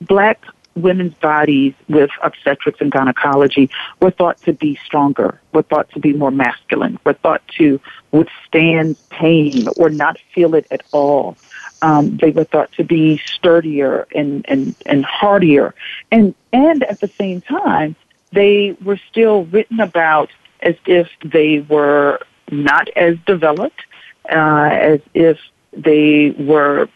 black 0.00 0.44
women's 0.76 1.14
bodies 1.14 1.74
with 1.88 2.10
obstetrics 2.22 2.80
and 2.80 2.92
gynecology 2.92 3.70
were 4.00 4.10
thought 4.10 4.40
to 4.42 4.52
be 4.52 4.78
stronger, 4.84 5.40
were 5.52 5.62
thought 5.62 5.90
to 5.90 5.98
be 5.98 6.12
more 6.12 6.30
masculine, 6.30 6.98
were 7.04 7.14
thought 7.14 7.42
to 7.48 7.80
withstand 8.12 8.96
pain 9.08 9.66
or 9.78 9.88
not 9.88 10.18
feel 10.34 10.54
it 10.54 10.66
at 10.70 10.82
all. 10.92 11.36
Um, 11.82 12.16
they 12.18 12.30
were 12.30 12.44
thought 12.44 12.72
to 12.72 12.84
be 12.84 13.18
sturdier 13.18 14.06
and, 14.14 14.44
and, 14.48 14.74
and 14.86 15.04
hardier. 15.04 15.74
And, 16.10 16.34
and 16.52 16.82
at 16.84 17.00
the 17.00 17.08
same 17.08 17.40
time, 17.40 17.96
they 18.32 18.76
were 18.82 18.98
still 19.10 19.44
written 19.46 19.80
about 19.80 20.30
as 20.60 20.74
if 20.86 21.08
they 21.24 21.60
were 21.60 22.20
not 22.50 22.88
as 22.90 23.16
developed, 23.26 23.82
uh, 24.30 24.68
as 24.72 25.00
if 25.14 25.38
they 25.72 26.30
were 26.30 26.88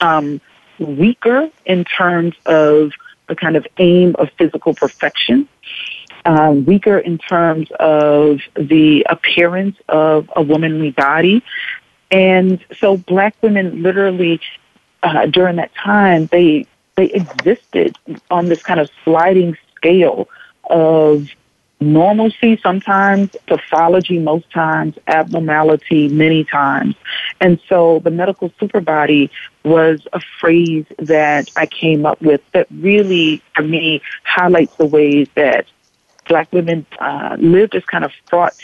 um, 0.00 0.40
weaker 0.78 1.50
in 1.64 1.84
terms 1.84 2.34
of 2.46 2.92
the 3.28 3.36
kind 3.36 3.56
of 3.56 3.66
aim 3.78 4.14
of 4.18 4.30
physical 4.38 4.74
perfection, 4.74 5.48
uh, 6.24 6.52
weaker 6.52 6.98
in 6.98 7.18
terms 7.18 7.70
of 7.78 8.40
the 8.54 9.06
appearance 9.08 9.76
of 9.88 10.30
a 10.34 10.42
womanly 10.42 10.90
body. 10.90 11.42
And 12.10 12.64
so 12.78 12.96
black 12.96 13.36
women 13.42 13.82
literally, 13.82 14.40
uh, 15.02 15.26
during 15.26 15.56
that 15.56 15.74
time, 15.74 16.26
they, 16.26 16.66
they 16.96 17.06
existed 17.06 17.96
on 18.30 18.46
this 18.46 18.62
kind 18.62 18.80
of 18.80 18.90
sliding 19.04 19.56
scale 19.76 20.28
of 20.70 21.28
normalcy 21.80 22.58
sometimes, 22.62 23.30
pathology 23.46 24.18
most 24.18 24.50
times, 24.50 24.96
abnormality 25.06 26.08
many 26.08 26.44
times. 26.44 26.96
And 27.40 27.60
so 27.68 28.00
the 28.00 28.10
medical 28.10 28.50
superbody 28.50 29.30
was 29.64 30.06
a 30.12 30.20
phrase 30.40 30.86
that 30.98 31.50
I 31.56 31.66
came 31.66 32.04
up 32.04 32.20
with 32.20 32.40
that 32.52 32.66
really, 32.70 33.42
for 33.54 33.62
me, 33.62 34.02
highlights 34.24 34.74
the 34.76 34.86
ways 34.86 35.28
that 35.34 35.66
black 36.26 36.52
women 36.52 36.84
uh, 36.98 37.36
lived 37.38 37.74
as 37.74 37.84
kind 37.84 38.04
of 38.04 38.12
fraught 38.28 38.54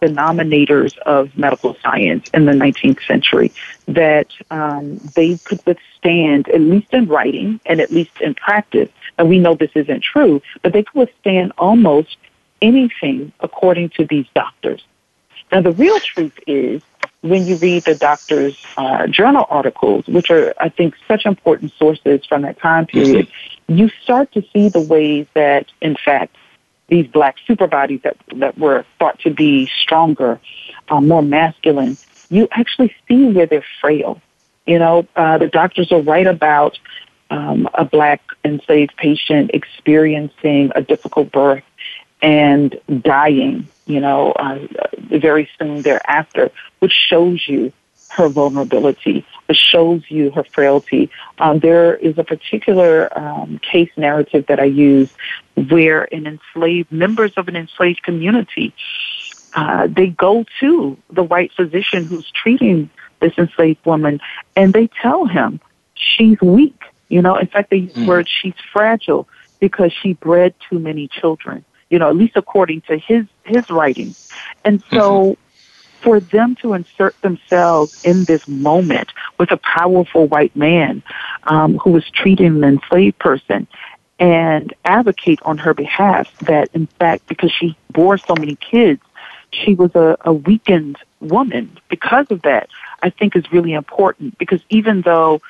denominators 0.00 0.98
of 0.98 1.36
medical 1.38 1.76
science 1.80 2.28
in 2.34 2.44
the 2.44 2.52
19th 2.52 3.06
century 3.06 3.52
that 3.86 4.26
um, 4.50 4.98
they 5.14 5.38
could 5.38 5.60
withstand, 5.64 6.48
at 6.48 6.60
least 6.60 6.92
in 6.92 7.06
writing 7.06 7.60
and 7.66 7.80
at 7.80 7.92
least 7.92 8.20
in 8.20 8.34
practice, 8.34 8.88
and 9.16 9.28
we 9.28 9.38
know 9.38 9.54
this 9.54 9.70
isn't 9.76 10.02
true, 10.02 10.42
but 10.62 10.72
they 10.72 10.82
could 10.82 10.98
withstand 10.98 11.52
almost 11.56 12.16
anything 12.62 13.32
according 13.40 13.90
to 13.90 14.06
these 14.06 14.26
doctors. 14.34 14.82
Now, 15.50 15.60
the 15.60 15.72
real 15.72 16.00
truth 16.00 16.38
is 16.46 16.82
when 17.20 17.46
you 17.46 17.56
read 17.56 17.84
the 17.84 17.94
doctor's 17.94 18.56
uh, 18.76 19.06
journal 19.06 19.46
articles, 19.50 20.06
which 20.06 20.30
are, 20.30 20.54
I 20.58 20.68
think, 20.70 20.94
such 21.06 21.26
important 21.26 21.72
sources 21.78 22.24
from 22.24 22.42
that 22.42 22.58
time 22.58 22.86
period, 22.86 23.28
mm-hmm. 23.28 23.76
you 23.76 23.90
start 24.02 24.32
to 24.32 24.42
see 24.52 24.70
the 24.70 24.80
ways 24.80 25.26
that, 25.34 25.66
in 25.80 25.96
fact, 25.96 26.36
these 26.88 27.06
black 27.06 27.36
super 27.46 27.66
bodies 27.66 28.00
that, 28.02 28.16
that 28.36 28.58
were 28.58 28.84
thought 28.98 29.18
to 29.20 29.30
be 29.30 29.70
stronger, 29.82 30.40
uh, 30.88 31.00
more 31.00 31.22
masculine, 31.22 31.96
you 32.28 32.48
actually 32.50 32.94
see 33.08 33.26
where 33.26 33.46
they're 33.46 33.64
frail. 33.80 34.20
You 34.66 34.78
know, 34.78 35.06
uh, 35.16 35.38
the 35.38 35.48
doctors 35.48 35.90
will 35.90 36.02
write 36.02 36.26
about 36.26 36.78
um, 37.30 37.68
a 37.74 37.84
black 37.84 38.20
enslaved 38.44 38.96
patient 38.96 39.52
experiencing 39.54 40.72
a 40.74 40.82
difficult 40.82 41.32
birth 41.32 41.62
and 42.22 42.80
dying, 43.00 43.66
you 43.86 44.00
know, 44.00 44.32
uh, 44.32 44.58
very 44.96 45.50
soon 45.58 45.82
thereafter, 45.82 46.50
which 46.78 46.92
shows 46.92 47.46
you 47.46 47.72
her 48.10 48.28
vulnerability, 48.28 49.24
which 49.46 49.58
shows 49.58 50.02
you 50.08 50.30
her 50.30 50.44
frailty. 50.44 51.10
Um, 51.38 51.58
there 51.58 51.96
is 51.96 52.16
a 52.18 52.24
particular 52.24 53.08
um, 53.18 53.58
case 53.58 53.90
narrative 53.96 54.46
that 54.46 54.60
I 54.60 54.64
use 54.64 55.12
where 55.56 56.04
an 56.14 56.26
enslaved, 56.26 56.92
members 56.92 57.32
of 57.36 57.48
an 57.48 57.56
enslaved 57.56 58.02
community, 58.02 58.72
uh, 59.54 59.88
they 59.88 60.08
go 60.08 60.44
to 60.60 60.96
the 61.10 61.22
white 61.22 61.52
physician 61.52 62.04
who's 62.04 62.30
treating 62.30 62.88
this 63.20 63.32
enslaved 63.36 63.84
woman 63.84 64.20
and 64.56 64.72
they 64.72 64.88
tell 65.00 65.26
him 65.26 65.60
she's 65.94 66.40
weak. 66.40 66.80
You 67.08 67.20
know, 67.20 67.36
in 67.36 67.46
fact, 67.46 67.70
they 67.70 67.78
use 67.78 67.92
mm. 67.92 68.00
the 68.02 68.06
word 68.06 68.28
she's 68.28 68.54
fragile 68.72 69.28
because 69.60 69.92
she 69.92 70.14
bred 70.14 70.54
too 70.68 70.78
many 70.78 71.08
children 71.08 71.64
you 71.92 71.98
know, 71.98 72.08
at 72.08 72.16
least 72.16 72.36
according 72.36 72.80
to 72.80 72.96
his 72.96 73.26
his 73.44 73.68
writings. 73.70 74.30
And 74.64 74.82
so 74.90 75.36
mm-hmm. 75.36 76.02
for 76.02 76.18
them 76.18 76.56
to 76.56 76.72
insert 76.72 77.20
themselves 77.20 78.02
in 78.02 78.24
this 78.24 78.48
moment 78.48 79.12
with 79.38 79.52
a 79.52 79.58
powerful 79.58 80.26
white 80.26 80.56
man 80.56 81.02
um, 81.44 81.76
who 81.76 81.90
was 81.90 82.08
treating 82.10 82.56
an 82.56 82.64
enslaved 82.64 83.18
person 83.18 83.68
and 84.18 84.72
advocate 84.86 85.40
on 85.42 85.58
her 85.58 85.74
behalf 85.74 86.34
that 86.38 86.68
in 86.72 86.86
fact 86.86 87.26
because 87.26 87.52
she 87.52 87.76
bore 87.90 88.16
so 88.16 88.34
many 88.38 88.56
kids 88.56 89.02
she 89.50 89.74
was 89.74 89.94
a, 89.94 90.16
a 90.20 90.32
weakened 90.32 90.96
woman 91.20 91.78
because 91.88 92.26
of 92.30 92.42
that 92.42 92.68
i 93.02 93.08
think 93.08 93.34
is 93.34 93.50
really 93.50 93.72
important 93.72 94.36
because 94.38 94.60
even 94.68 95.00
though 95.00 95.40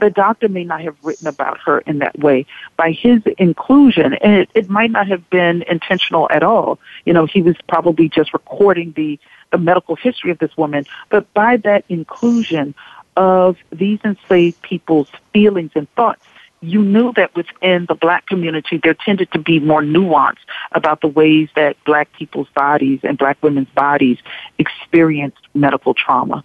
the 0.00 0.10
doctor 0.10 0.48
may 0.48 0.64
not 0.64 0.80
have 0.82 0.96
written 1.02 1.26
about 1.26 1.58
her 1.60 1.80
in 1.80 1.98
that 1.98 2.18
way. 2.18 2.46
By 2.76 2.92
his 2.92 3.22
inclusion, 3.38 4.14
and 4.14 4.32
it, 4.34 4.50
it 4.54 4.68
might 4.68 4.90
not 4.90 5.06
have 5.08 5.28
been 5.30 5.62
intentional 5.62 6.28
at 6.30 6.42
all. 6.42 6.78
You 7.04 7.12
know, 7.12 7.26
he 7.26 7.42
was 7.42 7.56
probably 7.68 8.08
just 8.08 8.32
recording 8.32 8.92
the, 8.96 9.18
the 9.50 9.58
medical 9.58 9.96
history 9.96 10.30
of 10.30 10.38
this 10.38 10.56
woman, 10.56 10.86
but 11.10 11.32
by 11.34 11.56
that 11.58 11.84
inclusion 11.88 12.74
of 13.16 13.56
these 13.70 14.00
enslaved 14.04 14.60
people's 14.62 15.10
feelings 15.32 15.72
and 15.74 15.90
thoughts, 15.94 16.24
you 16.62 16.82
knew 16.82 17.12
that 17.14 17.34
within 17.34 17.86
the 17.86 17.94
black 17.94 18.26
community 18.26 18.78
there 18.82 18.94
tended 18.94 19.30
to 19.32 19.38
be 19.38 19.58
more 19.58 19.82
nuance 19.82 20.38
about 20.70 21.00
the 21.00 21.08
ways 21.08 21.48
that 21.56 21.76
black 21.84 22.12
people's 22.12 22.48
bodies 22.54 23.00
and 23.02 23.18
black 23.18 23.36
women's 23.42 23.68
bodies 23.70 24.18
experienced 24.58 25.40
medical 25.54 25.92
trauma 25.92 26.44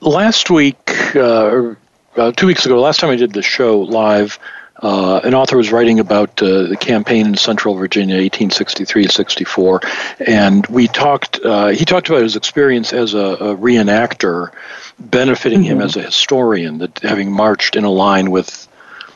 last 0.00 0.50
week, 0.50 1.16
uh, 1.16 1.74
uh, 2.16 2.32
two 2.32 2.46
weeks 2.46 2.66
ago, 2.66 2.80
last 2.80 3.00
time 3.00 3.10
I 3.10 3.16
did 3.16 3.32
the 3.32 3.42
show 3.42 3.80
live, 3.80 4.38
uh, 4.82 5.20
an 5.22 5.34
author 5.34 5.56
was 5.56 5.70
writing 5.70 6.00
about 6.00 6.42
uh, 6.42 6.64
the 6.64 6.76
campaign 6.76 7.26
in 7.26 7.36
Central 7.36 7.76
Virginia, 7.76 8.18
1863-64, 8.18 10.26
and 10.26 10.66
we 10.66 10.88
talked. 10.88 11.38
Uh, 11.38 11.68
he 11.68 11.84
talked 11.84 12.08
about 12.08 12.22
his 12.22 12.34
experience 12.34 12.92
as 12.92 13.14
a, 13.14 13.18
a 13.18 13.56
reenactor, 13.56 14.50
benefiting 14.98 15.60
mm-hmm. 15.60 15.78
him 15.78 15.82
as 15.82 15.96
a 15.96 16.02
historian. 16.02 16.78
That 16.78 16.98
having 16.98 17.30
marched 17.30 17.76
in 17.76 17.84
a 17.84 17.90
line 17.90 18.32
with, 18.32 18.66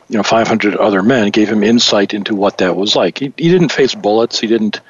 you 0.08 0.16
know, 0.16 0.22
500 0.22 0.76
other 0.76 1.02
men, 1.02 1.30
gave 1.30 1.48
him 1.48 1.64
insight 1.64 2.14
into 2.14 2.36
what 2.36 2.58
that 2.58 2.76
was 2.76 2.94
like. 2.94 3.18
He, 3.18 3.32
he 3.36 3.48
didn't 3.48 3.72
face 3.72 3.94
bullets. 3.94 4.38
He 4.38 4.46
didn't 4.46 4.80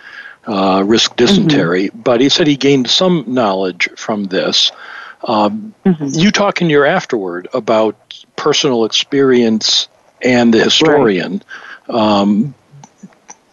uh, 0.47 0.83
risk 0.85 1.17
dysentery, 1.17 1.89
mm-hmm. 1.89 2.01
but 2.01 2.21
he 2.21 2.29
said 2.29 2.47
he 2.47 2.57
gained 2.57 2.91
some 2.91 3.25
knowledge 3.29 3.89
from 3.97 4.25
this. 4.25 4.73
Um, 5.27 5.75
mm-hmm. 5.85 6.07
You 6.13 6.31
talk 6.31 6.63
in 6.63 6.71
your 6.71 6.87
afterward 6.87 7.49
about 7.53 8.25
personal 8.37 8.85
experience 8.85 9.89
and 10.23 10.55
the 10.55 10.63
historian, 10.63 11.43
right. 11.89 11.97
um, 11.97 12.55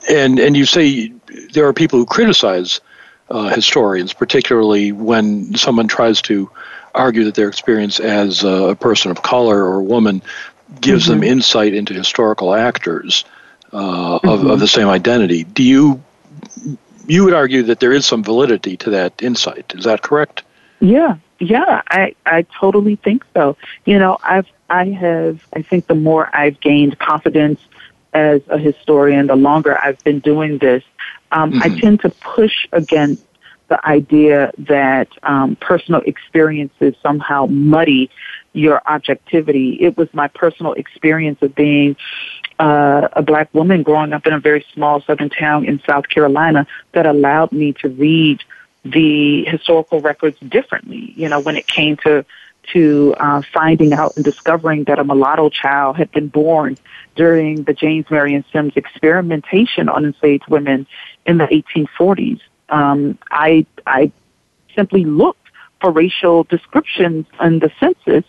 and 0.09 0.39
and 0.39 0.55
you 0.55 0.65
say 0.65 1.11
there 1.53 1.67
are 1.67 1.74
people 1.74 1.99
who 1.99 2.05
criticize 2.05 2.80
uh, 3.30 3.49
historians, 3.49 4.13
particularly 4.13 4.91
when 4.91 5.55
someone 5.55 5.88
tries 5.88 6.21
to 6.24 6.49
argue 6.93 7.24
that 7.24 7.36
their 7.36 7.47
experience 7.47 7.99
as 7.99 8.43
a 8.43 8.78
person 8.80 9.09
of 9.09 9.24
color 9.24 9.63
or 9.63 9.80
a 9.80 9.84
woman 9.84 10.21
gives 10.80 11.05
mm-hmm. 11.05 11.21
them 11.21 11.24
insight 11.24 11.74
into 11.74 11.93
historical 11.93 12.53
actors 12.53 13.26
uh, 13.71 13.80
mm-hmm. 13.80 14.28
of, 14.28 14.39
of 14.39 14.45
mm-hmm. 14.45 14.59
the 14.59 14.67
same 14.67 14.88
identity. 14.89 15.43
Do 15.43 15.63
you 15.63 16.03
you 17.07 17.26
would 17.26 17.34
argue 17.34 17.63
that 17.63 17.80
there 17.80 17.91
is 17.91 18.05
some 18.05 18.24
validity 18.24 18.78
to 18.78 18.91
that 18.91 19.21
insight? 19.21 19.74
Is 19.76 19.86
that 19.86 20.01
correct? 20.01 20.43
Yeah, 20.80 21.17
yeah, 21.44 21.82
I 21.89 22.16
I 22.26 22.44
totally 22.60 22.96
think 22.96 23.26
so. 23.34 23.58
You 23.86 24.00
know, 24.00 24.18
I've 24.24 24.48
I 24.70 24.86
have 24.86 25.46
I 25.54 25.62
think 25.62 25.88
the 25.88 25.96
more 25.96 26.30
I've 26.34 26.60
gained 26.60 27.00
confidence 27.00 27.60
as 28.14 28.41
a 28.48 28.58
historian, 28.58 29.28
the 29.28 29.36
longer 29.36 29.78
I've 29.78 30.04
been 30.04 30.20
doing 30.20 30.60
this, 30.60 30.84
um, 31.32 31.52
mm-hmm. 31.52 31.64
I 31.64 31.80
tend 31.80 32.02
to 32.02 32.10
push 32.10 32.68
against 32.72 33.24
the 33.70 33.86
idea 33.88 34.52
that 34.58 35.08
um, 35.24 35.56
personal 35.56 36.02
experiences 36.02 36.96
somehow 37.02 37.48
muddy 37.48 38.12
your 38.54 38.82
objectivity. 38.86 39.78
It 39.82 39.98
was 39.98 40.14
my 40.14 40.28
personal 40.28 40.74
experience 40.74 41.41
of 41.41 41.56
being 41.56 41.96
uh, 42.60 43.08
a 43.14 43.24
black 43.24 43.52
woman 43.54 43.82
growing 43.82 44.14
up 44.14 44.28
in 44.28 44.34
a 44.34 44.39
very 44.39 44.66
small 44.74 45.02
southern 45.02 45.30
town 45.30 45.66
in 45.66 45.82
South 45.88 46.08
Carolina 46.08 46.68
that 46.91 47.06
allowed 47.06 47.52
me 47.52 47.74
to 47.74 47.89
read 47.89 48.44
the 48.84 49.45
historical 49.45 50.01
records 50.01 50.38
differently. 50.39 51.13
You 51.15 51.29
know, 51.29 51.39
when 51.39 51.55
it 51.55 51.67
came 51.67 51.97
to 51.97 52.25
to 52.71 53.13
uh, 53.19 53.41
finding 53.53 53.91
out 53.93 54.15
and 54.15 54.23
discovering 54.23 54.86
that 54.86 54.97
a 54.97 55.03
mulatto 55.03 55.49
child 55.49 55.97
had 55.97 56.09
been 56.11 56.29
born 56.29 56.77
during 57.15 57.63
the 57.63 57.73
James 57.73 58.05
Marion 58.09 58.45
Sims 58.53 58.73
experimentation 58.77 59.89
on 59.89 60.05
enslaved 60.05 60.47
women 60.47 60.88
in 61.25 61.38
the 61.38 61.45
1840s. 61.45 62.39
Um, 62.69 63.17
I 63.29 63.65
I 63.86 64.11
simply 64.75 65.03
looked 65.03 65.47
for 65.81 65.91
racial 65.91 66.43
descriptions 66.45 67.25
in 67.41 67.59
the 67.59 67.71
census 67.79 68.23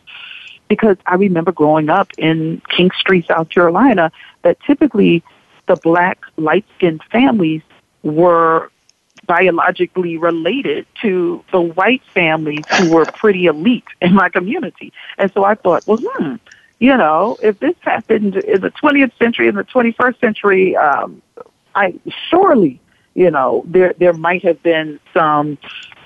because 0.68 0.96
I 1.07 1.14
remember 1.14 1.52
growing 1.52 1.88
up 1.88 2.09
in 2.18 2.61
Kingstree, 2.70 3.26
South 3.26 3.48
Carolina, 3.48 4.11
that 4.42 4.59
typically 4.66 5.22
the 5.66 5.76
black 5.76 6.18
light 6.36 6.64
skinned 6.76 7.02
families 7.11 7.62
were 8.02 8.70
biologically 9.27 10.16
related 10.16 10.87
to 11.03 11.45
the 11.53 11.61
white 11.61 12.03
families 12.12 12.64
who 12.79 12.93
were 12.93 13.05
pretty 13.05 13.47
elite 13.47 13.85
in 14.01 14.14
my 14.14 14.29
community. 14.29 14.93
And 15.18 15.33
so 15.33 15.45
I 15.45 15.55
thought, 15.55 15.87
well, 15.87 15.99
hmm, 16.01 16.37
you 16.79 16.97
know, 16.97 17.37
if 17.43 17.59
this 17.61 17.75
happened 17.81 18.37
in 18.37 18.61
the 18.61 18.70
20th 18.70 19.16
century, 19.18 19.49
in 19.49 19.55
the 19.55 19.64
21st 19.64 20.20
century, 20.20 20.77
um, 20.77 21.22
I 21.75 21.95
surely, 22.29 22.81
you 23.14 23.31
know, 23.31 23.64
there 23.66 23.95
there 23.99 24.12
might 24.12 24.43
have 24.45 24.62
been 24.62 25.01
some 25.12 25.59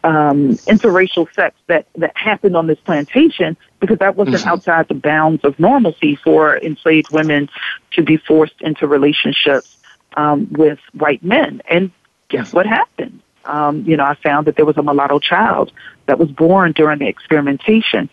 um, 0.05 0.51
interracial 0.67 1.33
sex 1.35 1.57
that 1.67 1.87
that 1.97 2.17
happened 2.17 2.57
on 2.57 2.67
this 2.67 2.79
plantation 2.81 3.57
because 3.81 3.99
that 3.99 4.17
wasn't 4.17 4.37
mm-hmm. 4.37 4.49
outside 4.49 4.89
the 4.89 4.95
bounds 4.95 5.45
of 5.45 5.59
normalcy 5.59 6.17
for 6.17 6.59
enslaved 6.59 7.11
women 7.13 7.49
to 7.93 8.03
be 8.03 8.17
forced 8.17 8.61
into 8.61 8.87
relationships 8.87 9.79
um, 10.17 10.49
with 10.53 10.79
white 10.93 11.23
men. 11.23 11.63
And 11.69 11.91
guess 12.29 12.53
what 12.53 12.67
happened? 12.67 13.21
Um, 13.45 13.85
you 13.85 13.97
know, 13.97 14.05
I 14.05 14.15
found 14.15 14.47
that 14.47 14.57
there 14.57 14.67
was 14.67 14.77
a 14.77 14.83
mulatto 14.83 15.19
child 15.19 15.73
that 16.07 16.19
was 16.19 16.31
born 16.31 16.73
during 16.73 16.99
the 16.99 17.09
experimentation. 17.09 18.11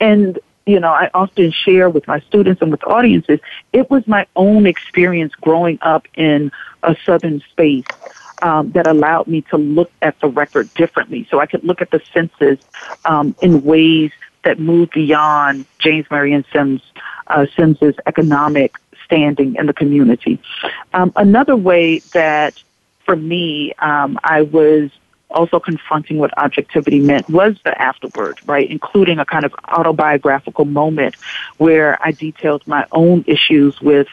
And, 0.00 0.38
you 0.66 0.80
know, 0.80 0.88
I 0.88 1.10
often 1.12 1.50
share 1.50 1.90
with 1.90 2.06
my 2.06 2.20
students 2.20 2.62
and 2.62 2.70
with 2.70 2.84
audiences, 2.84 3.40
it 3.72 3.90
was 3.90 4.06
my 4.06 4.26
own 4.34 4.66
experience 4.66 5.34
growing 5.34 5.78
up 5.82 6.06
in 6.14 6.50
a 6.82 6.96
southern 7.04 7.40
space 7.50 7.84
um, 8.40 8.70
that 8.72 8.86
allowed 8.86 9.26
me 9.26 9.42
to 9.42 9.58
look 9.58 9.90
at 10.00 10.18
the 10.20 10.28
record 10.28 10.72
differently. 10.74 11.26
So 11.30 11.40
I 11.40 11.46
could 11.46 11.64
look 11.64 11.82
at 11.82 11.90
the 11.90 12.00
census 12.12 12.64
um, 13.04 13.34
in 13.42 13.64
ways 13.64 14.12
that 14.44 14.58
moved 14.58 14.92
beyond 14.92 15.66
James 15.78 16.06
Marion 16.10 16.44
Sims 16.52 16.80
uh, 17.26 17.46
Sims's 17.56 17.94
economic 18.06 18.76
standing 19.04 19.56
in 19.56 19.66
the 19.66 19.72
community. 19.72 20.38
Um, 20.94 21.12
another 21.16 21.56
way 21.56 21.98
that 22.12 22.62
for 23.08 23.16
me, 23.16 23.72
um, 23.78 24.18
I 24.22 24.42
was 24.42 24.90
also 25.30 25.58
confronting 25.58 26.18
what 26.18 26.36
objectivity 26.36 27.00
meant 27.00 27.26
was 27.30 27.56
the 27.64 27.80
afterword, 27.80 28.38
right? 28.44 28.70
Including 28.70 29.18
a 29.18 29.24
kind 29.24 29.46
of 29.46 29.54
autobiographical 29.66 30.66
moment 30.66 31.14
where 31.56 31.96
I 32.06 32.12
detailed 32.12 32.66
my 32.66 32.86
own 32.92 33.24
issues 33.26 33.80
with 33.80 34.08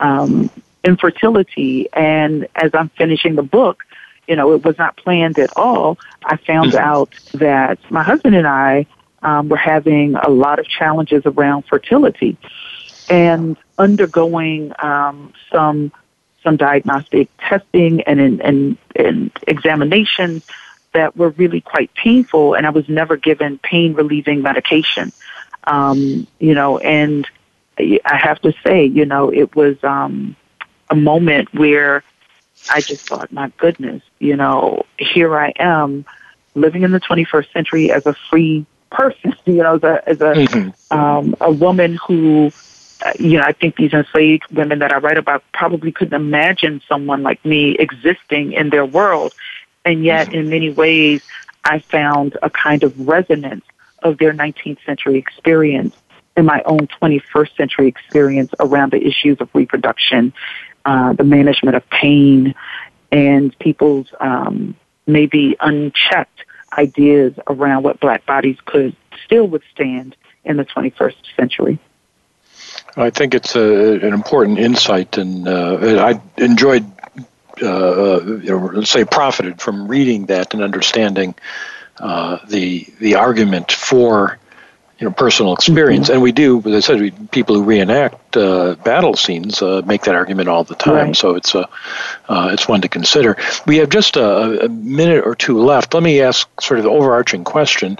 um, 0.00 0.50
infertility. 0.82 1.88
And 1.92 2.48
as 2.56 2.72
I'm 2.74 2.88
finishing 2.88 3.36
the 3.36 3.44
book, 3.44 3.84
you 4.26 4.34
know, 4.34 4.52
it 4.52 4.64
was 4.64 4.76
not 4.78 4.96
planned 4.96 5.38
at 5.38 5.56
all. 5.56 5.96
I 6.24 6.36
found 6.36 6.72
mm-hmm. 6.72 6.84
out 6.84 7.14
that 7.34 7.78
my 7.88 8.02
husband 8.02 8.34
and 8.34 8.48
I 8.48 8.86
um, 9.22 9.48
were 9.48 9.56
having 9.56 10.16
a 10.16 10.28
lot 10.28 10.58
of 10.58 10.66
challenges 10.66 11.22
around 11.24 11.66
fertility 11.66 12.36
and 13.08 13.56
undergoing 13.78 14.72
um, 14.80 15.32
some 15.52 15.92
some 16.42 16.56
diagnostic 16.56 17.28
testing 17.38 18.02
and, 18.02 18.40
and, 18.40 18.78
and, 18.96 19.30
examinations 19.46 20.46
that 20.92 21.16
were 21.16 21.30
really 21.30 21.60
quite 21.60 21.92
painful, 21.94 22.54
and 22.54 22.66
I 22.66 22.70
was 22.70 22.88
never 22.88 23.16
given 23.16 23.58
pain 23.58 23.94
relieving 23.94 24.42
medication. 24.42 25.12
Um, 25.64 26.26
you 26.38 26.54
know, 26.54 26.78
and 26.78 27.28
I 27.78 28.16
have 28.16 28.40
to 28.40 28.52
say, 28.64 28.86
you 28.86 29.04
know, 29.04 29.30
it 29.30 29.54
was 29.54 29.82
um, 29.84 30.34
a 30.88 30.96
moment 30.96 31.52
where 31.54 32.02
I 32.68 32.80
just 32.80 33.06
thought, 33.08 33.32
my 33.32 33.52
goodness, 33.56 34.02
you 34.18 34.36
know, 34.36 34.84
here 34.98 35.38
I 35.38 35.52
am 35.58 36.04
living 36.54 36.82
in 36.82 36.90
the 36.90 37.00
21st 37.00 37.52
century 37.52 37.90
as 37.92 38.06
a 38.06 38.14
free 38.28 38.66
person, 38.90 39.34
you 39.46 39.62
know, 39.62 39.76
as 39.76 39.82
a, 39.82 40.08
as 40.08 40.20
a, 40.20 40.34
mm-hmm. 40.34 40.98
um, 40.98 41.34
a 41.40 41.50
woman 41.50 41.98
who 42.06 42.50
you 43.18 43.38
know, 43.38 43.44
I 43.44 43.52
think 43.52 43.76
these 43.76 43.92
enslaved 43.92 44.44
women 44.52 44.80
that 44.80 44.92
I 44.92 44.98
write 44.98 45.18
about 45.18 45.42
probably 45.52 45.92
couldn't 45.92 46.14
imagine 46.14 46.82
someone 46.88 47.22
like 47.22 47.44
me 47.44 47.76
existing 47.78 48.52
in 48.52 48.70
their 48.70 48.84
world. 48.84 49.34
And 49.84 50.04
yet, 50.04 50.34
in 50.34 50.50
many 50.50 50.70
ways, 50.70 51.22
I 51.64 51.78
found 51.78 52.36
a 52.42 52.50
kind 52.50 52.82
of 52.82 53.08
resonance 53.08 53.64
of 54.02 54.18
their 54.18 54.32
19th 54.32 54.84
century 54.84 55.16
experience 55.16 55.96
in 56.36 56.44
my 56.44 56.62
own 56.64 56.86
21st 57.00 57.56
century 57.56 57.88
experience 57.88 58.52
around 58.60 58.92
the 58.92 59.06
issues 59.06 59.40
of 59.40 59.48
reproduction, 59.54 60.32
uh, 60.84 61.12
the 61.12 61.24
management 61.24 61.76
of 61.76 61.88
pain, 61.90 62.54
and 63.10 63.58
people's 63.58 64.08
um, 64.20 64.74
maybe 65.06 65.56
unchecked 65.60 66.44
ideas 66.76 67.34
around 67.48 67.82
what 67.82 68.00
black 68.00 68.24
bodies 68.26 68.56
could 68.64 68.94
still 69.24 69.46
withstand 69.46 70.16
in 70.44 70.56
the 70.56 70.64
21st 70.64 71.14
century. 71.36 71.78
I 72.96 73.10
think 73.10 73.34
it's 73.34 73.54
a, 73.56 73.94
an 73.94 74.12
important 74.12 74.58
insight, 74.58 75.18
and 75.18 75.46
uh, 75.46 76.04
I 76.04 76.20
enjoyed, 76.42 76.90
uh, 77.62 77.66
uh, 77.66 78.20
you 78.42 78.50
know, 78.50 78.70
let's 78.72 78.90
say, 78.90 79.04
profited 79.04 79.60
from 79.60 79.88
reading 79.88 80.26
that 80.26 80.54
and 80.54 80.62
understanding 80.62 81.34
uh, 81.98 82.38
the 82.48 82.86
the 82.98 83.16
argument 83.16 83.70
for 83.70 84.38
you 84.98 85.06
know 85.06 85.12
personal 85.12 85.52
experience. 85.52 86.06
Mm-hmm. 86.06 86.14
And 86.14 86.22
we 86.22 86.32
do, 86.32 86.58
as 86.66 86.74
I 86.74 86.80
said, 86.80 87.00
we, 87.00 87.10
people 87.10 87.54
who 87.54 87.62
reenact 87.62 88.36
uh, 88.36 88.74
battle 88.76 89.14
scenes 89.14 89.62
uh, 89.62 89.82
make 89.84 90.02
that 90.02 90.14
argument 90.14 90.48
all 90.48 90.64
the 90.64 90.74
time. 90.74 91.08
Right. 91.08 91.16
So 91.16 91.36
it's 91.36 91.54
a 91.54 91.68
it's 92.28 92.66
one 92.66 92.80
to 92.82 92.88
consider. 92.88 93.36
We 93.66 93.78
have 93.78 93.90
just 93.90 94.16
a, 94.16 94.64
a, 94.64 94.68
minute 94.68 95.24
or 95.26 95.34
two 95.34 95.60
left. 95.60 95.94
Let 95.94 96.02
me 96.02 96.20
ask 96.22 96.48
sort 96.60 96.78
of 96.78 96.84
the 96.84 96.90
overarching 96.90 97.44
question. 97.44 97.98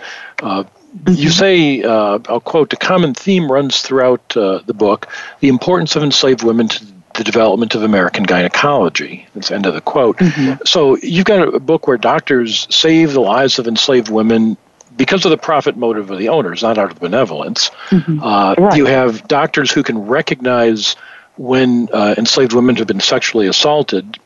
Mm-hmm. 0.97 1.15
You 1.15 1.31
say, 1.31 1.83
uh, 1.83 2.19
I'll 2.29 2.41
quote, 2.41 2.71
the 2.71 2.77
common 2.77 3.15
theme 3.15 3.51
runs 3.51 3.83
throughout 3.83 4.37
uh, 4.37 4.61
the 4.67 4.75
book 4.75 5.09
the 5.41 5.49
importance 5.49 5.95
of 5.97 6.03
enslaved 6.03 6.43
women 6.43 6.69
to 6.69 6.85
the 7.15 7.25
development 7.25 7.75
of 7.75 7.83
American 7.83 8.25
gynecology. 8.25 9.27
That's 9.35 9.49
the 9.49 9.55
end 9.55 9.67
of 9.67 9.75
the 9.75 9.81
quote. 9.81 10.17
Mm-hmm. 10.19 10.63
So 10.65 10.97
you've 10.97 11.25
got 11.25 11.55
a 11.55 11.61
book 11.61 11.87
where 11.87 11.99
doctors 11.99 12.67
save 12.75 13.13
the 13.13 13.21
lives 13.21 13.59
of 13.59 13.69
enslaved 13.69 14.09
women 14.09 14.57
because 14.97 15.25
of 15.25 15.31
the 15.31 15.39
profit 15.39 15.77
motive 15.77 16.11
of 16.11 16.19
the 16.19 16.29
owners, 16.29 16.63
not 16.63 16.77
out 16.77 16.91
of 16.91 16.99
benevolence. 16.99 17.71
Mm-hmm. 17.91 18.23
Uh, 18.23 18.55
right. 18.55 18.77
You 18.77 18.87
have 18.87 19.27
doctors 19.29 19.71
who 19.71 19.83
can 19.83 20.07
recognize 20.07 20.97
when 21.37 21.89
uh, 21.93 22.15
enslaved 22.19 22.53
women 22.53 22.77
have 22.77 22.87
been 22.87 23.01
sexually 23.01 23.47
assaulted 23.47 24.19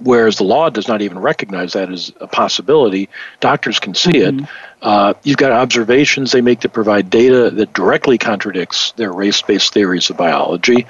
whereas 0.00 0.36
the 0.36 0.44
law 0.44 0.70
does 0.70 0.88
not 0.88 1.02
even 1.02 1.18
recognize 1.18 1.72
that 1.72 1.90
as 1.90 2.12
a 2.20 2.26
possibility. 2.26 3.08
Doctors 3.40 3.80
can 3.80 3.94
see 3.94 4.12
mm-hmm. 4.12 4.44
it. 4.44 4.50
Uh, 4.80 5.14
you've 5.22 5.36
got 5.36 5.52
observations 5.52 6.32
they 6.32 6.40
make 6.40 6.60
that 6.60 6.72
provide 6.72 7.10
data 7.10 7.50
that 7.50 7.72
directly 7.72 8.18
contradicts 8.18 8.92
their 8.92 9.12
race 9.12 9.42
based 9.42 9.72
theories 9.72 10.10
of 10.10 10.16
biology. 10.16 10.86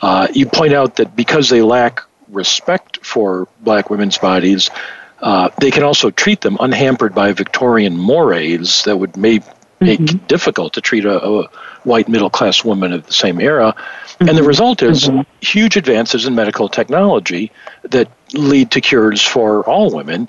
Uh, 0.00 0.28
you 0.32 0.46
point 0.46 0.72
out 0.72 0.96
that 0.96 1.14
because 1.14 1.48
they 1.48 1.62
lack 1.62 2.02
respect 2.28 3.04
for 3.04 3.48
black 3.60 3.88
women's 3.90 4.18
bodies, 4.18 4.70
uh, 5.20 5.50
they 5.60 5.70
can 5.70 5.84
also 5.84 6.10
treat 6.10 6.40
them 6.40 6.56
unhampered 6.58 7.14
by 7.14 7.32
Victorian 7.32 7.96
mores 7.96 8.82
that 8.84 8.96
would 8.96 9.16
make 9.16 9.42
mm-hmm. 9.86 10.26
difficult 10.26 10.72
to 10.74 10.80
treat 10.80 11.04
a, 11.04 11.24
a 11.24 11.48
white 11.84 12.08
middle 12.08 12.30
class 12.30 12.64
woman 12.64 12.92
of 12.92 13.06
the 13.06 13.12
same 13.12 13.40
era. 13.40 13.74
Mm-hmm. 13.74 14.28
And 14.28 14.36
the 14.36 14.42
mm-hmm. 14.42 14.48
result 14.48 14.82
is 14.82 15.04
mm-hmm. 15.04 15.22
huge 15.40 15.76
advances 15.76 16.26
in 16.26 16.34
medical 16.34 16.68
technology 16.68 17.50
that 17.82 18.08
lead 18.34 18.70
to 18.72 18.80
cures 18.80 19.22
for 19.22 19.62
all 19.64 19.94
women. 19.94 20.28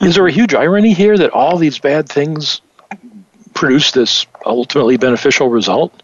Is 0.00 0.16
there 0.16 0.26
a 0.26 0.32
huge 0.32 0.54
irony 0.54 0.92
here 0.92 1.16
that 1.16 1.30
all 1.30 1.56
these 1.56 1.78
bad 1.78 2.08
things 2.08 2.60
produce 3.54 3.92
this 3.92 4.26
ultimately 4.44 4.96
beneficial 4.96 5.48
result? 5.48 6.02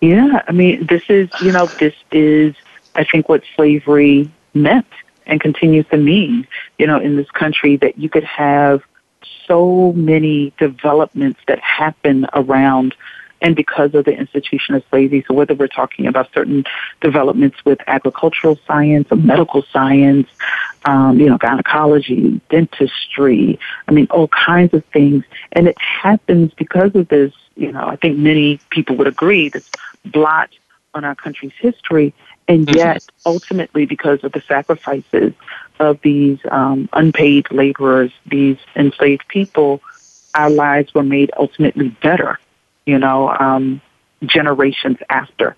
Yeah, 0.00 0.42
I 0.48 0.52
mean, 0.52 0.86
this 0.86 1.04
is, 1.08 1.30
you 1.40 1.52
know, 1.52 1.66
this 1.66 1.94
is, 2.10 2.56
I 2.96 3.04
think, 3.04 3.28
what 3.28 3.44
slavery 3.54 4.28
meant 4.52 4.86
and 5.26 5.40
continues 5.40 5.86
to 5.90 5.96
mean, 5.96 6.46
you 6.78 6.88
know, 6.88 6.98
in 6.98 7.16
this 7.16 7.30
country 7.30 7.76
that 7.76 7.98
you 7.98 8.08
could 8.08 8.24
have 8.24 8.82
so 9.52 9.92
many 9.92 10.50
developments 10.56 11.38
that 11.46 11.58
happen 11.60 12.26
around 12.32 12.94
and 13.42 13.54
because 13.54 13.94
of 13.94 14.06
the 14.06 14.16
institution 14.16 14.74
of 14.74 14.82
slavery. 14.88 15.22
So 15.28 15.34
whether 15.34 15.54
we're 15.54 15.66
talking 15.66 16.06
about 16.06 16.32
certain 16.32 16.64
developments 17.02 17.62
with 17.66 17.78
agricultural 17.86 18.58
science 18.66 19.08
or 19.10 19.16
medical 19.16 19.62
science, 19.70 20.28
um, 20.86 21.20
you 21.20 21.28
know, 21.28 21.36
gynecology, 21.36 22.40
dentistry, 22.48 23.58
I 23.86 23.92
mean, 23.92 24.06
all 24.10 24.28
kinds 24.28 24.72
of 24.72 24.86
things. 24.86 25.24
And 25.50 25.68
it 25.68 25.78
happens 25.78 26.54
because 26.54 26.94
of 26.94 27.08
this, 27.08 27.34
you 27.54 27.72
know, 27.72 27.86
I 27.86 27.96
think 27.96 28.16
many 28.16 28.58
people 28.70 28.96
would 28.96 29.08
agree, 29.08 29.50
this 29.50 29.68
blot 30.06 30.48
on 30.94 31.04
our 31.04 31.14
country's 31.14 31.52
history. 31.58 32.14
And 32.48 32.66
mm-hmm. 32.66 32.76
yet, 32.76 33.06
ultimately, 33.24 33.86
because 33.86 34.24
of 34.24 34.32
the 34.32 34.42
sacrifices 34.42 35.32
of 35.78 36.00
these 36.02 36.38
um, 36.50 36.88
unpaid 36.92 37.46
laborers, 37.50 38.12
these 38.26 38.58
enslaved 38.76 39.26
people, 39.28 39.80
our 40.34 40.50
lives 40.50 40.94
were 40.94 41.02
made 41.02 41.30
ultimately 41.36 41.88
better, 42.02 42.38
you 42.86 42.98
know, 42.98 43.28
um, 43.30 43.80
generations 44.24 44.98
after. 45.08 45.56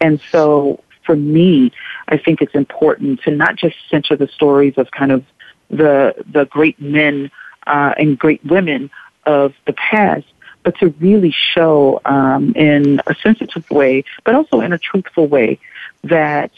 And 0.00 0.20
so 0.30 0.82
for 1.04 1.16
me, 1.16 1.72
I 2.08 2.18
think 2.18 2.42
it's 2.42 2.54
important 2.54 3.22
to 3.22 3.30
not 3.30 3.56
just 3.56 3.76
center 3.90 4.16
the 4.16 4.28
stories 4.28 4.74
of 4.76 4.90
kind 4.90 5.12
of 5.12 5.24
the 5.70 6.14
the 6.30 6.44
great 6.46 6.80
men 6.80 7.30
uh, 7.66 7.94
and 7.98 8.18
great 8.18 8.44
women 8.44 8.90
of 9.24 9.54
the 9.66 9.72
past, 9.72 10.26
but 10.62 10.76
to 10.78 10.88
really 11.00 11.34
show 11.54 12.00
um, 12.04 12.52
in 12.54 13.00
a 13.06 13.14
sensitive 13.22 13.70
way, 13.70 14.04
but 14.24 14.34
also 14.34 14.60
in 14.60 14.72
a 14.72 14.78
truthful 14.78 15.26
way, 15.26 15.58
that 16.04 16.50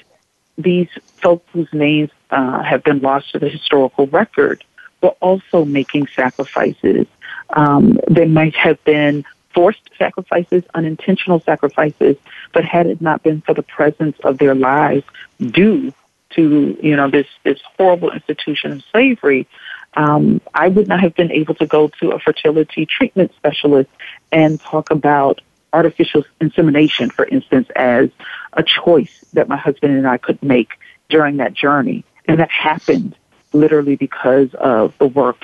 these 0.58 0.88
folks 1.22 1.46
whose 1.52 1.72
names 1.72 2.10
uh, 2.30 2.62
have 2.62 2.82
been 2.84 3.00
lost 3.00 3.32
to 3.32 3.38
the 3.38 3.48
historical 3.48 4.06
record 4.08 4.64
were 5.02 5.14
also 5.20 5.64
making 5.64 6.06
sacrifices. 6.08 7.06
Um, 7.50 7.98
they 8.08 8.26
might 8.26 8.54
have 8.54 8.82
been 8.84 9.24
forced 9.54 9.90
sacrifices, 9.98 10.62
unintentional 10.74 11.40
sacrifices, 11.40 12.16
but 12.52 12.64
had 12.64 12.86
it 12.86 13.00
not 13.00 13.22
been 13.22 13.40
for 13.40 13.54
the 13.54 13.62
presence 13.62 14.16
of 14.22 14.38
their 14.38 14.54
lives 14.54 15.04
due 15.38 15.92
to, 16.30 16.78
you 16.80 16.94
know, 16.94 17.10
this, 17.10 17.26
this 17.42 17.60
horrible 17.76 18.10
institution 18.12 18.72
of 18.72 18.84
slavery, 18.92 19.48
um, 19.94 20.40
I 20.54 20.68
would 20.68 20.88
not 20.88 21.00
have 21.00 21.14
been 21.14 21.32
able 21.32 21.54
to 21.56 21.66
go 21.66 21.88
to 22.00 22.10
a 22.10 22.18
fertility 22.18 22.86
treatment 22.86 23.32
specialist 23.36 23.90
and 24.30 24.60
talk 24.60 24.90
about 24.90 25.40
artificial 25.72 26.24
insemination, 26.40 27.10
for 27.10 27.24
instance, 27.26 27.68
as 27.76 28.10
a 28.52 28.62
choice 28.62 29.24
that 29.32 29.48
my 29.48 29.56
husband 29.56 29.96
and 29.96 30.06
I 30.06 30.18
could 30.18 30.42
make 30.42 30.70
during 31.08 31.38
that 31.38 31.54
journey. 31.54 32.04
And 32.26 32.38
that 32.40 32.50
happened 32.50 33.16
literally 33.52 33.96
because 33.96 34.54
of 34.54 34.96
the 34.98 35.06
work 35.06 35.38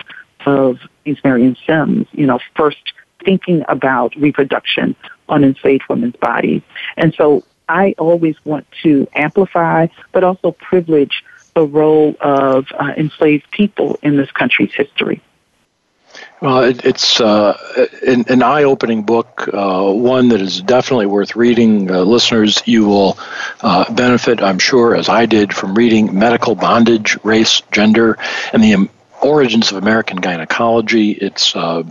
of 0.45 0.79
James 1.05 1.19
Marion 1.25 1.57
Sims, 1.67 2.07
you 2.13 2.27
know, 2.27 2.39
first 2.55 2.93
thinking 3.25 3.65
about 3.69 4.15
reproduction 4.17 4.95
on 5.29 5.43
enslaved 5.43 5.85
women's 5.89 6.17
bodies. 6.17 6.63
And 6.97 7.15
so 7.15 7.43
I 7.69 7.95
always 7.99 8.37
want 8.45 8.67
to 8.83 9.09
amplify, 9.15 9.89
but 10.13 10.23
also 10.23 10.53
privilege 10.53 11.25
the 11.57 11.67
role 11.67 12.15
of 12.21 12.67
uh, 12.79 12.93
enslaved 12.99 13.51
people 13.51 13.99
in 14.03 14.19
this 14.19 14.31
country's 14.31 14.75
history. 14.75 15.23
Well, 16.41 16.65
it, 16.65 16.85
it's 16.85 17.19
uh, 17.19 17.57
an, 18.07 18.27
an, 18.29 18.43
eye-opening 18.43 19.05
book, 19.05 19.49
uh, 19.53 19.91
one 19.91 20.29
that 20.29 20.43
is 20.43 20.61
definitely 20.61 21.07
worth 21.07 21.35
reading. 21.35 21.91
Uh, 21.91 22.03
listeners, 22.03 22.63
you 22.67 22.87
will 22.87 23.19
uh, 23.63 23.91
benefit, 23.93 24.43
I'm 24.43 24.59
sure, 24.59 24.95
as 24.95 25.09
I 25.09 25.25
did, 25.25 25.55
from 25.55 25.75
reading 25.75 26.19
Medical 26.19 26.55
Bondage, 26.55 27.17
Race, 27.25 27.63
Gender, 27.73 28.19
and 28.53 28.63
the 28.63 28.91
Origins 29.23 29.73
of 29.73 29.79
American 29.79 30.19
Gynecology. 30.19 31.13
It's 31.13 31.57
uh, 31.57 31.85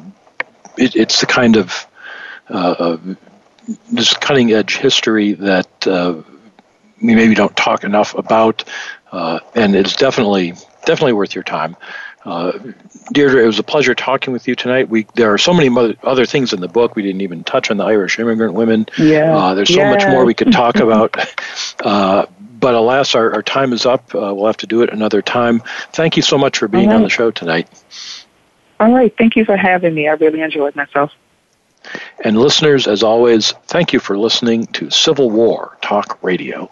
it, 0.77 0.95
it's 0.95 1.21
the 1.21 1.25
kind 1.25 1.57
of 1.57 1.87
uh, 2.49 2.97
this 3.91 4.13
cutting 4.13 4.53
edge 4.53 4.77
history 4.77 5.33
that 5.33 6.23
we 7.01 7.15
maybe 7.15 7.33
don't 7.35 7.55
talk 7.55 7.83
enough 7.83 8.15
about, 8.15 8.63
uh, 9.11 9.39
and 9.53 9.75
it's 9.75 9.95
definitely 9.95 10.53
definitely 10.85 11.13
worth 11.13 11.35
your 11.35 11.43
time. 11.43 11.75
Uh, 12.25 12.51
Deirdre, 13.13 13.43
it 13.43 13.45
was 13.45 13.59
a 13.59 13.63
pleasure 13.63 13.93
talking 13.93 14.33
with 14.33 14.47
you 14.47 14.55
tonight. 14.55 14.89
We 14.89 15.05
there 15.15 15.31
are 15.33 15.37
so 15.37 15.53
many 15.53 15.95
other 16.03 16.25
things 16.25 16.53
in 16.53 16.61
the 16.61 16.67
book 16.67 16.95
we 16.95 17.03
didn't 17.03 17.21
even 17.21 17.43
touch 17.43 17.69
on 17.69 17.77
the 17.77 17.83
Irish 17.83 18.17
immigrant 18.19 18.53
women. 18.53 18.87
Yeah, 18.97 19.37
uh, 19.37 19.53
there's 19.53 19.69
so 19.69 19.81
yeah. 19.81 19.91
much 19.91 20.05
more 20.07 20.25
we 20.25 20.33
could 20.33 20.51
talk 20.51 20.77
about. 20.77 21.15
Uh, 21.79 22.25
but 22.59 22.73
alas, 22.73 23.13
our, 23.13 23.33
our 23.33 23.43
time 23.43 23.73
is 23.73 23.85
up. 23.85 24.13
we'll 24.13 24.47
have 24.47 24.57
to 24.57 24.67
do 24.67 24.81
it 24.81 24.89
another 24.89 25.21
time. 25.21 25.61
Thank 25.91 26.17
you 26.17 26.23
so 26.23 26.37
much 26.37 26.57
for 26.57 26.67
being 26.67 26.91
on 26.91 27.03
the 27.03 27.09
show 27.09 27.29
tonight. 27.29 27.67
All 28.79 28.91
right. 28.91 29.15
Thank 29.17 29.35
you 29.35 29.45
for 29.45 29.55
having 29.55 29.93
me. 29.93 30.07
I 30.07 30.13
really 30.13 30.41
enjoyed 30.41 30.75
myself. 30.75 31.11
And 32.23 32.37
listeners, 32.37 32.87
as 32.87 33.03
always, 33.03 33.51
thank 33.67 33.93
you 33.93 33.99
for 33.99 34.17
listening 34.17 34.65
to 34.67 34.89
Civil 34.89 35.29
War 35.29 35.77
Talk 35.81 36.21
Radio. 36.23 36.71